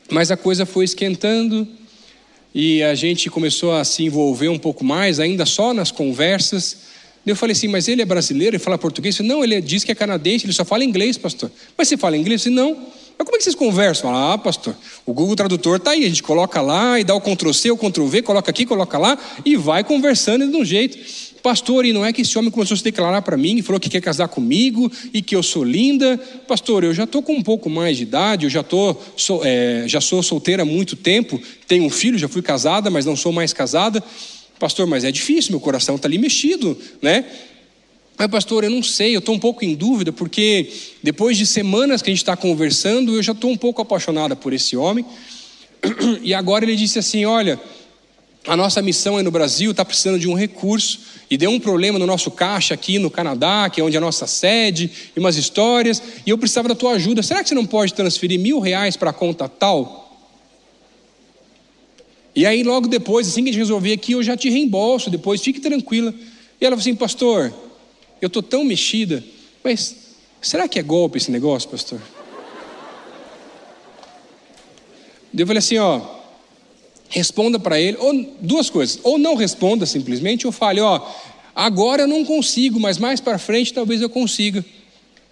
mas 0.10 0.32
a 0.32 0.38
coisa 0.38 0.66
foi 0.66 0.86
esquentando 0.86 1.68
e 2.54 2.82
a 2.84 2.96
gente 2.96 3.30
começou 3.30 3.74
a 3.74 3.84
se 3.84 4.06
envolver 4.06 4.48
um 4.48 4.58
pouco 4.58 4.86
mais, 4.86 5.20
ainda 5.20 5.46
só 5.46 5.74
nas 5.74 5.92
conversas. 5.92 6.85
Eu 7.26 7.36
falei 7.36 7.54
assim, 7.54 7.68
mas 7.68 7.88
ele 7.88 8.02
é 8.02 8.06
brasileiro, 8.06 8.56
ele 8.56 8.64
fala 8.64 8.78
português? 8.78 9.20
Não, 9.20 9.44
ele 9.44 9.60
diz 9.60 9.84
que 9.84 9.92
é 9.92 9.96
canadense, 9.96 10.46
ele 10.46 10.54
só 10.54 10.64
fala 10.64 10.84
inglês, 10.84 11.18
pastor. 11.18 11.52
Mas 11.78 11.88
você 11.88 11.98
fala 11.98 12.16
inglês? 12.16 12.46
Não. 12.46 12.78
Mas 13.18 13.26
como 13.26 13.36
é 13.36 13.38
que 13.38 13.44
vocês 13.44 13.56
conversam? 13.56 14.14
Ah, 14.14 14.38
pastor, 14.38 14.76
o 15.06 15.14
Google 15.14 15.36
Tradutor 15.36 15.78
está 15.78 15.92
aí, 15.92 16.06
a 16.06 16.10
gente 16.10 16.22
coloca 16.22 16.62
lá 16.62 17.00
e 17.00 17.04
dá 17.04 17.16
o 17.16 17.22
Ctrl 17.22 17.54
C, 17.54 17.72
o 17.72 17.78
Ctrl 17.78 18.06
V, 18.06 18.22
coloca 18.22 18.52
aqui, 18.52 18.66
coloca 18.66 18.98
lá 18.98 19.18
e 19.46 19.56
vai 19.56 19.84
conversando 19.84 20.48
de 20.48 20.56
um 20.56 20.66
jeito. 20.66 20.98
Pastor, 21.42 21.86
e 21.86 21.94
não 21.94 22.04
é 22.04 22.12
que 22.12 22.24
esse 22.24 22.38
homem 22.38 22.50
começou 22.50 22.74
a 22.74 22.78
se 22.78 22.84
declarar 22.84 23.22
para 23.22 23.38
mim 23.38 23.56
e 23.58 23.62
falou 23.62 23.80
que 23.80 23.88
quer 23.88 24.02
casar 24.02 24.28
comigo 24.28 24.92
e 25.14 25.22
que 25.22 25.36
eu 25.36 25.44
sou 25.44 25.64
linda. 25.64 26.18
Pastor, 26.48 26.84
eu 26.84 26.94
já 26.94 27.04
estou 27.04 27.22
com 27.22 27.34
um 27.34 27.44
pouco 27.44 27.70
mais 27.70 27.98
de 27.98 28.04
idade, 28.04 28.46
eu 28.46 28.50
já, 28.50 28.64
tô, 28.64 28.96
sou, 29.16 29.42
é, 29.46 29.84
já 29.88 30.02
sou 30.02 30.24
solteira 30.24 30.64
há 30.64 30.66
muito 30.66 30.96
tempo, 30.96 31.40
tenho 31.68 31.84
um 31.84 31.90
filho, 31.90 32.18
já 32.18 32.28
fui 32.28 32.42
casada, 32.42 32.90
mas 32.90 33.06
não 33.06 33.16
sou 33.16 33.32
mais 33.32 33.54
casada. 33.54 34.04
Pastor, 34.60 34.88
mas 34.88 35.04
é 35.04 35.12
difícil, 35.12 35.52
meu 35.52 35.60
coração 35.60 35.96
está 35.96 36.08
ali 36.08 36.18
mexido, 36.18 36.78
né? 37.02 37.26
Mas, 38.18 38.28
pastor, 38.28 38.64
eu 38.64 38.70
não 38.70 38.82
sei, 38.82 39.16
eu 39.16 39.20
estou 39.20 39.36
um 39.36 39.40
pouco 39.40 39.66
em 39.66 39.76
dúvida, 39.76 40.14
porque 40.14 40.72
depois 41.04 41.38
de 41.38 41.46
semanas 41.46 42.02
que 42.02 42.10
a 42.10 42.14
gente 42.14 42.22
está 42.22 42.38
conversando, 42.38 43.14
eu 43.14 43.22
já 43.22 43.34
estou 43.34 43.52
um 43.52 43.58
pouco 43.58 43.82
apaixonada 43.82 44.36
por 44.36 44.54
esse 44.54 44.78
homem. 44.78 45.06
E 46.24 46.34
agora 46.34 46.64
ele 46.64 46.76
disse 46.76 46.98
assim: 46.98 47.26
Olha, 47.26 47.60
a 48.48 48.56
nossa 48.56 48.82
missão 48.82 49.18
aí 49.18 49.24
no 49.24 49.32
Brasil 49.32 49.72
está 49.72 49.84
precisando 49.84 50.18
de 50.18 50.30
um 50.30 50.34
recurso, 50.34 51.00
e 51.30 51.38
deu 51.38 51.50
um 51.50 51.60
problema 51.60 51.98
no 51.98 52.06
nosso 52.06 52.30
caixa 52.32 52.74
aqui 52.74 53.00
no 53.00 53.10
Canadá, 53.10 53.70
que 53.70 53.82
é 53.82 53.84
onde 53.84 53.96
é 53.96 53.98
a 53.98 54.02
nossa 54.02 54.28
sede, 54.28 54.90
e 55.16 55.20
umas 55.20 55.36
histórias, 55.36 56.02
e 56.26 56.30
eu 56.30 56.38
precisava 56.38 56.70
da 56.70 56.76
tua 56.76 56.94
ajuda. 56.94 57.24
Será 57.24 57.42
que 57.42 57.50
você 57.50 57.56
não 57.56 57.66
pode 57.66 57.94
transferir 57.94 58.40
mil 58.40 58.60
reais 58.60 58.96
para 58.96 59.10
a 59.10 59.14
conta 59.14 59.50
tal? 59.50 60.05
E 62.36 62.46
aí, 62.46 62.64
logo 62.64 62.88
depois, 62.88 63.28
assim 63.28 63.44
que 63.44 63.50
a 63.50 63.54
gente 63.54 63.62
resolver 63.62 63.94
aqui, 63.94 64.12
eu 64.12 64.24
já 64.24 64.36
te 64.36 64.50
reembolso 64.50 65.10
depois, 65.10 65.42
fique 65.42 65.60
tranquila. 65.60 66.14
E 66.60 66.66
ela 66.66 66.76
falou 66.76 66.82
assim: 66.82 66.96
Pastor, 66.96 67.54
eu 68.22 68.28
estou 68.28 68.44
tão 68.44 68.64
mexida, 68.64 69.24
mas 69.64 69.96
será 70.42 70.68
que 70.68 70.78
é 70.78 70.84
golpe 70.84 71.18
esse 71.18 71.32
negócio, 71.32 71.70
pastor? 71.70 72.02
Eu 75.38 75.48
falei 75.48 75.60
assim: 75.60 75.78
Ó 75.78 76.16
responda 77.10 77.60
para 77.60 77.80
ele, 77.80 77.98
ou 78.00 78.36
duas 78.42 78.70
coisas, 78.70 79.00
ou 79.04 79.18
não 79.18 79.36
responda 79.36 79.86
simplesmente, 79.86 80.46
ou 80.46 80.52
fale, 80.52 80.82
ó, 80.82 81.02
agora 81.56 82.04
eu 82.04 82.08
não 82.08 82.26
consigo, 82.26 82.80
mas 82.80 82.98
mais 82.98 83.20
para 83.20 83.38
frente 83.38 83.74
talvez 83.74 84.02
eu 84.02 84.10
consiga. 84.10 84.64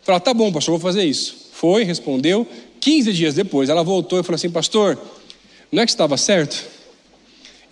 Fala, 0.01 0.19
tá 0.19 0.33
bom, 0.33 0.51
pastor, 0.51 0.73
vou 0.73 0.79
fazer 0.79 1.03
isso. 1.03 1.49
Foi, 1.51 1.83
respondeu. 1.83 2.47
15 2.79 3.13
dias 3.13 3.35
depois, 3.35 3.69
ela 3.69 3.83
voltou 3.83 4.19
e 4.19 4.23
falou 4.23 4.35
assim, 4.35 4.49
pastor, 4.49 4.97
não 5.71 5.83
é 5.83 5.85
que 5.85 5.91
estava 5.91 6.17
certo? 6.17 6.65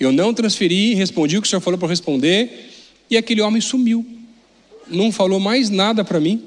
Eu 0.01 0.11
não 0.11 0.33
transferi, 0.33 0.95
respondi 0.95 1.37
o 1.37 1.41
que 1.43 1.47
o 1.47 1.49
senhor 1.49 1.61
falou 1.61 1.77
para 1.77 1.87
responder, 1.87 2.71
e 3.07 3.15
aquele 3.15 3.39
homem 3.39 3.61
sumiu. 3.61 4.03
Não 4.87 5.11
falou 5.11 5.39
mais 5.39 5.69
nada 5.69 6.03
para 6.03 6.19
mim. 6.19 6.43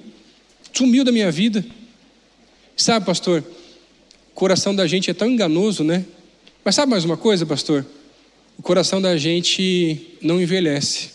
Sumiu 0.73 1.05
da 1.05 1.13
minha 1.13 1.31
vida. 1.31 1.65
Sabe, 2.77 3.07
pastor, 3.07 3.45
o 4.33 4.35
coração 4.35 4.75
da 4.75 4.89
gente 4.89 5.09
é 5.09 5.15
tão 5.15 5.31
enganoso, 5.31 5.85
né? 5.85 6.05
Mas 6.65 6.75
sabe 6.75 6.91
mais 6.91 7.05
uma 7.05 7.17
coisa, 7.17 7.47
pastor? 7.47 7.87
O 8.59 8.63
coração 8.63 9.01
da 9.01 9.17
gente 9.17 10.05
não 10.21 10.43
envelhece. 10.43 11.11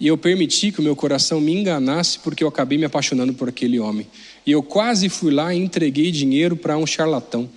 E 0.00 0.08
eu 0.08 0.18
permiti 0.18 0.72
que 0.72 0.80
o 0.80 0.82
meu 0.82 0.96
coração 0.96 1.40
me 1.40 1.54
enganasse 1.54 2.18
porque 2.18 2.42
eu 2.42 2.48
acabei 2.48 2.76
me 2.76 2.86
apaixonando 2.86 3.34
por 3.34 3.48
aquele 3.48 3.78
homem. 3.78 4.08
E 4.44 4.50
eu 4.50 4.64
quase 4.64 5.08
fui 5.08 5.32
lá 5.32 5.54
e 5.54 5.58
entreguei 5.58 6.10
dinheiro 6.10 6.56
para 6.56 6.76
um 6.76 6.84
charlatão. 6.84 7.48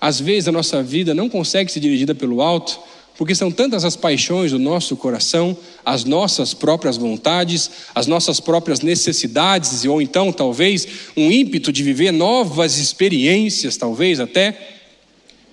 Às 0.00 0.20
vezes 0.20 0.48
a 0.48 0.52
nossa 0.52 0.82
vida 0.82 1.14
não 1.14 1.28
consegue 1.28 1.70
ser 1.70 1.80
dirigida 1.80 2.14
pelo 2.14 2.42
alto, 2.42 2.78
porque 3.16 3.34
são 3.34 3.50
tantas 3.50 3.84
as 3.84 3.96
paixões 3.96 4.52
do 4.52 4.58
nosso 4.58 4.96
coração, 4.96 5.56
as 5.84 6.04
nossas 6.04 6.52
próprias 6.52 6.96
vontades, 6.96 7.70
as 7.94 8.06
nossas 8.06 8.40
próprias 8.40 8.80
necessidades, 8.80 9.84
ou 9.84 10.02
então 10.02 10.32
talvez 10.32 10.86
um 11.16 11.30
ímpeto 11.30 11.72
de 11.72 11.82
viver 11.82 12.12
novas 12.12 12.78
experiências, 12.78 13.76
talvez 13.76 14.20
até. 14.20 14.74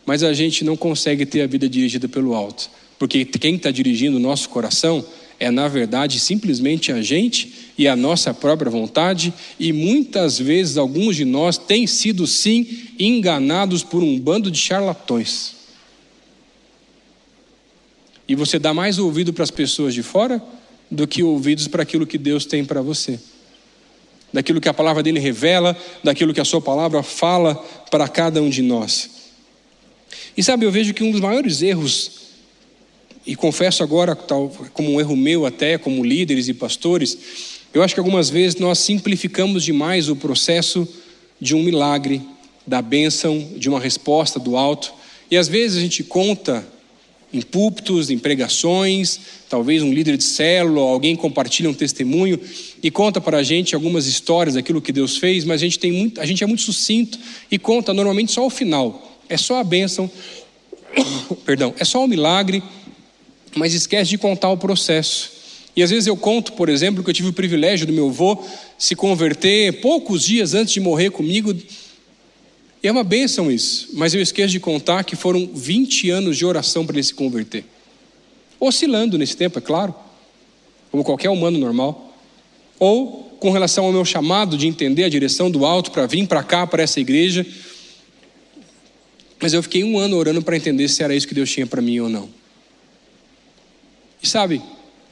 Mas 0.06 0.24
a 0.24 0.34
gente 0.34 0.66
não 0.66 0.76
consegue 0.76 1.26
ter 1.26 1.42
a 1.42 1.48
vida 1.48 1.70
dirigida 1.70 2.10
pelo 2.10 2.34
alto, 2.34 2.70
porque 3.00 3.24
quem 3.24 3.56
está 3.56 3.72
dirigindo 3.72 4.18
o 4.18 4.20
nosso 4.20 4.50
coração 4.50 5.06
é, 5.40 5.52
na 5.52 5.68
verdade, 5.68 6.20
simplesmente 6.20 6.92
a 6.92 7.02
gente 7.02 7.72
e 7.78 7.88
a 7.88 7.96
nossa 7.96 8.34
própria 8.34 8.70
vontade, 8.70 9.34
e 9.60 9.74
muitas 9.74 10.38
vezes 10.38 10.78
alguns 10.78 11.16
de 11.16 11.26
nós 11.26 11.58
têm 11.58 11.88
sido, 11.88 12.26
sim, 12.28 12.88
enganados 13.00 13.84
por 13.84 14.04
um 14.04 14.20
bando 14.20 14.52
de 14.52 14.58
charlatões. 14.58 15.56
E 18.28 18.36
você 18.36 18.58
dá 18.58 18.74
mais 18.74 19.00
ouvido 19.00 19.34
para 19.34 19.44
as 19.44 19.52
pessoas 19.52 19.94
de 19.94 20.02
fora 20.02 20.42
do 20.90 21.08
que 21.08 21.24
ouvidos 21.24 21.68
para 21.68 21.84
aquilo 21.84 22.08
que 22.08 22.18
Deus 22.18 22.46
tem 22.46 22.64
para 22.64 22.82
você. 22.82 23.20
Daquilo 24.32 24.62
que 24.62 24.70
a 24.70 24.74
palavra 24.74 25.04
dele 25.04 25.20
revela, 25.20 25.78
daquilo 26.04 26.34
que 26.34 26.42
a 26.42 26.46
sua 26.46 26.62
palavra 26.62 27.04
fala 27.04 27.56
para 27.92 28.08
cada 28.08 28.42
um 28.42 28.50
de 28.50 28.62
nós. 28.62 29.10
E 30.36 30.44
sabe, 30.44 30.66
eu 30.66 30.72
vejo 30.72 30.94
que 30.94 31.04
um 31.04 31.12
dos 31.12 31.22
maiores 31.22 31.62
erros, 31.62 32.12
e 33.26 33.36
confesso 33.36 33.84
agora, 33.84 34.16
tal, 34.16 34.50
como 34.74 34.92
um 34.92 35.00
erro 35.00 35.16
meu 35.16 35.46
até, 35.46 35.78
como 35.78 36.04
líderes 36.04 36.48
e 36.48 36.54
pastores, 36.54 37.18
eu 37.74 37.82
acho 37.82 37.94
que 37.94 38.00
algumas 38.00 38.30
vezes 38.30 38.60
nós 38.60 38.80
simplificamos 38.80 39.64
demais 39.64 40.10
o 40.10 40.16
processo 40.16 40.88
de 41.40 41.56
um 41.56 41.64
milagre, 41.64 42.22
da 42.66 42.82
bênção, 42.82 43.50
de 43.58 43.68
uma 43.68 43.80
resposta 43.80 44.40
do 44.40 44.56
alto. 44.56 44.94
E 45.30 45.38
às 45.38 45.48
vezes 45.48 45.78
a 45.78 45.82
gente 45.82 46.04
conta 46.04 46.66
em 47.34 47.42
púlpitos, 47.42 48.12
em 48.12 48.18
pregações, 48.18 49.20
talvez 49.50 49.82
um 49.82 49.92
líder 49.92 50.18
de 50.18 50.24
célula, 50.24 50.82
alguém 50.82 51.16
compartilha 51.16 51.70
um 51.70 51.74
testemunho 51.74 52.40
e 52.82 52.92
conta 52.92 53.20
para 53.20 53.38
a 53.38 53.44
gente 53.44 53.74
algumas 53.74 54.06
histórias 54.06 54.54
daquilo 54.54 54.82
que 54.82 54.92
Deus 54.92 55.18
fez, 55.18 55.44
mas 55.44 55.62
a 55.62 55.66
gente, 55.66 55.80
tem 55.80 55.92
muito, 55.92 56.22
a 56.22 56.26
gente 56.26 56.44
é 56.44 56.48
muito 56.48 56.62
sucinto 56.62 57.18
e 57.50 57.58
conta 57.58 57.92
normalmente 57.94 58.32
só 58.32 58.46
o 58.46 58.50
final. 58.52 59.20
É 59.28 59.36
só 59.36 59.60
a 59.60 59.64
bênção, 59.64 60.10
perdão, 61.44 61.74
é 61.80 61.84
só 61.84 62.04
o 62.04 62.08
milagre, 62.08 62.62
mas 63.56 63.74
esquece 63.74 64.10
de 64.10 64.18
contar 64.18 64.50
o 64.50 64.58
processo. 64.58 65.32
E 65.76 65.82
às 65.82 65.90
vezes 65.90 66.08
eu 66.08 66.16
conto, 66.16 66.54
por 66.54 66.70
exemplo, 66.70 67.04
que 67.04 67.10
eu 67.10 67.14
tive 67.14 67.30
o 67.30 67.34
privilégio 67.34 67.88
do 67.88 67.94
meu 67.94 68.10
avô 68.10 68.44
se 68.78 68.96
converter 68.96 69.82
poucos 69.82 70.24
dias 70.24 70.54
antes 70.54 70.74
de 70.74 70.80
morrer 70.80 71.10
comigo. 71.10 71.54
E 71.54 72.88
é 72.88 72.92
uma 72.92 73.04
bênção 73.04 73.52
isso, 73.52 73.90
mas 73.94 74.14
eu 74.14 74.22
esqueço 74.22 74.52
de 74.52 74.60
contar 74.60 75.04
que 75.04 75.16
foram 75.16 75.50
20 75.54 76.10
anos 76.10 76.38
de 76.38 76.46
oração 76.46 76.86
para 76.86 76.96
ele 76.96 77.04
se 77.04 77.14
converter. 77.14 77.66
Oscilando 78.60 79.18
nesse 79.18 79.36
tempo, 79.36 79.58
é 79.58 79.62
claro, 79.62 79.96
como 80.92 81.04
qualquer 81.04 81.30
humano 81.30 81.58
normal. 81.58 82.14
Ou 82.80 83.24
com 83.40 83.52
relação 83.52 83.86
ao 83.86 83.92
meu 83.92 84.06
chamado 84.06 84.58
de 84.58 84.68
entender 84.68 85.04
a 85.04 85.10
direção 85.10 85.50
do 85.50 85.66
alto 85.66 85.92
para 85.92 86.06
vir 86.06 86.28
para 86.28 86.44
cá, 86.44 86.66
para 86.68 86.84
essa 86.84 87.00
igreja, 87.00 87.46
mas 89.44 89.54
eu 89.54 89.62
fiquei 89.62 89.84
um 89.84 89.98
ano 89.98 90.16
orando 90.16 90.42
para 90.42 90.56
entender 90.56 90.88
se 90.88 91.04
era 91.04 91.14
isso 91.14 91.28
que 91.28 91.34
Deus 91.34 91.52
tinha 91.52 91.68
para 91.68 91.82
mim 91.82 92.00
ou 92.00 92.08
não. 92.08 92.30
E 94.24 94.28
sabe, 94.28 94.62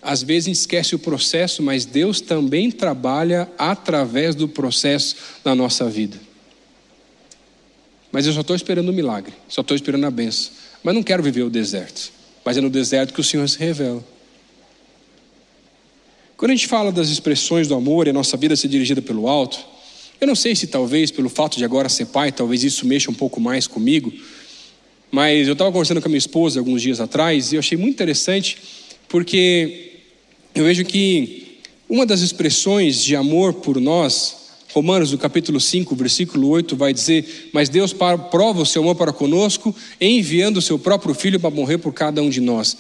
às 0.02 0.24
vezes 0.24 0.60
esquece 0.60 0.96
o 0.96 1.00
processo, 1.00 1.62
mas 1.62 1.84
Deus 1.84 2.22
também 2.22 2.72
trabalha 2.72 3.52
através 3.58 4.34
do 4.34 4.48
processo 4.48 5.18
na 5.44 5.54
nossa 5.54 5.90
vida. 5.90 6.18
Mas 8.10 8.26
eu 8.26 8.34
só 8.34 8.40
estou 8.42 8.56
esperando 8.56 8.90
o 8.90 8.94
milagre, 8.94 9.34
só 9.50 9.62
estou 9.62 9.76
esperando 9.76 10.06
a 10.06 10.12
benção. 10.12 10.54
Mas 10.82 10.96
não 10.96 11.04
quero 11.04 11.22
viver 11.22 11.44
o 11.44 11.50
deserto. 11.50 12.12
Mas 12.44 12.58
é 12.58 12.62
no 12.62 12.70
deserto 12.70 13.14
que 13.14 13.22
o 13.22 13.24
Senhor 13.24 13.48
se 13.48 13.60
revela. 13.60 14.04
Quando 16.36 16.52
a 16.52 16.56
gente 16.56 16.68
fala 16.68 16.92
das 16.92 17.10
expressões 17.10 17.68
do 17.68 17.76
amor 17.76 18.08
e 18.08 18.10
a 18.10 18.14
nossa 18.14 18.36
vida 18.36 18.56
ser 18.56 18.68
dirigida 18.68 19.02
pelo 19.02 19.28
alto, 19.28 19.60
eu 20.20 20.26
não 20.26 20.36
sei 20.36 20.56
se 20.56 20.68
talvez 20.68 21.12
pelo 21.12 21.30
fato 21.30 21.58
de 21.58 21.64
agora 21.64 21.88
ser 21.88 22.08
pai, 22.08 22.32
talvez 22.32 22.64
isso 22.64 22.88
mexa 22.88 23.12
um 23.12 23.14
pouco 23.14 23.40
mais 23.40 23.68
comigo, 23.68 24.12
mas 25.12 25.48
eu 25.48 25.54
estava 25.54 25.72
conversando 25.72 26.02
com 26.02 26.08
a 26.08 26.10
minha 26.10 26.18
esposa 26.18 26.60
alguns 26.60 26.82
dias 26.82 27.00
atrás 27.00 27.52
e 27.52 27.56
eu 27.56 27.60
achei 27.60 27.78
muito 27.78 27.94
interessante 27.94 28.58
porque 29.12 30.00
eu 30.56 30.64
vejo 30.64 30.86
que 30.86 31.60
uma 31.90 32.06
das 32.06 32.22
expressões 32.22 33.04
de 33.04 33.16
amor 33.16 33.54
por 33.56 33.80
nós, 33.80 34.38
Romanos, 34.74 35.12
no 35.12 35.18
capítulo 35.18 35.60
5, 35.60 35.94
versículo 35.96 36.48
8, 36.48 36.76
vai 36.76 36.94
dizer: 36.94 37.50
Mas 37.54 37.70
Deus 37.70 37.94
prova 37.94 38.62
o 38.62 38.66
seu 38.66 38.82
amor 38.82 38.96
para 38.96 39.12
conosco, 39.12 39.76
enviando 40.00 40.58
o 40.58 40.62
seu 40.62 40.80
próprio 40.80 41.14
filho 41.14 41.40
para 41.40 41.50
morrer 41.50 41.78
por 41.78 41.94
cada 41.94 42.22
um 42.22 42.30
de 42.30 42.40
nós. 42.40 42.78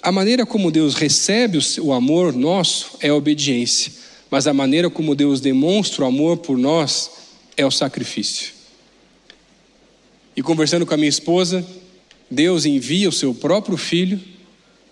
A 0.00 0.10
maneira 0.10 0.44
como 0.46 0.70
Deus 0.70 0.94
recebe 0.94 1.58
o 1.80 1.92
amor 1.92 2.32
nosso 2.32 2.96
é 3.00 3.08
a 3.08 3.14
obediência 3.14 4.02
mas 4.32 4.46
a 4.46 4.54
maneira 4.54 4.88
como 4.88 5.14
Deus 5.14 5.42
demonstra 5.42 6.04
o 6.04 6.08
amor 6.08 6.38
por 6.38 6.56
nós 6.56 7.10
é 7.54 7.66
o 7.66 7.70
sacrifício. 7.70 8.54
E 10.34 10.42
conversando 10.42 10.86
com 10.86 10.94
a 10.94 10.96
minha 10.96 11.10
esposa, 11.10 11.62
Deus 12.30 12.64
envia 12.64 13.10
o 13.10 13.12
seu 13.12 13.34
próprio 13.34 13.76
filho 13.76 14.18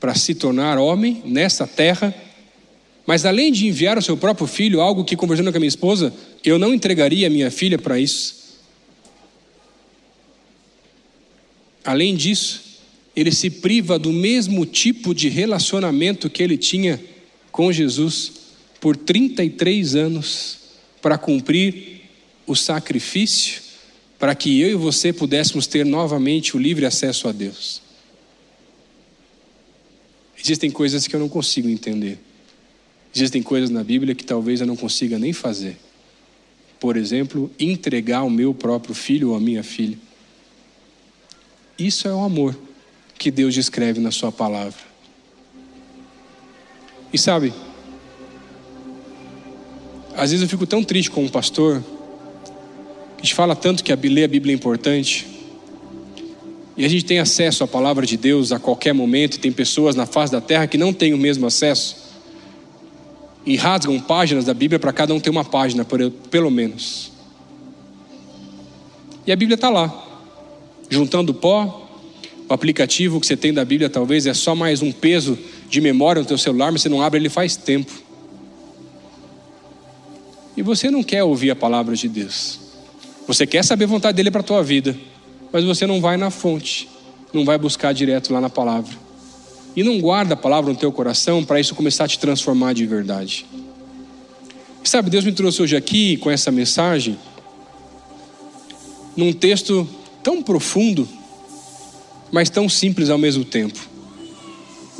para 0.01 0.15
se 0.15 0.35
tornar 0.35 0.79
homem 0.79 1.23
nessa 1.25 1.67
terra, 1.67 2.15
mas 3.07 3.27
além 3.27 3.53
de 3.53 3.67
enviar 3.67 3.99
o 3.99 4.03
seu 4.03 4.17
próprio 4.17 4.47
filho, 4.47 4.81
algo 4.81 5.05
que 5.05 5.15
conversando 5.15 5.53
com 5.53 5.59
a 5.59 5.61
minha 5.61 5.69
esposa, 5.69 6.13
eu 6.43 6.59
não 6.59 6.73
entregaria 6.73 7.27
a 7.27 7.31
minha 7.31 7.51
filha 7.51 7.79
para 7.79 8.01
isso. 8.01 8.41
Além 11.85 12.15
disso, 12.15 12.63
ele 13.15 13.33
se 13.33 13.51
priva 13.51 13.99
do 13.99 14.13
mesmo 14.13 14.65
tipo 14.65 15.15
de 15.15 15.29
relacionamento 15.29 16.31
que 16.31 16.43
ele 16.43 16.57
tinha 16.57 17.01
com 17.53 17.73
Jesus 17.73 18.33
por 18.81 18.97
33 18.97 19.97
anos 19.97 20.59
para 21.03 21.19
cumprir 21.19 22.03
o 22.47 22.55
sacrifício 22.55 23.71
para 24.19 24.35
que 24.35 24.61
eu 24.61 24.71
e 24.71 24.75
você 24.75 25.15
pudéssemos 25.15 25.67
ter 25.67 25.85
novamente 25.85 26.55
o 26.55 26.61
livre 26.61 26.85
acesso 26.85 27.27
a 27.27 27.33
Deus. 27.33 27.81
Existem 30.43 30.71
coisas 30.71 31.07
que 31.07 31.15
eu 31.15 31.21
não 31.21 31.29
consigo 31.29 31.69
entender. 31.69 32.19
Existem 33.15 33.43
coisas 33.43 33.69
na 33.69 33.85
Bíblia 33.85 34.15
que 34.15 34.25
talvez 34.25 34.61
eu 34.61 34.67
não 34.67 34.77
consiga 34.77 35.19
nem 35.19 35.33
fazer. 35.33 35.77
Por 36.79 36.97
exemplo, 36.97 37.51
entregar 37.59 38.23
o 38.23 38.31
meu 38.31 38.55
próprio 38.55 38.95
filho 38.95 39.31
ou 39.31 39.37
a 39.37 39.41
minha 39.41 39.63
filha. 39.63 39.99
Isso 41.79 42.09
é 42.09 42.15
o 42.15 42.23
amor 42.23 42.57
que 43.19 43.31
Deus 43.31 43.55
descreve 43.55 44.01
na 44.01 44.11
Sua 44.11 44.33
palavra. 44.33 44.81
E 47.13 47.19
sabe, 47.19 47.53
Às 50.15 50.31
vezes 50.31 50.43
eu 50.43 50.49
fico 50.49 50.67
tão 50.67 50.83
triste 50.83 51.11
como 51.11 51.31
pastor, 51.31 51.83
que 53.17 53.25
gente 53.25 53.35
fala 53.35 53.55
tanto 53.57 53.83
que 53.83 53.93
a 53.93 53.97
ler 53.97 54.25
a 54.25 54.29
Bíblia 54.29 54.55
é 54.55 54.57
importante, 54.57 55.27
e 56.81 56.85
a 56.87 56.89
gente 56.89 57.05
tem 57.05 57.19
acesso 57.19 57.63
à 57.63 57.69
palavra 57.69 58.07
de 58.07 58.17
Deus 58.17 58.53
a 58.53 58.59
qualquer 58.59 58.95
momento, 58.95 59.35
e 59.35 59.39
tem 59.39 59.53
pessoas 59.53 59.95
na 59.95 60.07
face 60.07 60.33
da 60.33 60.41
terra 60.41 60.67
que 60.67 60.79
não 60.79 60.95
têm 60.95 61.13
o 61.13 61.19
mesmo 61.19 61.47
acesso, 61.47 61.95
e 63.45 63.55
rasgam 63.55 64.01
páginas 64.01 64.47
da 64.47 64.55
Bíblia 64.55 64.79
para 64.79 64.91
cada 64.91 65.13
um 65.13 65.21
ter 65.21 65.29
uma 65.29 65.45
página, 65.45 65.87
pelo 66.31 66.51
menos. 66.51 67.13
E 69.27 69.31
a 69.31 69.37
Bíblia 69.37 69.57
está 69.57 69.69
lá, 69.69 69.93
juntando 70.89 71.35
pó, 71.35 71.87
o 72.49 72.55
aplicativo 72.55 73.21
que 73.21 73.27
você 73.27 73.37
tem 73.37 73.53
da 73.53 73.63
Bíblia 73.63 73.91
talvez 73.91 74.25
é 74.25 74.33
só 74.33 74.55
mais 74.55 74.81
um 74.81 74.91
peso 74.91 75.39
de 75.69 75.83
memória 75.83 76.23
no 76.23 76.27
teu 76.27 76.39
celular, 76.39 76.73
mas 76.73 76.81
você 76.81 76.89
não 76.89 77.03
abre 77.03 77.21
ele 77.21 77.29
faz 77.29 77.57
tempo. 77.57 77.93
E 80.57 80.63
você 80.63 80.91
não 80.91 81.03
quer 81.03 81.25
ouvir 81.25 81.51
a 81.51 81.57
palavra 81.57 81.95
de 81.95 82.09
Deus. 82.09 82.59
Você 83.27 83.47
quer 83.47 83.63
saber 83.63 83.85
a 83.85 83.89
vontade 83.89 84.17
dele 84.17 84.31
para 84.31 84.41
a 84.41 84.45
tua 84.45 84.63
vida, 84.63 84.97
mas 85.53 85.65
você 85.65 85.87
não 85.87 86.01
vai 86.01 86.17
na 86.17 86.31
fonte, 86.31 86.89
não 87.33 87.45
vai 87.45 87.59
buscar 87.59 87.93
direto 87.93 88.33
lá 88.33 88.41
na 88.41 88.51
palavra. 88.51 88.97
E 89.75 89.83
não 89.83 90.01
guarda 90.01 90.35
a 90.35 90.37
palavra 90.37 90.73
no 90.73 90.79
teu 90.79 90.91
coração 90.91 91.45
para 91.45 91.61
isso 91.61 91.75
começar 91.75 92.05
a 92.05 92.09
te 92.09 92.19
transformar 92.19 92.73
de 92.73 92.87
verdade. 92.87 93.47
E 94.83 94.89
sabe, 94.89 95.11
Deus 95.11 95.25
me 95.25 95.33
trouxe 95.33 95.63
hoje 95.63 95.77
aqui 95.77 96.17
com 96.17 96.31
essa 96.31 96.51
mensagem 96.51 97.19
num 99.17 99.33
texto 99.33 99.89
tão 100.23 100.43
profundo, 100.43 101.09
mas 102.33 102.49
tão 102.49 102.69
simples 102.69 103.11
ao 103.11 103.19
mesmo 103.19 103.45
tempo. 103.45 103.79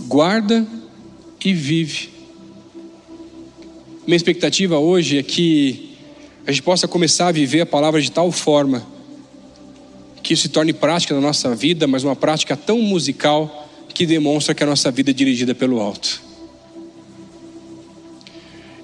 Guarda 0.01 0.67
e 1.45 1.53
vive. 1.53 2.11
Minha 4.07 4.17
expectativa 4.17 4.79
hoje 4.79 5.19
é 5.19 5.23
que 5.23 5.97
a 6.47 6.51
gente 6.53 6.63
possa 6.63 6.89
começar 6.89 7.29
a 7.29 7.33
viver 7.33 7.61
a 7.61 7.67
palavra 7.67 8.01
de 8.01 8.11
tal 8.11 8.31
forma 8.33 8.85
que 10.31 10.35
isso 10.35 10.45
se 10.45 10.49
torne 10.49 10.73
prática 10.73 11.13
na 11.13 11.21
nossa 11.21 11.57
vida, 11.57 11.89
mas 11.89 12.05
uma 12.05 12.15
prática 12.15 12.57
tão 12.57 12.79
musical 12.79 13.69
que 13.93 14.07
demonstra 14.07 14.55
que 14.55 14.63
a 14.63 14.67
nossa 14.67 14.89
vida 14.89 15.11
é 15.11 15.13
dirigida 15.13 15.57
pelo 15.57 15.81
alto. 15.81 16.23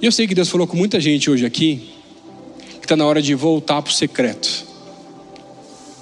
E 0.02 0.06
eu 0.06 0.10
sei 0.10 0.26
que 0.26 0.34
Deus 0.34 0.48
falou 0.48 0.66
com 0.66 0.76
muita 0.76 0.98
gente 0.98 1.30
hoje 1.30 1.46
aqui 1.46 1.88
que 2.80 2.84
está 2.84 2.96
na 2.96 3.06
hora 3.06 3.22
de 3.22 3.32
voltar 3.32 3.80
para 3.80 3.92
o 3.92 3.94
secreto 3.94 4.66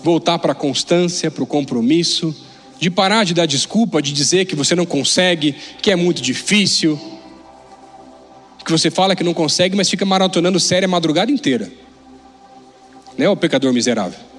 voltar 0.03 0.39
para 0.39 0.53
a 0.53 0.55
constância, 0.55 1.31
para 1.31 1.45
o 1.45 1.47
compromisso, 1.47 2.35
de 2.81 2.91
parar 2.91 3.25
de 3.25 3.35
dar 3.35 3.45
desculpa, 3.45 4.01
de 4.01 4.15
dizer 4.15 4.47
que 4.47 4.57
você 4.57 4.75
não 4.75 4.87
consegue, 4.87 5.55
que 5.83 5.91
é 5.91 5.97
muito 5.97 6.23
difícil, 6.23 6.99
que 8.65 8.73
você 8.73 8.91
fala 8.91 9.15
que 9.15 9.23
não 9.23 9.35
consegue, 9.35 9.77
mas 9.77 9.91
fica 9.91 10.07
maratonando 10.07 10.59
série 10.59 10.87
a 10.87 10.89
madrugada 10.89 11.31
inteira. 11.31 11.71
Né, 13.19 13.29
o 13.29 13.37
pecador 13.37 13.75
miserável? 13.75 14.34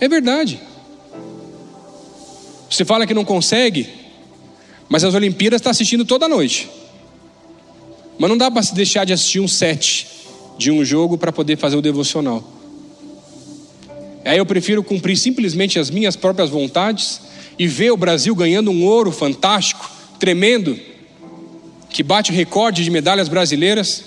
É 0.00 0.08
verdade. 0.08 0.60
Você 2.70 2.84
fala 2.84 3.06
que 3.06 3.14
não 3.14 3.24
consegue, 3.24 3.88
mas 4.88 5.04
as 5.04 5.14
Olimpíadas 5.14 5.60
está 5.60 5.70
assistindo 5.70 6.04
toda 6.04 6.28
noite. 6.28 6.68
Mas 8.18 8.28
não 8.28 8.36
dá 8.36 8.50
para 8.50 8.62
se 8.62 8.74
deixar 8.74 9.04
de 9.04 9.12
assistir 9.12 9.40
um 9.40 9.48
set 9.48 10.06
de 10.58 10.70
um 10.70 10.84
jogo 10.84 11.16
para 11.16 11.32
poder 11.32 11.56
fazer 11.56 11.76
o 11.76 11.82
devocional. 11.82 12.42
Aí 14.24 14.36
eu 14.36 14.44
prefiro 14.44 14.82
cumprir 14.82 15.16
simplesmente 15.16 15.78
as 15.78 15.88
minhas 15.88 16.16
próprias 16.16 16.50
vontades 16.50 17.20
e 17.58 17.66
ver 17.66 17.90
o 17.92 17.96
Brasil 17.96 18.34
ganhando 18.34 18.70
um 18.70 18.84
ouro 18.84 19.10
fantástico, 19.10 19.90
tremendo, 20.18 20.78
que 21.88 22.02
bate 22.02 22.32
recorde 22.32 22.84
de 22.84 22.90
medalhas 22.90 23.28
brasileiras, 23.28 24.04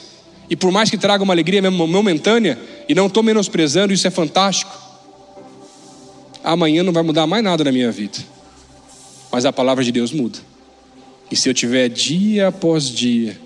e 0.49 0.55
por 0.55 0.71
mais 0.71 0.89
que 0.89 0.97
traga 0.97 1.23
uma 1.23 1.33
alegria 1.33 1.71
momentânea, 1.71 2.59
e 2.87 2.93
não 2.93 3.07
estou 3.07 3.23
menosprezando, 3.23 3.93
isso 3.93 4.05
é 4.05 4.11
fantástico. 4.11 4.80
Amanhã 6.43 6.83
não 6.83 6.93
vai 6.93 7.03
mudar 7.03 7.27
mais 7.27 7.43
nada 7.43 7.63
na 7.63 7.71
minha 7.71 7.91
vida, 7.91 8.17
mas 9.31 9.45
a 9.45 9.53
palavra 9.53 9.83
de 9.83 9.91
Deus 9.91 10.11
muda. 10.11 10.39
E 11.29 11.35
se 11.35 11.47
eu 11.47 11.53
tiver 11.53 11.87
dia 11.87 12.47
após 12.47 12.89
dia, 12.89 13.39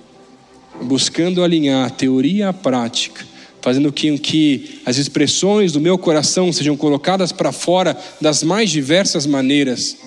buscando 0.82 1.44
alinhar 1.44 1.92
teoria 1.92 2.50
à 2.50 2.54
prática, 2.54 3.26
fazendo 3.62 3.92
com 3.92 4.18
que 4.18 4.82
as 4.86 4.98
expressões 4.98 5.72
do 5.72 5.82
meu 5.82 5.98
coração 5.98 6.52
sejam 6.54 6.78
colocadas 6.78 7.32
para 7.32 7.52
fora 7.52 7.98
das 8.22 8.44
mais 8.44 8.70
diversas 8.70 9.26
maneiras, 9.26 9.98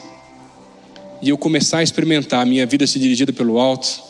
e 1.20 1.30
eu 1.30 1.38
começar 1.38 1.78
a 1.78 1.82
experimentar 1.82 2.42
a 2.42 2.46
minha 2.46 2.64
vida 2.64 2.86
se 2.86 2.98
dirigida 2.98 3.32
pelo 3.32 3.58
alto, 3.58 4.00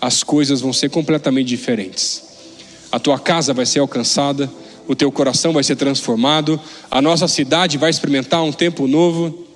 as 0.00 0.22
coisas 0.22 0.60
vão 0.60 0.72
ser 0.72 0.88
completamente 0.88 1.48
diferentes. 1.48 2.22
A 2.90 2.98
tua 2.98 3.18
casa 3.18 3.52
vai 3.52 3.66
ser 3.66 3.80
alcançada, 3.80 4.50
o 4.88 4.96
teu 4.96 5.12
coração 5.12 5.52
vai 5.52 5.62
ser 5.62 5.76
transformado, 5.76 6.58
a 6.90 7.02
nossa 7.02 7.28
cidade 7.28 7.76
vai 7.76 7.90
experimentar 7.90 8.42
um 8.42 8.50
tempo 8.50 8.88
novo. 8.88 9.46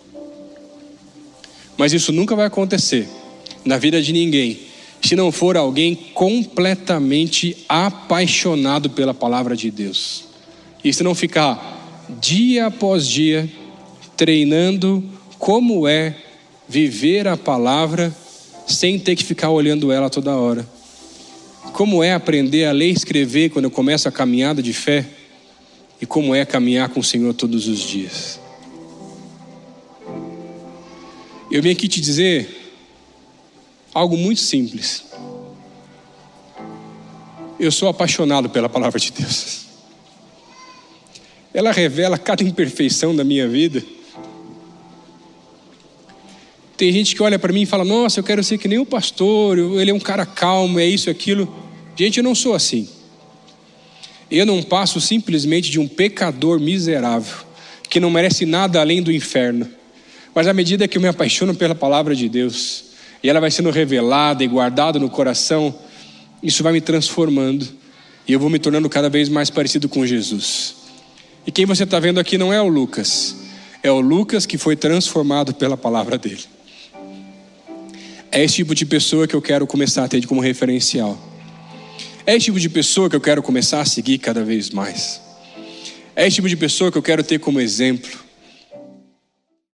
Mas 1.76 1.94
isso 1.94 2.12
nunca 2.12 2.36
vai 2.36 2.46
acontecer 2.46 3.08
na 3.64 3.78
vida 3.78 4.00
de 4.00 4.12
ninguém 4.12 4.60
se 5.00 5.16
não 5.16 5.32
for 5.32 5.56
alguém 5.56 5.96
completamente 5.96 7.56
apaixonado 7.68 8.90
pela 8.90 9.12
palavra 9.12 9.56
de 9.56 9.68
Deus. 9.68 10.24
E 10.84 10.92
se 10.92 11.02
não 11.02 11.14
ficar 11.14 12.06
dia 12.20 12.66
após 12.66 13.08
dia 13.08 13.50
treinando 14.16 15.02
como 15.38 15.88
é 15.88 16.14
viver 16.68 17.26
a 17.26 17.36
palavra 17.36 18.14
sem 18.66 18.98
ter 18.98 19.16
que 19.16 19.24
ficar 19.24 19.50
olhando 19.50 19.90
ela 19.90 20.08
toda 20.08 20.36
hora. 20.36 20.64
Como 21.72 22.02
é 22.02 22.12
aprender 22.12 22.66
a 22.66 22.72
ler 22.72 22.90
e 22.90 22.92
escrever 22.92 23.48
quando 23.48 23.64
eu 23.64 23.70
começo 23.70 24.06
a 24.06 24.12
caminhada 24.12 24.62
de 24.62 24.72
fé 24.72 25.04
e 26.02 26.06
como 26.06 26.34
é 26.34 26.44
caminhar 26.44 26.88
com 26.88 26.98
o 26.98 27.04
Senhor 27.04 27.32
todos 27.32 27.68
os 27.68 27.78
dias. 27.78 28.40
Eu 31.48 31.62
vim 31.62 31.70
aqui 31.70 31.86
te 31.86 32.00
dizer 32.00 32.74
algo 33.94 34.16
muito 34.16 34.40
simples. 34.40 35.04
Eu 37.56 37.70
sou 37.70 37.88
apaixonado 37.88 38.50
pela 38.50 38.68
palavra 38.68 38.98
de 38.98 39.12
Deus. 39.12 39.66
Ela 41.54 41.70
revela 41.70 42.18
cada 42.18 42.42
imperfeição 42.42 43.14
da 43.14 43.22
minha 43.22 43.46
vida. 43.46 43.84
Tem 46.76 46.90
gente 46.90 47.14
que 47.14 47.22
olha 47.22 47.38
para 47.38 47.52
mim 47.52 47.62
e 47.62 47.66
fala: 47.66 47.84
Nossa, 47.84 48.18
eu 48.18 48.24
quero 48.24 48.42
ser 48.42 48.58
que 48.58 48.66
nem 48.66 48.78
o 48.78 48.86
pastor, 48.86 49.56
ele 49.56 49.92
é 49.92 49.94
um 49.94 50.00
cara 50.00 50.26
calmo, 50.26 50.80
é 50.80 50.84
isso, 50.84 51.08
aquilo. 51.08 51.54
Gente, 51.94 52.16
eu 52.16 52.24
não 52.24 52.34
sou 52.34 52.54
assim. 52.54 52.88
Eu 54.34 54.46
não 54.46 54.62
passo 54.62 54.98
simplesmente 54.98 55.70
de 55.70 55.78
um 55.78 55.86
pecador 55.86 56.58
miserável, 56.58 57.44
que 57.90 58.00
não 58.00 58.10
merece 58.10 58.46
nada 58.46 58.80
além 58.80 59.02
do 59.02 59.12
inferno. 59.12 59.68
Mas 60.34 60.48
à 60.48 60.54
medida 60.54 60.88
que 60.88 60.96
eu 60.96 61.02
me 61.02 61.08
apaixono 61.08 61.54
pela 61.54 61.74
palavra 61.74 62.16
de 62.16 62.30
Deus, 62.30 62.84
e 63.22 63.28
ela 63.28 63.40
vai 63.40 63.50
sendo 63.50 63.70
revelada 63.70 64.42
e 64.42 64.48
guardada 64.48 64.98
no 64.98 65.10
coração, 65.10 65.74
isso 66.42 66.62
vai 66.62 66.72
me 66.72 66.80
transformando 66.80 67.68
e 68.26 68.32
eu 68.32 68.40
vou 68.40 68.48
me 68.48 68.58
tornando 68.58 68.88
cada 68.88 69.10
vez 69.10 69.28
mais 69.28 69.50
parecido 69.50 69.86
com 69.86 70.06
Jesus. 70.06 70.76
E 71.46 71.52
quem 71.52 71.66
você 71.66 71.84
está 71.84 72.00
vendo 72.00 72.18
aqui 72.18 72.38
não 72.38 72.50
é 72.50 72.62
o 72.62 72.68
Lucas, 72.68 73.36
é 73.82 73.90
o 73.90 74.00
Lucas 74.00 74.46
que 74.46 74.56
foi 74.56 74.76
transformado 74.76 75.52
pela 75.52 75.76
palavra 75.76 76.16
dele. 76.16 76.42
É 78.30 78.42
esse 78.42 78.54
tipo 78.54 78.74
de 78.74 78.86
pessoa 78.86 79.28
que 79.28 79.34
eu 79.34 79.42
quero 79.42 79.66
começar 79.66 80.04
a 80.04 80.08
ter 80.08 80.24
como 80.26 80.40
referencial. 80.40 81.31
É 82.24 82.36
esse 82.36 82.46
tipo 82.46 82.60
de 82.60 82.68
pessoa 82.68 83.10
que 83.10 83.16
eu 83.16 83.20
quero 83.20 83.42
começar 83.42 83.80
a 83.80 83.84
seguir 83.84 84.18
cada 84.18 84.44
vez 84.44 84.70
mais. 84.70 85.20
É 86.14 86.26
esse 86.26 86.36
tipo 86.36 86.48
de 86.48 86.56
pessoa 86.56 86.92
que 86.92 86.98
eu 86.98 87.02
quero 87.02 87.22
ter 87.24 87.38
como 87.38 87.60
exemplo. 87.60 88.10